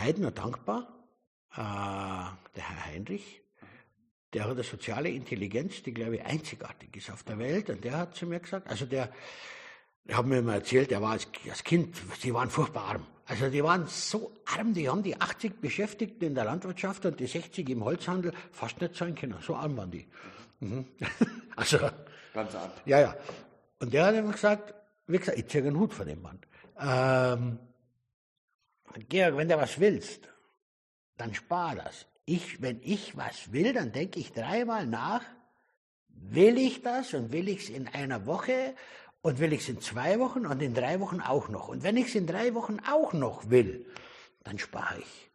[0.01, 1.05] heute noch dankbar,
[1.51, 3.44] äh, der Herr Heinrich,
[4.35, 7.69] der hat eine soziale Intelligenz, die, glaube ich, einzigartig ist auf der Welt.
[7.69, 9.09] Und der hat zu mir gesagt, also der,
[10.03, 13.07] der hat mir immer erzählt, der war als, als Kind, sie waren furchtbar arm.
[13.27, 17.27] Also die waren so arm, die haben die 80 Beschäftigten in der Landwirtschaft und die
[17.27, 19.37] 60 im Holzhandel fast nicht zahlen können.
[19.39, 20.05] So arm waren die.
[20.59, 20.85] Mhm.
[21.55, 21.79] also,
[22.33, 22.71] Ganz arm.
[22.85, 23.15] Ja, ja.
[23.79, 24.73] Und der hat immer gesagt,
[25.07, 26.39] wie gesagt, ich ziehe einen Hut von dem Mann.
[26.77, 27.59] Ähm,
[29.07, 30.27] Georg, wenn du was willst,
[31.15, 35.21] dann spar das ich, wenn ich was will, dann denke ich dreimal nach,
[36.09, 38.75] will ich das und will ich es in einer Woche
[39.21, 41.67] und will ich es in zwei Wochen und in drei Wochen auch noch.
[41.67, 43.85] Und wenn ich es in drei Wochen auch noch will,
[44.43, 45.31] dann spare ich.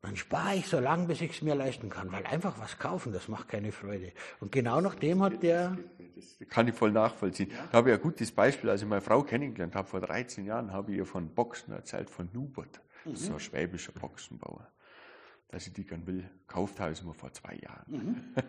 [0.00, 3.12] Dann spare ich so lange, bis ich es mir leisten kann, weil einfach was kaufen,
[3.12, 4.12] das macht keine Freude.
[4.40, 5.78] Und genau nach dem hat der...
[6.16, 7.50] Das kann ich voll nachvollziehen.
[7.50, 7.68] Ja?
[7.70, 8.68] Da habe ich ein gutes Beispiel.
[8.68, 12.10] Als ich meine Frau kennengelernt habe, vor 13 Jahren, habe ich ihr von Boxen erzählt,
[12.10, 12.80] von Nubert.
[13.04, 13.14] Mhm.
[13.14, 14.68] So ein schwäbischer Boxenbauer
[15.52, 17.84] dass ich die gern will, gekauft habe, ist immer vor zwei Jahren.
[17.86, 18.16] Mhm.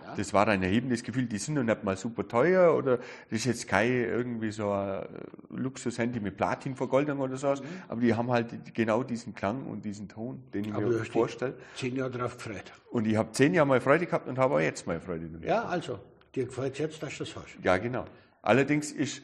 [0.00, 0.14] Ja.
[0.14, 1.26] Das war ein erhebendes Gefühl.
[1.26, 5.04] Die sind noch nicht mal super teuer oder das ist jetzt kein irgendwie so ein
[5.50, 7.66] Luxushandy mit Platinvergoldung oder sowas, mhm.
[7.88, 11.54] aber die haben halt genau diesen Klang und diesen Ton, den ich aber mir vorstelle.
[11.74, 12.72] Zehn Jahre drauf gefreut.
[12.90, 15.48] Und ich habe zehn Jahre mal Freude gehabt und habe auch jetzt mal Freude damit.
[15.48, 15.98] Ja, also,
[16.32, 17.58] dir gefällt es jetzt, dass du das hast.
[17.62, 18.04] Ja, genau.
[18.40, 19.22] Allerdings ist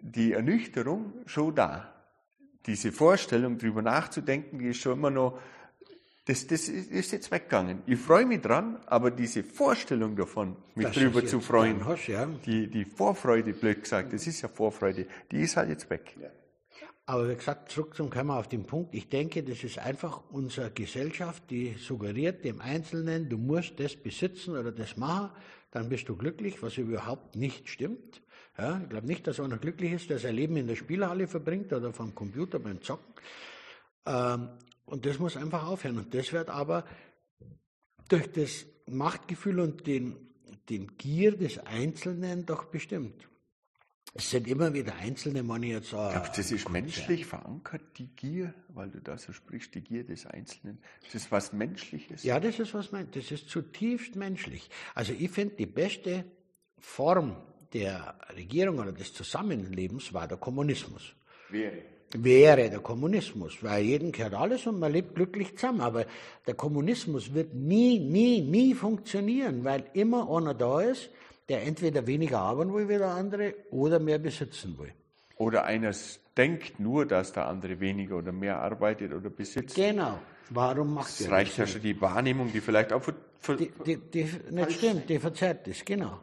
[0.00, 1.92] die Ernüchterung schon da.
[2.66, 5.38] Diese Vorstellung, darüber nachzudenken, die ist schon immer noch
[6.28, 7.82] das, das ist jetzt weggegangen.
[7.86, 12.26] Ich freue mich dran, aber diese Vorstellung davon, mich das drüber zu freuen, hast, ja.
[12.44, 16.14] die, die Vorfreude, blöd gesagt, das ist ja Vorfreude, die ist halt jetzt weg.
[16.20, 16.28] Ja.
[17.06, 18.94] Aber wie gesagt, zurück zum Kammer auf den Punkt.
[18.94, 24.54] Ich denke, das ist einfach unsere Gesellschaft, die suggeriert dem Einzelnen, du musst das besitzen
[24.54, 25.30] oder das machen,
[25.70, 28.20] dann bist du glücklich, was überhaupt nicht stimmt.
[28.58, 31.72] Ja, ich glaube nicht, dass einer glücklich ist, der sein Leben in der Spielhalle verbringt
[31.72, 33.14] oder vom Computer beim Zocken.
[34.04, 34.50] Ähm,
[34.88, 35.98] und das muss einfach aufhören.
[35.98, 36.84] Und das wird aber
[38.08, 40.16] durch das Machtgefühl und den,
[40.68, 43.28] den Gier des Einzelnen doch bestimmt.
[44.14, 45.92] Es sind immer wieder einzelne Mann jetzt.
[45.92, 50.04] Äh, Glaubst das ist menschlich verankert, die Gier, weil du da so sprichst, die Gier
[50.04, 50.78] des Einzelnen.
[51.04, 52.24] Das ist was Menschliches.
[52.24, 54.70] Ja, das ist was das ist zutiefst menschlich.
[54.94, 56.24] Also ich finde, die beste
[56.78, 57.36] Form
[57.74, 61.14] der Regierung oder des Zusammenlebens war der Kommunismus.
[61.50, 61.82] Wäre
[62.12, 65.80] wäre der Kommunismus, weil jeden gehört alles und man lebt glücklich zusammen.
[65.80, 66.06] Aber
[66.46, 71.10] der Kommunismus wird nie, nie, nie funktionieren, weil immer einer da ist,
[71.48, 74.92] der entweder weniger arbeiten will wie der andere oder mehr besitzen will.
[75.36, 75.94] Oder einer
[76.36, 79.76] denkt nur, dass der andere weniger oder mehr arbeitet oder besitzt.
[79.76, 80.18] Genau.
[80.50, 81.18] Warum macht das?
[81.18, 84.72] Das reicht ja schon die Wahrnehmung, die vielleicht auch für, für die, die, die nicht
[84.72, 86.20] stimmt, die verzerrt ist, genau.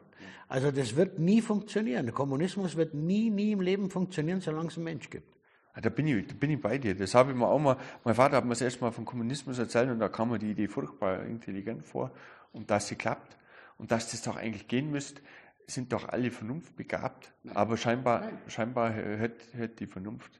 [0.47, 2.05] Also das wird nie funktionieren.
[2.05, 5.34] Der Kommunismus wird nie, nie im Leben funktionieren, solange es einen Mensch gibt.
[5.75, 6.95] Ah, da bin, ich, da bin ich bei dir.
[6.95, 9.59] Das habe ich mir auch mal, mein Vater hat mir das erste Mal vom Kommunismus
[9.59, 12.11] erzählt und da kam mir die Idee furchtbar intelligent vor
[12.53, 13.37] und dass sie klappt
[13.77, 15.21] und dass das doch eigentlich gehen müsste,
[15.67, 17.57] sind doch alle vernunftbegabt, Nein.
[17.57, 18.37] aber scheinbar, Nein.
[18.47, 20.39] scheinbar hört, hört die Vernunft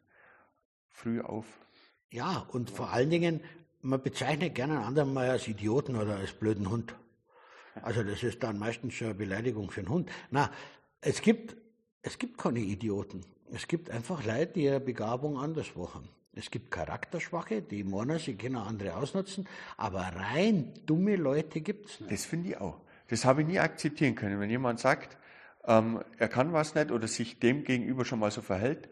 [0.92, 1.46] früh auf.
[2.12, 3.42] Ja, und vor allen Dingen,
[3.82, 6.96] man bezeichnet gerne einen anderen mal als Idioten oder als blöden Hund.
[7.82, 10.10] Also das ist dann meistens schon eine Beleidigung für einen Hund.
[10.32, 10.50] Na,
[11.02, 11.58] es gibt,
[12.04, 13.26] es gibt keine Idioten.
[13.52, 16.10] Es gibt einfach Leute, die ihre Begabung anderswo haben.
[16.34, 22.00] Es gibt Charakterschwache, die meinen, sie können andere ausnutzen, aber rein dumme Leute gibt es
[22.02, 22.12] nicht.
[22.12, 22.82] Das finde ich auch.
[23.08, 24.40] Das habe ich nie akzeptieren können.
[24.40, 25.18] Wenn jemand sagt,
[25.66, 28.90] ähm, er kann was nicht oder sich dem gegenüber schon mal so verhält,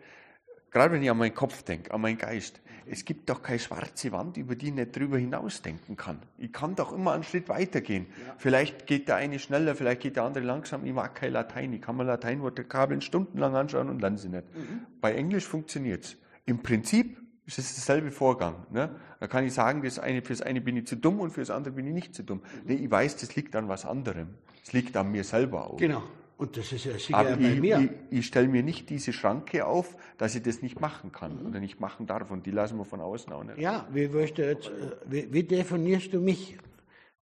[0.71, 4.11] gerade wenn ich an meinen Kopf denke, an meinen Geist, es gibt doch keine schwarze
[4.11, 6.19] Wand, über die ich nicht drüber hinausdenken kann.
[6.37, 8.07] Ich kann doch immer einen Schritt weitergehen.
[8.25, 8.35] Ja.
[8.37, 10.85] Vielleicht geht der eine schneller, vielleicht geht der andere langsam.
[10.85, 11.73] Ich mag kein Latein.
[11.73, 14.43] Ich kann mir Lateinvokabeln stundenlang anschauen und lerne sie nicht.
[14.55, 14.81] Mhm.
[15.01, 16.17] Bei Englisch funktioniert es.
[16.45, 18.65] Im Prinzip ist es derselbe Vorgang.
[18.71, 18.95] Ne?
[19.19, 21.73] Da kann ich sagen, das eine, fürs eine bin ich zu dumm und fürs andere
[21.73, 22.39] bin ich nicht zu dumm.
[22.39, 22.61] Mhm.
[22.65, 24.29] Nee, ich weiß, das liegt an was anderem.
[24.63, 25.77] Es liegt an mir selber auch.
[25.77, 26.03] Genau.
[26.37, 27.89] Und das ist ja sicher Aber bei ich, mir.
[28.09, 31.47] Ich, ich stelle mir nicht diese Schranke auf, dass ich das nicht machen kann mhm.
[31.47, 32.31] oder nicht machen darf.
[32.31, 33.59] Und die lassen wir von außen auch nicht.
[33.59, 34.71] Ja, wie, jetzt,
[35.05, 36.57] wie, wie definierst du mich?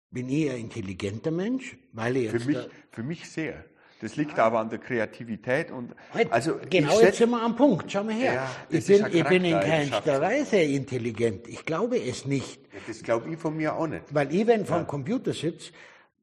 [0.10, 1.78] Bin ich ein intelligenter Mensch?
[1.94, 2.58] Weil ich für, mich,
[2.90, 3.64] für mich sehr.
[4.02, 4.46] Das liegt ja.
[4.46, 7.92] aber an der Kreativität und halt, also genau jetzt sind wir am Punkt.
[7.92, 8.34] Schau mal her.
[8.34, 11.48] Ja, ich, bin, ich bin in keinster Weise intelligent.
[11.48, 12.60] Ich glaube es nicht.
[12.74, 14.06] Ja, das glaube ich von mir auch nicht.
[14.10, 15.72] Weil ich, wenn vom Computer sitze,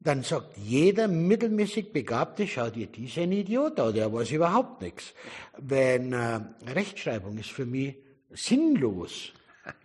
[0.01, 5.13] dann sagt jeder mittelmäßig Begabte, schau dir diesen Idiot an, der weiß überhaupt nichts.
[5.57, 7.95] Wenn äh, Rechtschreibung ist für mich
[8.31, 9.33] sinnlos.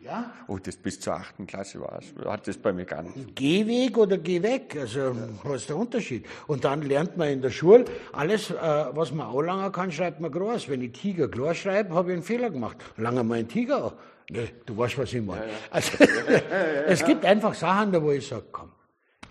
[0.01, 0.33] Ja?
[0.47, 2.27] Oh, das bis zur achten Klasse war es.
[2.27, 3.35] Hat das bei mir gar nicht.
[3.35, 4.77] Geh weg oder geh weg.
[4.79, 6.27] Also, was ist der Unterschied?
[6.47, 10.21] Und dann lernt man in der Schule, alles, äh, was man auch lange kann, schreibt
[10.21, 10.69] man groß.
[10.69, 12.77] Wenn ich Tiger klar schreibe, habe ich einen Fehler gemacht.
[12.97, 13.95] Lange mal ein Tiger.
[14.31, 15.43] Nee, du weißt, was ich meine.
[15.43, 15.55] Ja, ja.
[15.71, 15.91] Also,
[16.87, 18.71] es gibt einfach Sachen, da wo ich sage, komm,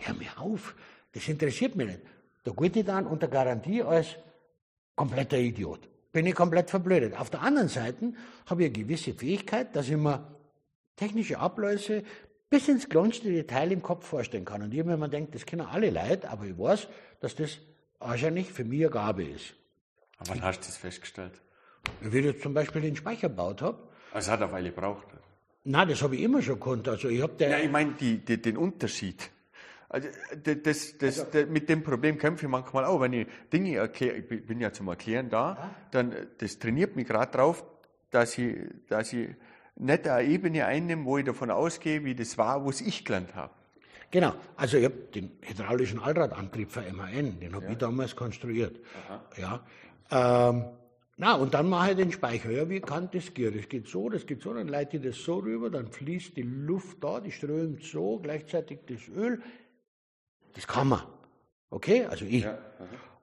[0.07, 0.75] hör mir auf,
[1.13, 2.01] das interessiert mich nicht.
[2.43, 4.15] Da geht ich dann unter Garantie als
[4.95, 5.87] kompletter Idiot.
[6.11, 7.17] Bin ich komplett verblödet.
[7.17, 8.13] Auf der anderen Seite
[8.45, 10.27] habe ich eine gewisse Fähigkeit, dass ich mir
[10.95, 12.03] technische Abläufe
[12.49, 14.61] bis ins kleinste Detail im Kopf vorstellen kann.
[14.61, 16.87] Und ich mir denkt, das kennen alle Leute, aber ich weiß,
[17.19, 17.57] dass das
[17.99, 19.55] wahrscheinlich für mich eine Gabe ist.
[20.17, 21.33] Aber wann hast du das festgestellt?
[22.01, 23.79] Wie ich jetzt zum Beispiel den Speicher gebaut habe.
[24.13, 25.07] Also hat auf eine gebraucht?
[25.63, 26.87] Nein, das habe ich immer schon gekonnt.
[26.87, 29.31] Also ich habe Ja, ich meine den Unterschied.
[29.93, 30.09] Also
[30.43, 30.57] das,
[30.97, 32.99] das, also, das, mit dem Problem kämpfe ich manchmal auch.
[32.99, 37.31] Wenn ich Dinge erkläre, ich bin ja zum Erklären da, dann das trainiert mich gerade
[37.31, 37.63] drauf,
[38.09, 38.55] dass ich,
[38.89, 39.29] dass ich
[39.75, 43.53] nicht eine Ebene einnehme, wo ich davon ausgehe, wie das war, was ich gelernt habe.
[44.09, 47.71] Genau, also ich habe den hydraulischen Allradantrieb für MAN, den habe ja.
[47.73, 48.79] ich damals konstruiert.
[49.07, 49.61] Aha.
[50.09, 50.49] Ja.
[50.49, 50.65] Ähm,
[51.17, 52.49] na, und dann mache ich den Speicher.
[52.49, 53.55] Ja, wie kann das gehen?
[53.55, 56.41] Das geht so, das geht so, dann leite ich das so rüber, dann fließt die
[56.41, 59.39] Luft da, die strömt so, gleichzeitig das Öl
[60.55, 61.01] das kann man.
[61.69, 62.43] Okay, also ich.
[62.43, 62.57] Ja,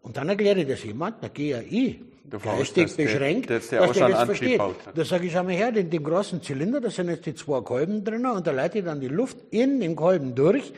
[0.02, 2.00] und dann erkläre ich das jemand, da gehe ja ich,
[2.42, 4.60] geistig beschränkt, der, dass der, der das versteht.
[4.94, 7.60] Da sage ich, schau mal her, in dem großen Zylinder, da sind jetzt die zwei
[7.60, 10.72] Kolben drin und da leite ich dann die Luft in den Kolben durch,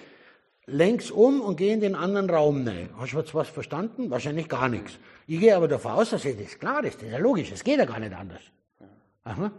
[0.66, 2.88] längs um und gehe in den anderen Raum rein.
[2.98, 4.11] Hast du jetzt was verstanden?
[4.11, 4.98] Wahrscheinlich gar nichts.
[5.26, 7.78] Ich gehe aber davon aus, dass das klar ist, das ist ja logisch, es geht
[7.78, 8.42] ja gar nicht anders.
[9.24, 9.53] Aha.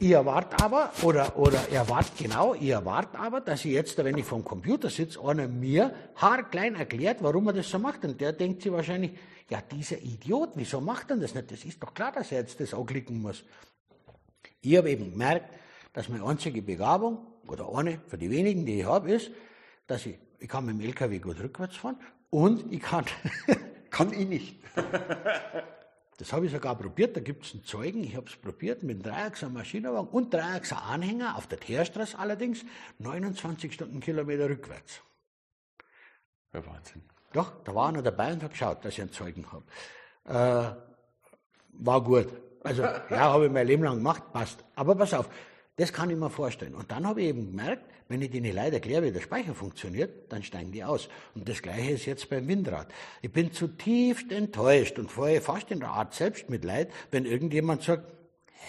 [0.00, 4.24] Ihr erwartet aber, oder, oder erwartet genau, ihr erwartet aber, dass ich jetzt, wenn ich
[4.24, 8.04] vom Computer sitze, einer mir haarklein erklärt, warum er das so macht.
[8.04, 9.12] Und der denkt sich wahrscheinlich,
[9.48, 11.50] ja, dieser Idiot, wieso macht er das nicht?
[11.50, 13.44] Das ist doch klar, dass er jetzt das auch klicken muss.
[14.62, 15.54] Ich habe eben gemerkt,
[15.92, 19.30] dass meine einzige Begabung, oder eine für die wenigen, die ich habe, ist,
[19.86, 23.04] dass ich, ich kann mit dem LKW gut rückwärts fahren und ich kann.
[23.90, 24.56] kann ich nicht.
[26.18, 28.96] Das habe ich sogar probiert, da gibt es einen Zeugen, ich habe es probiert mit
[28.96, 32.64] einem Dreiachser Maschinenwagen und Dreiachser Anhänger, auf der Teerstraße allerdings,
[32.98, 35.00] 29 Stundenkilometer rückwärts.
[36.52, 37.02] Ja, Wahnsinn.
[37.32, 39.64] Doch, da war einer dabei und hat geschaut, dass ich einen Zeugen habe.
[40.24, 40.76] Äh,
[41.72, 42.28] war gut.
[42.62, 44.64] Also, ja, habe ich mein Leben lang gemacht, passt.
[44.76, 45.28] Aber pass auf,
[45.76, 46.76] das kann ich mir vorstellen.
[46.76, 50.30] Und dann habe ich eben gemerkt, wenn ich denen leider erkläre, wie der Speicher funktioniert,
[50.30, 51.08] dann steigen die aus.
[51.34, 52.88] Und das Gleiche ist jetzt beim Windrad.
[53.22, 58.12] Ich bin zutiefst enttäuscht und vorher fast in der Art Selbstmitleid, wenn irgendjemand sagt,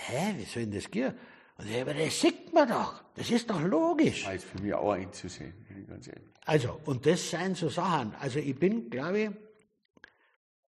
[0.08, 1.14] hä, wie soll denn das gehen?
[1.58, 3.04] Und ich, aber das sieht man doch.
[3.16, 4.24] Das ist doch logisch.
[4.24, 5.54] Das ist für mich auch einzusehen,
[5.88, 6.24] ganz ehrlich.
[6.46, 8.14] Also, und das seien so Sachen.
[8.20, 9.30] Also ich bin, glaube ich,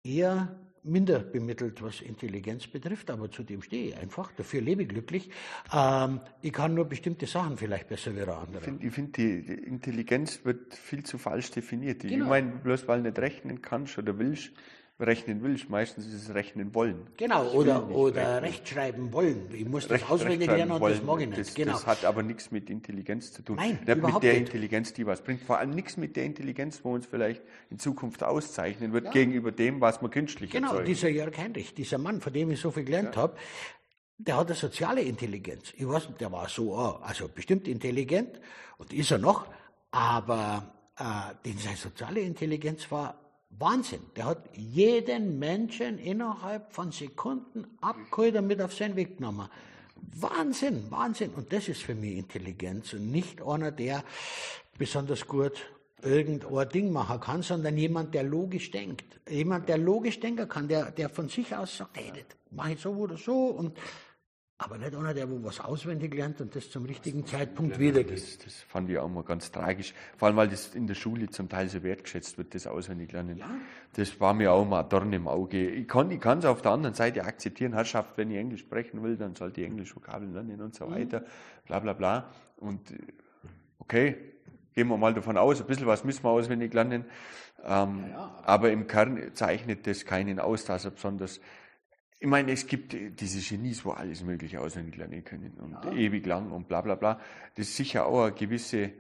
[0.03, 4.33] eher minder bemittelt, was Intelligenz betrifft, aber zu dem stehe ich einfach.
[4.33, 5.31] Dafür lebe ich glücklich.
[5.73, 8.59] Ähm, ich kann nur bestimmte Sachen vielleicht besser wie andere.
[8.59, 12.03] Ich finde, find, die Intelligenz wird viel zu falsch definiert.
[12.03, 12.25] Genau.
[12.25, 14.53] Ich meine, bloß weil du nicht rechnen kannst oder willst,
[15.01, 15.71] rechnen willst.
[15.71, 17.07] Meistens ist es rechnen wollen.
[17.17, 19.49] Genau, oder, oder rechtschreiben wollen.
[19.53, 21.41] Ich muss das Recht, auswendig lernen und das mag ich nicht.
[21.41, 21.73] Das, genau.
[21.73, 23.57] das hat aber nichts mit Intelligenz zu tun.
[23.57, 24.41] Nein, nicht mit der nicht.
[24.41, 25.43] Intelligenz, die was bringt.
[25.43, 29.11] Vor allem nichts mit der Intelligenz, wo uns vielleicht in Zukunft auszeichnen wird, ja.
[29.11, 30.87] gegenüber dem, was man künstlich Genau, erzeugen.
[30.87, 33.23] dieser Jörg Heinrich, dieser Mann, von dem ich so viel gelernt ja.
[33.23, 33.37] habe,
[34.19, 35.73] der hat eine soziale Intelligenz.
[35.77, 38.41] Ich weiß nicht, der war so, also bestimmt intelligent
[38.77, 39.47] und ist er noch,
[39.91, 43.20] aber äh, seine soziale Intelligenz war
[43.59, 44.01] Wahnsinn.
[44.17, 49.49] Der hat jeden Menschen innerhalb von Sekunden abgeholt und mit auf seinen Weg genommen.
[50.17, 51.31] Wahnsinn, Wahnsinn.
[51.35, 54.03] Und das ist für mich Intelligenz und nicht einer, der
[54.79, 55.61] besonders gut
[56.03, 59.21] irgendein Ding machen kann, sondern jemand, der logisch denkt.
[59.29, 62.81] Jemand, der logisch denken kann, der, der von sich aus sagt, hey, das mache ich
[62.81, 63.77] so oder so und
[64.63, 68.21] aber nicht einer, der wo was auswendig lernt und das zum richtigen Zeitpunkt wiedergibt.
[68.21, 69.95] Das, das fand ich auch mal ganz tragisch.
[70.19, 73.39] Vor allem, weil das in der Schule zum Teil so wertgeschätzt wird, das auswendig lernen.
[73.39, 73.51] Ja.
[73.95, 75.67] Das war mir auch mal ein Dorn im Auge.
[75.71, 79.35] Ich kann es auf der anderen Seite akzeptieren, Herrschaft, wenn ich Englisch sprechen will, dann
[79.35, 80.95] sollte ich Englisch Vokabeln lernen und so mhm.
[80.95, 81.25] weiter,
[81.67, 82.31] bla bla bla.
[82.59, 82.93] Und
[83.79, 84.17] okay,
[84.75, 87.07] gehen wir mal davon aus, ein bisschen was müssen wir auswendig lernen.
[87.65, 88.43] Ähm, ja, ja.
[88.45, 91.41] Aber im Kern zeichnet das keinen aus, dass er besonders
[92.23, 95.93] ich meine, es gibt diese Genies, wo alles Mögliche auswendig lernen können und ja.
[95.93, 97.19] ewig lang und bla bla bla.
[97.55, 98.93] Das ist sicher auch eine gewisse,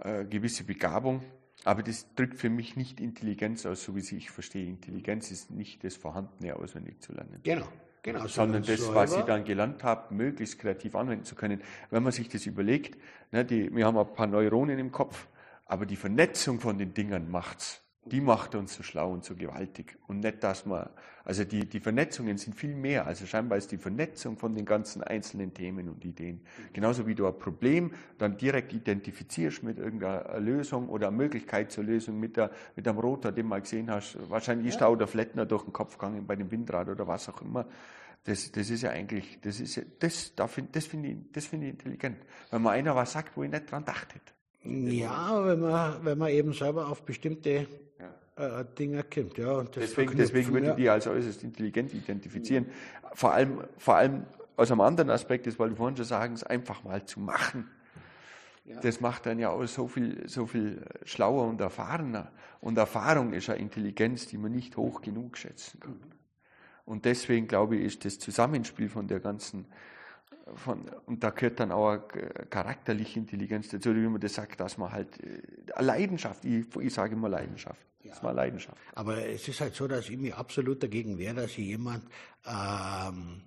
[0.00, 1.22] äh, gewisse Begabung,
[1.64, 4.66] aber das drückt für mich nicht Intelligenz aus, so wie ich verstehe.
[4.66, 7.40] Intelligenz ist nicht das Vorhandene auswendig zu lernen.
[7.42, 7.68] Genau.
[8.02, 11.60] Genau, sondern das, was ich dann gelernt habe, möglichst kreativ anwenden zu können.
[11.90, 12.96] Wenn man sich das überlegt,
[13.32, 15.26] ne, die, wir haben ein paar Neuronen im Kopf,
[15.64, 19.98] aber die Vernetzung von den Dingern macht's die macht uns so schlau und so gewaltig.
[20.06, 20.88] Und nicht, dass man,
[21.24, 23.06] also die, die Vernetzungen sind viel mehr.
[23.06, 26.40] Also scheinbar ist die Vernetzung von den ganzen einzelnen Themen und Ideen.
[26.72, 32.20] Genauso wie du ein Problem dann direkt identifizierst mit irgendeiner Lösung oder Möglichkeit zur Lösung
[32.20, 34.18] mit, der, mit einem Rotor, den du mal gesehen hast.
[34.30, 34.88] Wahrscheinlich ist ja.
[34.88, 37.66] da der Flettner durch den Kopf gegangen bei dem Windrad oder was auch immer.
[38.24, 41.62] Das, das ist ja eigentlich, das ist ja, das, das finde find ich, das find
[41.62, 42.18] ich intelligent.
[42.50, 44.20] Wenn man einer was sagt, wo ich nicht dran dachte.
[44.64, 47.66] Ja, wenn man, wenn man eben selber auf bestimmte.
[48.36, 49.38] Äh, Dinge kommt.
[49.38, 52.66] Ja, und deswegen deswegen würde ich die als äußerst intelligent identifizieren.
[53.14, 54.26] Vor allem, vor allem
[54.56, 57.70] aus einem anderen Aspekt ist, weil du vorhin schon sagen, es einfach mal zu machen.
[58.64, 58.80] Ja.
[58.80, 62.32] Das macht dann ja auch so viel, so viel schlauer und erfahrener.
[62.60, 65.92] Und Erfahrung ist eine Intelligenz, die man nicht hoch genug schätzen kann.
[65.92, 66.12] Mhm.
[66.84, 69.66] Und deswegen glaube ich, ist das Zusammenspiel von der ganzen
[70.54, 74.78] von, und da gehört dann auch eine charakterliche Intelligenz dazu, wie man das sagt, dass
[74.78, 78.10] man halt äh, Leidenschaft, ich, ich sage immer Leidenschaft, ja.
[78.10, 78.78] das war Leidenschaft.
[78.94, 82.04] Aber es ist halt so, dass ich mich absolut dagegen wehre, dass jemand
[82.46, 83.42] ähm,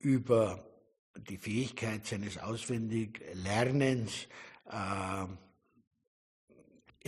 [0.00, 0.64] über
[1.16, 4.26] die Fähigkeit seines auswendig Lernens
[4.70, 5.26] äh,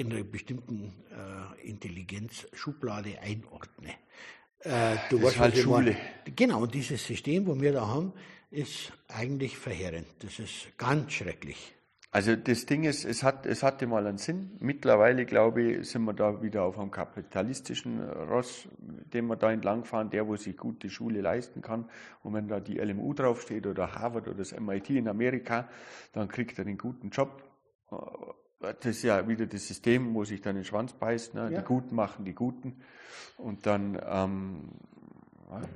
[0.01, 3.95] in einer bestimmten äh, Intelligenzschublade einordne.
[4.61, 5.97] Äh, du das ist halt Schule.
[6.37, 8.13] Genau, und dieses System, wo wir da haben,
[8.51, 10.07] ist eigentlich verheerend.
[10.21, 11.77] Das ist ganz schrecklich.
[12.17, 14.53] Also das Ding ist, es, hat, es hatte mal einen Sinn.
[14.61, 20.09] Mittlerweile, glaube ich, sind wir da wieder auf einem kapitalistischen Ross, den wir da entlangfahren,
[20.09, 21.91] der, wo sich gut die Schule leisten kann.
[22.23, 25.69] Und wenn da die LMU draufsteht oder Harvard oder das MIT in Amerika,
[26.15, 27.43] dann kriegt er einen guten Job.
[28.61, 31.35] Das ist ja wieder das System, wo sich dann den Schwanz beißt.
[31.35, 31.51] Ne?
[31.53, 31.59] Ja.
[31.59, 32.81] Die Guten machen die Guten.
[33.37, 34.71] Und dann ähm,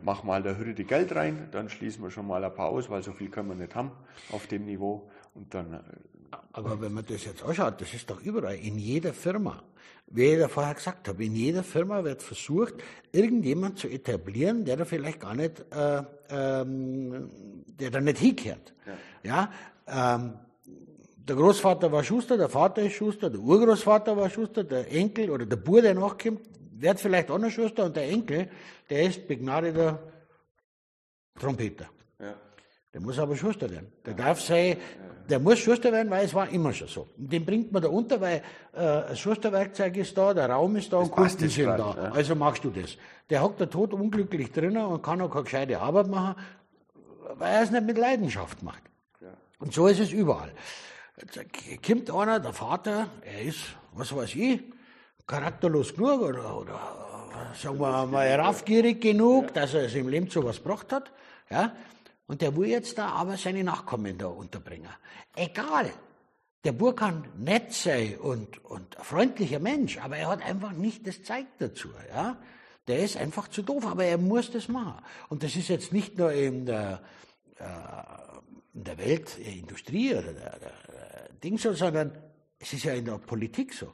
[0.02, 3.02] Mach mal der Hürde Geld rein, dann schließen wir schon mal ein paar aus, weil
[3.02, 3.92] so viel können wir nicht haben
[4.32, 5.08] auf dem Niveau.
[5.34, 9.12] Und dann, äh, Aber wenn man das jetzt anschaut, das ist doch überall, in jeder
[9.12, 9.62] Firma,
[10.08, 12.74] wie ich da vorher gesagt habe, in jeder Firma wird versucht,
[13.12, 17.30] irgendjemand zu etablieren, der da vielleicht gar nicht, äh, ähm,
[17.78, 18.74] der da nicht hinkehrt.
[19.22, 19.48] Ja,
[19.86, 20.32] ja ähm,
[21.28, 25.46] der Großvater war Schuster, der Vater ist Schuster, der Urgroßvater war Schuster, der Enkel oder
[25.46, 26.40] der Bub, der nachkommt,
[26.80, 28.48] wird vielleicht auch noch Schuster und der Enkel,
[28.88, 29.98] der ist begnadeter
[31.38, 31.86] Trompeter.
[32.18, 32.34] Ja.
[32.92, 33.92] Der muss aber Schuster werden.
[34.04, 34.76] Der darf sein,
[35.28, 37.06] der muss Schuster werden, weil es war immer schon so.
[37.16, 38.42] Den bringt man da unter, weil äh,
[38.72, 42.02] das Schusterwerkzeug ist da, der Raum ist da das und Kunden sind grad, da.
[42.02, 42.12] Ja.
[42.12, 42.96] Also machst du das.
[43.28, 46.34] Der hockt da tot unglücklich drinnen und kann auch keine gescheite Arbeit machen,
[47.34, 48.82] weil er es nicht mit Leidenschaft macht.
[49.20, 49.28] Ja.
[49.60, 50.50] Und so ist es überall.
[51.16, 51.38] Jetzt
[51.86, 53.60] kommt einer, der Vater, er ist,
[53.92, 54.60] was weiß ich,
[55.30, 56.80] charakterlos genug oder, oder
[57.54, 61.12] sagen wir mal raffgierig genug, dass er es im Leben zu was gebracht hat.
[61.48, 61.76] Ja?
[62.26, 64.90] Und der will jetzt da aber seine Nachkommen da unterbringen.
[65.36, 65.92] Egal.
[66.64, 71.06] Der Bub kann nett sein und, und ein freundlicher Mensch, aber er hat einfach nicht
[71.06, 71.88] das Zeug dazu.
[72.12, 72.36] Ja?
[72.88, 75.00] Der ist einfach zu doof, aber er muss das machen.
[75.28, 77.00] Und das ist jetzt nicht nur in der,
[77.56, 82.18] äh, in der Welt, der Industrie oder der, der, der Ding so, sondern
[82.58, 83.92] es ist ja in der Politik so.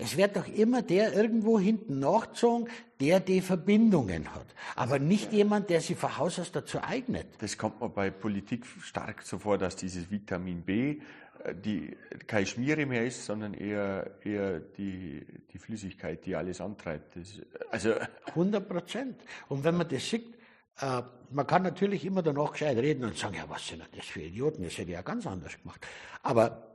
[0.00, 2.68] Es wird doch immer der irgendwo hinten nachgezogen,
[3.00, 4.46] der die Verbindungen hat.
[4.76, 7.26] Aber nicht jemand, der sich von Haus aus dazu eignet.
[7.40, 11.00] Das kommt mir bei Politik stark so vor, dass dieses Vitamin B
[11.44, 11.96] äh, die
[12.26, 17.16] keine Schmiere mehr ist, sondern eher, eher die, die Flüssigkeit, die alles antreibt.
[17.16, 17.94] Das, also
[18.26, 19.20] 100 Prozent.
[19.48, 20.38] Und wenn man das sieht,
[20.80, 24.22] Äh, man kann natürlich immer danach gescheit reden und sagen, ja, was sind das für
[24.22, 25.86] Idioten, das hätte ich ja ganz anders gemacht.
[26.22, 26.67] Aber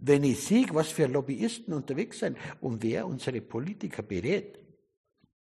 [0.00, 4.58] wenn ich sehe, was für Lobbyisten unterwegs sind und wer unsere Politiker berät,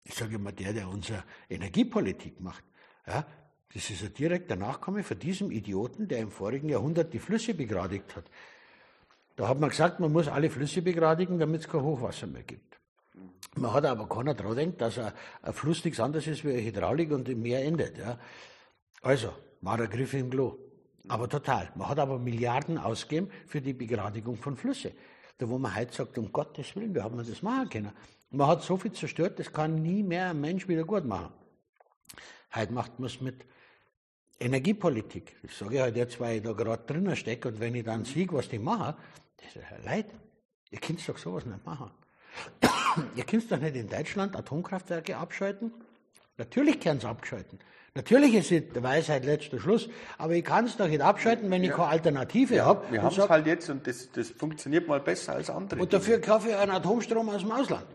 [0.03, 2.63] ich sage immer, der, der unsere Energiepolitik macht,
[3.05, 3.25] ja,
[3.73, 8.15] das ist ein direkter Nachkomme von diesem Idioten, der im vorigen Jahrhundert die Flüsse begradigt
[8.15, 8.25] hat.
[9.35, 12.79] Da hat man gesagt, man muss alle Flüsse begradigen, damit es kein Hochwasser mehr gibt.
[13.57, 15.11] Man hat aber keiner dran gedacht, dass ein,
[15.41, 17.97] ein, Fluss nichts anderes ist wie eine Hydraulik und im Meer endet.
[17.97, 18.17] Ja.
[19.01, 20.57] Also, war der Griff im Klo.
[21.07, 21.71] Aber total.
[21.75, 24.91] Man hat aber Milliarden ausgegeben für die Begradigung von Flüsse.
[25.37, 27.91] Da wo man heute sagt, um Gottes Willen, wie hat man das machen können?
[28.31, 31.33] Man hat so viel zerstört, das kann nie mehr ein Mensch wieder gut machen.
[32.53, 33.45] Heute macht man es mit
[34.39, 35.35] Energiepolitik.
[35.43, 38.05] Das sage ich halt jetzt, weil ich da gerade drinnen stecke und wenn ich dann
[38.05, 38.95] sehe, was die machen,
[39.37, 40.07] das ist ja leid.
[40.71, 41.91] Ihr könnt doch sowas nicht machen.
[43.15, 45.71] Ihr könnt doch nicht in Deutschland Atomkraftwerke abschalten.
[46.37, 47.59] Natürlich können sie abschalten.
[47.97, 51.63] Natürlich ist es der Weisheit letzter Schluss, aber ich kann es doch nicht abschalten, wenn
[51.63, 51.77] ich ja.
[51.77, 52.91] keine Alternative ja, habe.
[52.91, 55.79] Wir haben es halt jetzt und das, das, funktioniert mal besser als andere.
[55.79, 57.85] Und dafür kaufe ich einen Atomstrom aus dem Ausland.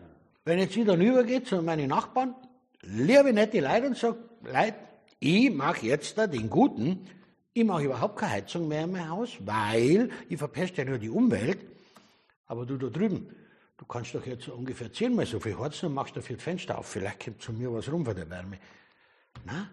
[0.43, 2.33] Wenn jetzt ich dann übergehe zu meinen Nachbarn,
[2.81, 4.73] liebe nette Leute und sage, Leute,
[5.19, 7.05] ich mache jetzt da den Guten,
[7.53, 11.11] ich mache überhaupt keine Heizung mehr in mein Haus, weil ich verpeste ja nur die
[11.11, 11.59] Umwelt.
[12.47, 13.29] Aber du da drüben,
[13.77, 16.87] du kannst doch jetzt ungefähr zehnmal so viel heizen und machst dafür das Fenster auf.
[16.87, 18.57] Vielleicht kommt zu mir was rum von der Wärme.
[19.45, 19.69] Na,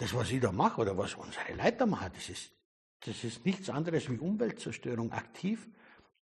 [0.00, 2.50] das, was ich da mache oder was unsere Leiter machen, das ist,
[3.04, 5.68] das ist nichts anderes wie Umweltzerstörung aktiv.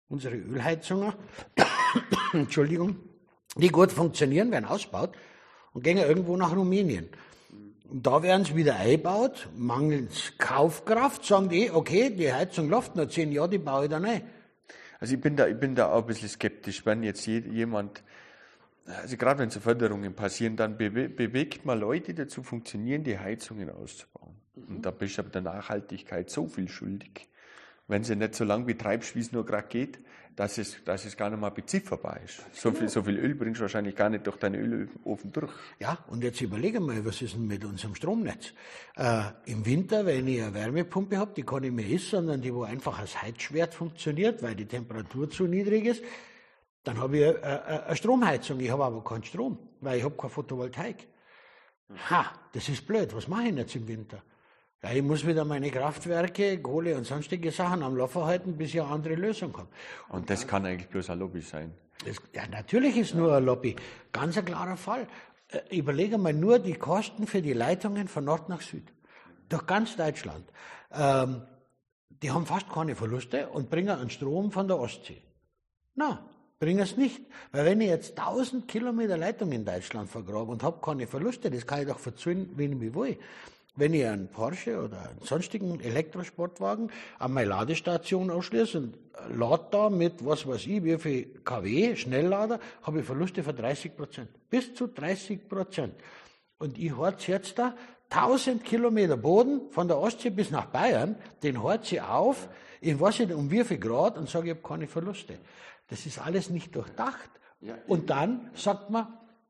[0.09, 1.15] Unsere Ölheizungen,
[2.35, 2.97] Entschuldigung,
[3.57, 5.15] die gut funktionieren, werden ausgebaut
[5.73, 7.09] und gehen irgendwo nach Rumänien.
[7.89, 13.09] Und da werden sie wieder eingebaut, mangels Kaufkraft, sagen die, okay, die Heizung läuft noch
[13.09, 14.23] zehn Jahre, die baue ich dann ein.
[15.01, 18.03] Also ich bin da, ich bin da auch ein bisschen skeptisch, wenn jetzt jemand
[18.87, 24.35] also gerade wenn so Förderungen passieren, dann bewegt man Leute dazu, funktionierende Heizungen auszubauen.
[24.55, 24.77] Mhm.
[24.77, 27.29] Und da bist du aber der Nachhaltigkeit so viel schuldig,
[27.89, 29.99] wenn sie nicht so lange betreibst, wie es nur gerade geht,
[30.37, 32.43] dass es, dass es gar nicht mal bezifferbar ist.
[32.53, 35.53] So viel, so viel Öl bringst du wahrscheinlich gar nicht durch deinen Ölofen durch.
[35.79, 38.53] Ja, und jetzt überlege mal, was ist denn mit unserem Stromnetz?
[38.97, 42.55] Äh, Im Winter, wenn ich eine Wärmepumpe habe, die kann ich mehr ist, sondern die,
[42.55, 46.03] wo einfach als Heizschwert funktioniert, weil die Temperatur zu niedrig ist,
[46.85, 51.09] dann habe ich eine, Stromheizung, ich habe aber keinen Strom, weil ich habe keine Photovoltaik.
[52.11, 54.23] Ha, das ist blöd, was mache ich jetzt im Winter?
[54.83, 58.81] Ja, ich muss wieder meine Kraftwerke, Kohle und sonstige Sachen am Laufen halten, bis ich
[58.81, 59.69] eine andere Lösung habe.
[60.09, 61.73] Und das kann eigentlich bloß ein Lobby sein.
[62.05, 63.77] Das, ja, natürlich ist nur ein Lobby.
[64.11, 65.07] Ganz ein klarer Fall.
[65.49, 68.93] Äh, überlege mal nur die Kosten für die Leitungen von Nord nach Süd.
[69.49, 70.51] Durch ganz Deutschland.
[70.91, 71.43] Ähm,
[72.09, 75.23] die haben fast keine Verluste und bringen einen Strom von der Ostsee.
[75.95, 76.25] Na,
[76.63, 77.21] bringe es nicht.
[77.51, 81.67] Weil wenn ich jetzt 1000 Kilometer Leitung in Deutschland vergrabe und habe keine Verluste, das
[81.67, 83.19] kann ich doch verzahlen, wenn ich will.
[83.75, 88.99] Wenn ich einen Porsche oder einen sonstigen Elektrosportwagen an meine Ladestation ausschließe und
[89.35, 93.97] lade da mit, was weiß ich, wie viel kW, Schnelllader, habe ich Verluste von 30
[93.97, 94.29] Prozent.
[94.49, 95.95] Bis zu 30 Prozent.
[96.59, 97.75] Und ich harz jetzt da
[98.11, 102.49] 1000 Kilometer Boden von der Ostsee bis nach Bayern, den harz ich auf,
[102.83, 105.39] in weiß nicht um wie viel Grad und sage, ich habe keine Verluste.
[105.93, 107.29] Das ist alles nicht durchdacht.
[107.87, 109.09] Und dann sagt man,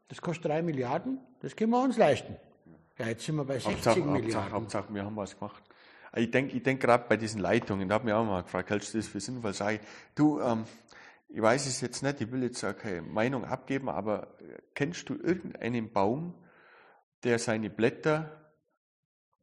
[0.09, 2.35] das kostet drei Milliarden, das können wir uns leisten.
[2.99, 4.25] Ja, jetzt sind wir bei 60 Hauptsache, Milliarden.
[4.25, 5.63] Hauptsache, Hauptsache, wir haben was gemacht.
[6.17, 8.93] Ich denke ich denk gerade bei diesen Leitungen, da hat mir auch mal gefragt, hältst
[8.93, 9.53] du das für sinnvoll?
[9.53, 9.81] Sag ich,
[10.17, 10.65] du, ähm,
[11.29, 15.15] ich weiß es jetzt nicht, ich will jetzt keine Meinung abgeben, aber äh, kennst du
[15.15, 16.35] irgendeinen Baum,
[17.23, 18.51] der seine Blätter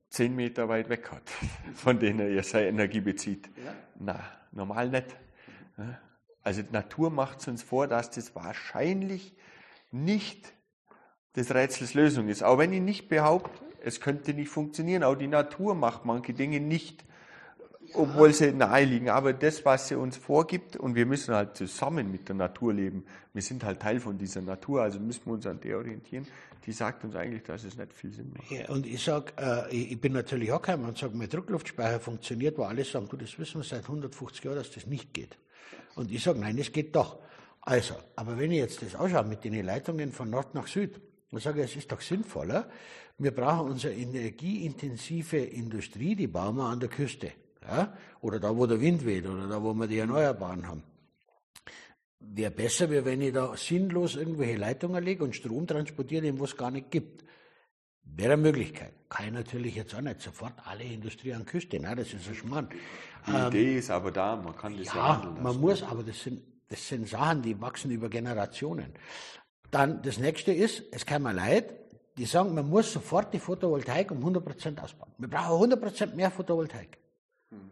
[0.09, 1.30] zehn Meter weit weg hat,
[1.76, 3.49] von denen er seine Energie bezieht?
[3.55, 3.73] Ja.
[3.97, 4.19] Na,
[4.51, 5.15] normal nicht.
[6.44, 9.34] Also die Natur macht es uns vor, dass das wahrscheinlich
[9.91, 10.53] nicht
[11.36, 12.44] des Rätsels Lösung ist.
[12.44, 13.52] Auch wenn ich nicht behaupte,
[13.84, 15.03] es könnte nicht funktionieren.
[15.03, 17.03] Auch die Natur macht manche Dinge nicht,
[17.94, 19.10] obwohl sie nahe liegen.
[19.10, 23.06] Aber das, was sie uns vorgibt, und wir müssen halt zusammen mit der Natur leben.
[23.34, 26.28] Wir sind halt Teil von dieser Natur, also müssen wir uns an der orientieren.
[26.66, 28.52] Die sagt uns eigentlich, dass es nicht viel Sinn macht.
[28.52, 32.57] Ja, und ich sage, äh, ich bin natürlich auch kein Mann, sage, mein Druckluftspeicher funktioniert,
[32.57, 35.38] wo alle sagen, du, das wissen wir seit 150 Jahren, dass das nicht geht.
[35.95, 37.20] Und ich sage, nein, es geht doch.
[37.61, 40.99] Also, aber wenn ich jetzt das anschaue mit den Leitungen von Nord nach Süd,
[41.32, 42.70] dann sage ich, es ist doch sinnvoller.
[43.18, 47.32] Wir brauchen unsere energieintensive Industrie, die bauen wir an der Küste.
[47.61, 47.94] Ja?
[48.22, 50.84] Oder da, wo der Wind weht, oder da, wo wir die Erneuerbaren haben.
[52.22, 56.72] Wäre besser, wenn ich da sinnlos irgendwelche Leitungen lege und Strom transportiere, den es gar
[56.72, 57.24] nicht gibt.
[58.03, 58.93] Wäre eine Möglichkeit.
[59.09, 62.35] Kann ich natürlich jetzt auch nicht sofort alle Industrie an Küste, nein, das ist ein
[62.35, 62.69] Schmarrn.
[63.27, 66.21] Die ähm, Idee ist aber da, man kann das ja, ja man muss, aber das
[66.21, 68.93] sind, das sind Sachen, die wachsen über Generationen.
[69.71, 71.73] Dann das nächste ist, es kann mir leid,
[72.17, 75.13] die sagen, man muss sofort die Photovoltaik um 100% ausbauen.
[75.17, 76.97] Wir brauchen 100% mehr Photovoltaik.
[77.49, 77.71] Hm.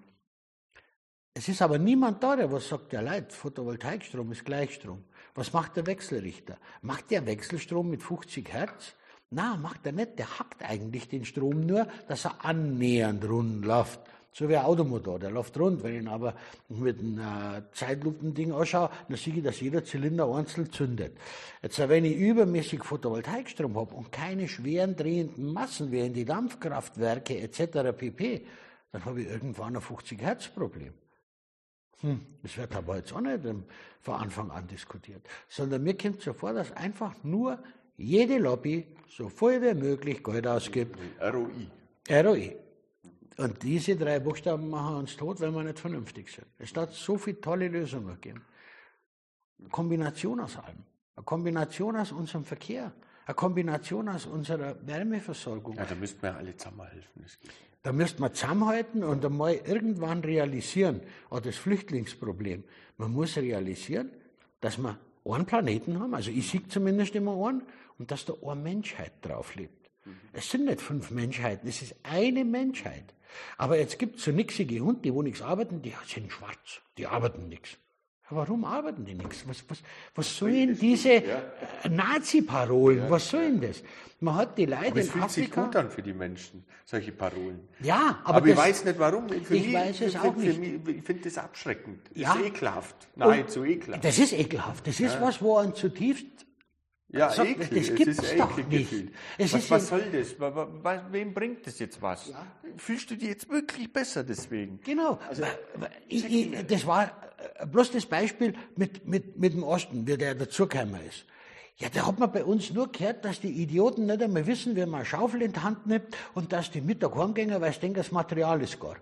[1.34, 5.04] Es ist aber niemand da, der was sagt, ja Leute, Photovoltaikstrom ist Gleichstrom.
[5.36, 6.58] Was macht der Wechselrichter?
[6.82, 8.96] Macht der Wechselstrom mit 50 Hertz?
[9.30, 10.18] Na, macht er nicht.
[10.18, 14.00] Der hackt eigentlich den Strom nur, dass er annähernd rund läuft.
[14.32, 15.82] So wie ein Automotor, der läuft rund.
[15.84, 16.36] Wenn ich ihn aber
[16.70, 21.18] mit einem äh, Zeitlupending anschaue, dann sehe ich, dass jeder Zylinder einzeln zündet.
[21.62, 27.40] Jetzt, wenn ich übermäßig Photovoltaikstrom habe und keine schweren drehenden Massen wie in die Dampfkraftwerke
[27.40, 27.98] etc.
[27.98, 28.46] pp.,
[28.92, 30.94] dann habe ich irgendwann ein 50 Hertz Problem.
[32.02, 33.40] Hm, das wird aber jetzt auch nicht
[34.02, 37.58] von Anfang an diskutiert, sondern mir kommt so vor, dass einfach nur
[37.98, 40.98] jede Lobby so voll wie möglich Geld ausgibt.
[41.20, 41.68] ROI.
[42.10, 42.56] ROI.
[43.38, 46.48] Und diese drei Buchstaben machen uns tot, wenn wir nicht vernünftig sind.
[46.58, 48.44] Es hat so viele tolle Lösungen gegeben.
[49.60, 50.84] Eine Kombination aus allem.
[51.16, 52.94] Eine Kombination aus unserem Verkehr.
[53.26, 55.76] Eine Kombination aus unserer Wärmeversorgung.
[55.76, 57.26] Ja, da müssten wir alle zusammenhelfen.
[57.84, 62.64] Da müsste man zusammenhalten und einmal irgendwann realisieren, auch das Flüchtlingsproblem.
[62.98, 64.10] Man muss realisieren,
[64.62, 67.64] dass wir einen Planeten haben, also ich sehe zumindest immer einen,
[67.98, 69.90] und dass da eine Menschheit drauf lebt.
[70.34, 73.14] Es sind nicht fünf Menschheiten, es ist eine Menschheit.
[73.58, 77.08] Aber jetzt gibt es so nixige Hunde, die wo nichts arbeiten, die sind schwarz, die
[77.08, 77.78] arbeiten nichts.
[78.30, 79.48] Warum arbeiten die nichts?
[79.48, 79.82] Was, was,
[80.14, 81.42] was sollen diese ja.
[81.90, 83.00] Nazi-Parolen?
[83.00, 83.10] Ja.
[83.10, 83.82] Was sollen das?
[84.20, 85.46] Man hat die Leute aber es fühlt Afrika.
[85.46, 87.70] sich gut an für die Menschen, solche Parolen.
[87.80, 89.30] Ja, aber, aber das, ich weiß nicht warum.
[89.30, 90.60] Für ich mich, weiß es auch nicht.
[90.60, 92.02] Mich, ich finde das abschreckend.
[92.10, 92.34] Das ja.
[92.34, 92.96] ist ekelhaft.
[93.16, 94.04] Nahezu ekelhaft.
[94.04, 94.86] Das ist ekelhaft.
[94.88, 95.22] Das ist ja.
[95.22, 96.47] was, wo ein zutiefst
[97.10, 97.68] ja, sagt, ekel.
[97.70, 98.94] Das gibt's es ist doch nicht.
[99.38, 100.36] Es was, was soll das?
[101.12, 102.30] Wem bringt das jetzt was?
[102.30, 102.46] Ja.
[102.76, 104.80] Fühlst du dich jetzt wirklich besser deswegen?
[104.84, 105.18] Genau.
[105.28, 105.44] Also,
[106.08, 107.06] ich, ich, das war
[107.60, 111.26] äh, bloß das Beispiel mit, mit, mit dem Osten, wie der dazugekommen ist.
[111.78, 114.82] Ja, da hat man bei uns nur gehört, dass die Idioten nicht einmal wissen, wie
[114.82, 117.98] man eine Schaufel in die Hand nimmt und dass die Mittag heimgehen, weil sie denken,
[117.98, 118.98] das Material ist gar.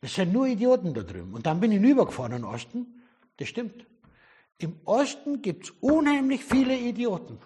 [0.00, 1.34] Das sind nur Idioten da drüben.
[1.34, 3.02] Und dann bin ich rübergefahren in den Osten.
[3.38, 3.84] Das stimmt.
[4.58, 7.38] Im Osten gibt es unheimlich viele Idioten.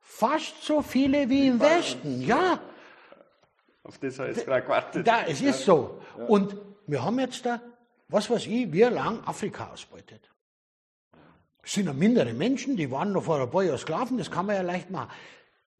[0.00, 2.58] Fast so viele wie im Westen, ja.
[3.82, 5.06] Auf das habe ich jetzt gerade gewartet.
[5.06, 6.00] Da, es ist so.
[6.26, 6.56] Und
[6.86, 7.60] wir haben jetzt da,
[8.08, 10.30] was weiß ich, wie lang Afrika ausbeutet.
[11.62, 14.46] Es sind ja mindere Menschen, die waren noch vor ein paar Jahren Sklaven, das kann
[14.46, 15.10] man ja leicht machen.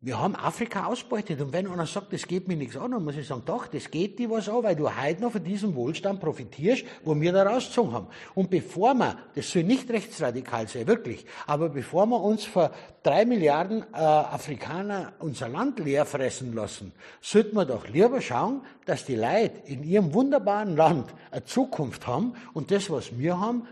[0.02, 3.16] Wir haben Afrika ausbeutet und wenn einer sagt, das geht mir nichts an, dann muss
[3.16, 6.20] ich sagen, doch, das geht dir was an, weil du heute noch von diesem Wohlstand
[6.20, 8.09] profitierst, wo wir da rausgezogen haben.
[8.35, 13.24] Und bevor wir, das soll nicht rechtsradikal sein, wirklich, aber bevor wir uns vor drei
[13.24, 16.93] Milliarden äh, Afrikaner unser Land leer fressen lassen,
[17.23, 22.35] sollten wir doch lieber schauen, dass die Leute in ihrem wunderbaren Land eine Zukunft haben
[22.52, 23.66] und das, was wir haben,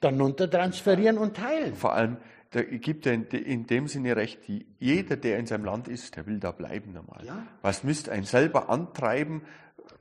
[0.00, 1.74] dann untertransferieren und teilen.
[1.74, 2.16] Vor allem,
[2.56, 4.38] da gibt er in dem Sinne recht,
[4.78, 7.22] jeder, der in seinem Land ist, der will da bleiben normal.
[7.22, 7.46] Ja.
[7.60, 9.42] Was müsste einen selber antreiben,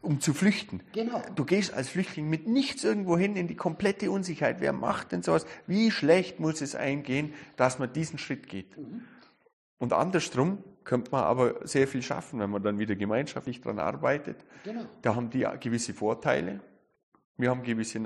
[0.02, 0.80] um zu flüchten?
[0.94, 1.22] Genau.
[1.36, 4.61] Du gehst als Flüchtling mit nichts irgendwo hin in die komplette Unsicherheit.
[4.61, 5.45] Wer macht denn sowas?
[5.68, 8.77] Wie schlecht muss es eingehen, dass man diesen Schritt geht?
[8.77, 9.02] Mhm.
[9.77, 14.38] Und andersrum könnte man aber sehr viel schaffen, wenn man dann wieder gemeinschaftlich daran arbeitet.
[14.64, 14.86] Genau.
[15.02, 16.61] Da haben die gewisse Vorteile.
[17.38, 17.99] Wir haben gewisse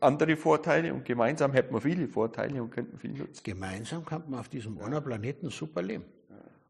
[0.00, 3.42] andere Vorteile und gemeinsam hätten wir viele Vorteile und könnten viel nutzen.
[3.44, 5.00] Gemeinsam kann man auf diesem ja.
[5.00, 6.04] Planeten super leben.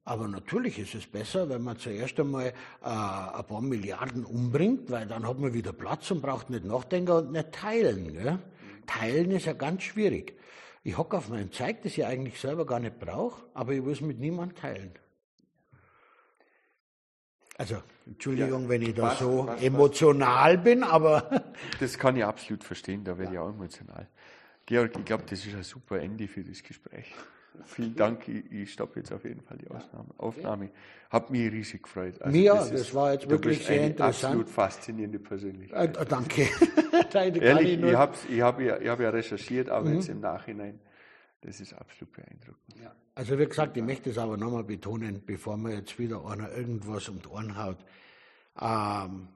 [0.04, 2.52] Aber natürlich ist es besser, wenn man zuerst einmal äh,
[2.82, 7.32] ein paar Milliarden umbringt, weil dann hat man wieder Platz und braucht nicht nachdenken und
[7.32, 8.12] nicht teilen.
[8.12, 8.38] Gell?
[8.86, 10.38] Teilen ist ja ganz schwierig.
[10.84, 13.92] Ich hocke auf meinem Zeug, das ich eigentlich selber gar nicht brauche, aber ich will
[13.92, 14.92] es mit niemandem teilen.
[17.58, 20.64] Also, Entschuldigung, ja, wenn ich da was, so was, emotional was.
[20.64, 21.44] bin, aber.
[21.80, 23.40] Das kann ich absolut verstehen, da werde ja.
[23.40, 24.06] ich auch emotional.
[24.64, 27.14] Georg, ich glaube, das ist ein super Ende für das Gespräch.
[27.64, 30.70] Vielen Dank, ich, ich stoppe jetzt auf jeden Fall die Ausnahme, Aufnahme.
[31.10, 32.20] Hat mich riesig gefreut.
[32.20, 34.24] Also Mir, das, das war jetzt wirklich sehr eine interessant.
[34.24, 35.96] absolut faszinierende Persönlichkeit.
[35.96, 36.48] Äh, danke.
[37.14, 39.94] Ehrlich, ich habe ich hab ja, hab ja recherchiert, aber mhm.
[39.96, 40.78] jetzt im Nachhinein
[41.46, 42.80] das ist absolut beeindruckend.
[42.82, 42.92] Ja.
[43.14, 47.08] Also wie gesagt, ich möchte es aber nochmal betonen, bevor mir jetzt wieder einer irgendwas
[47.08, 47.78] um die Ohren haut.
[48.60, 49.28] Ähm,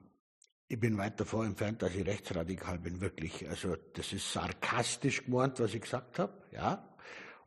[0.67, 3.47] ich bin weit davor entfernt, dass ich rechtsradikal bin, wirklich.
[3.49, 6.85] Also das ist sarkastisch gemeint, was ich gesagt habe, ja.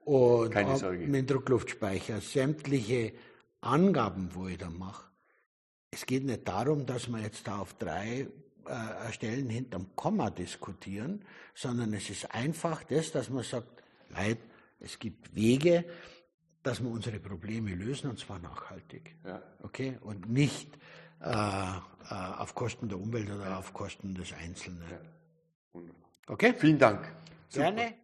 [0.00, 1.06] Und Keine Sorge.
[1.06, 3.12] mit Druckluftspeicher, sämtliche
[3.60, 5.10] Angaben, wo ich da mache.
[5.90, 8.28] Es geht nicht darum, dass wir jetzt da auf drei
[8.66, 11.24] äh, Stellen hinterm Komma diskutieren,
[11.54, 14.38] sondern es ist einfach das, dass man sagt, Leid,
[14.84, 15.84] es gibt Wege,
[16.62, 19.16] dass wir unsere Probleme lösen, und zwar nachhaltig.
[19.24, 19.42] Ja.
[19.62, 19.98] Okay?
[20.00, 20.78] Und nicht
[21.20, 21.80] äh, äh,
[22.10, 24.82] auf Kosten der Umwelt oder auf Kosten des Einzelnen.
[26.26, 26.54] Okay?
[26.54, 27.00] Vielen Dank.
[27.48, 27.72] Super.
[27.72, 27.94] Gerne.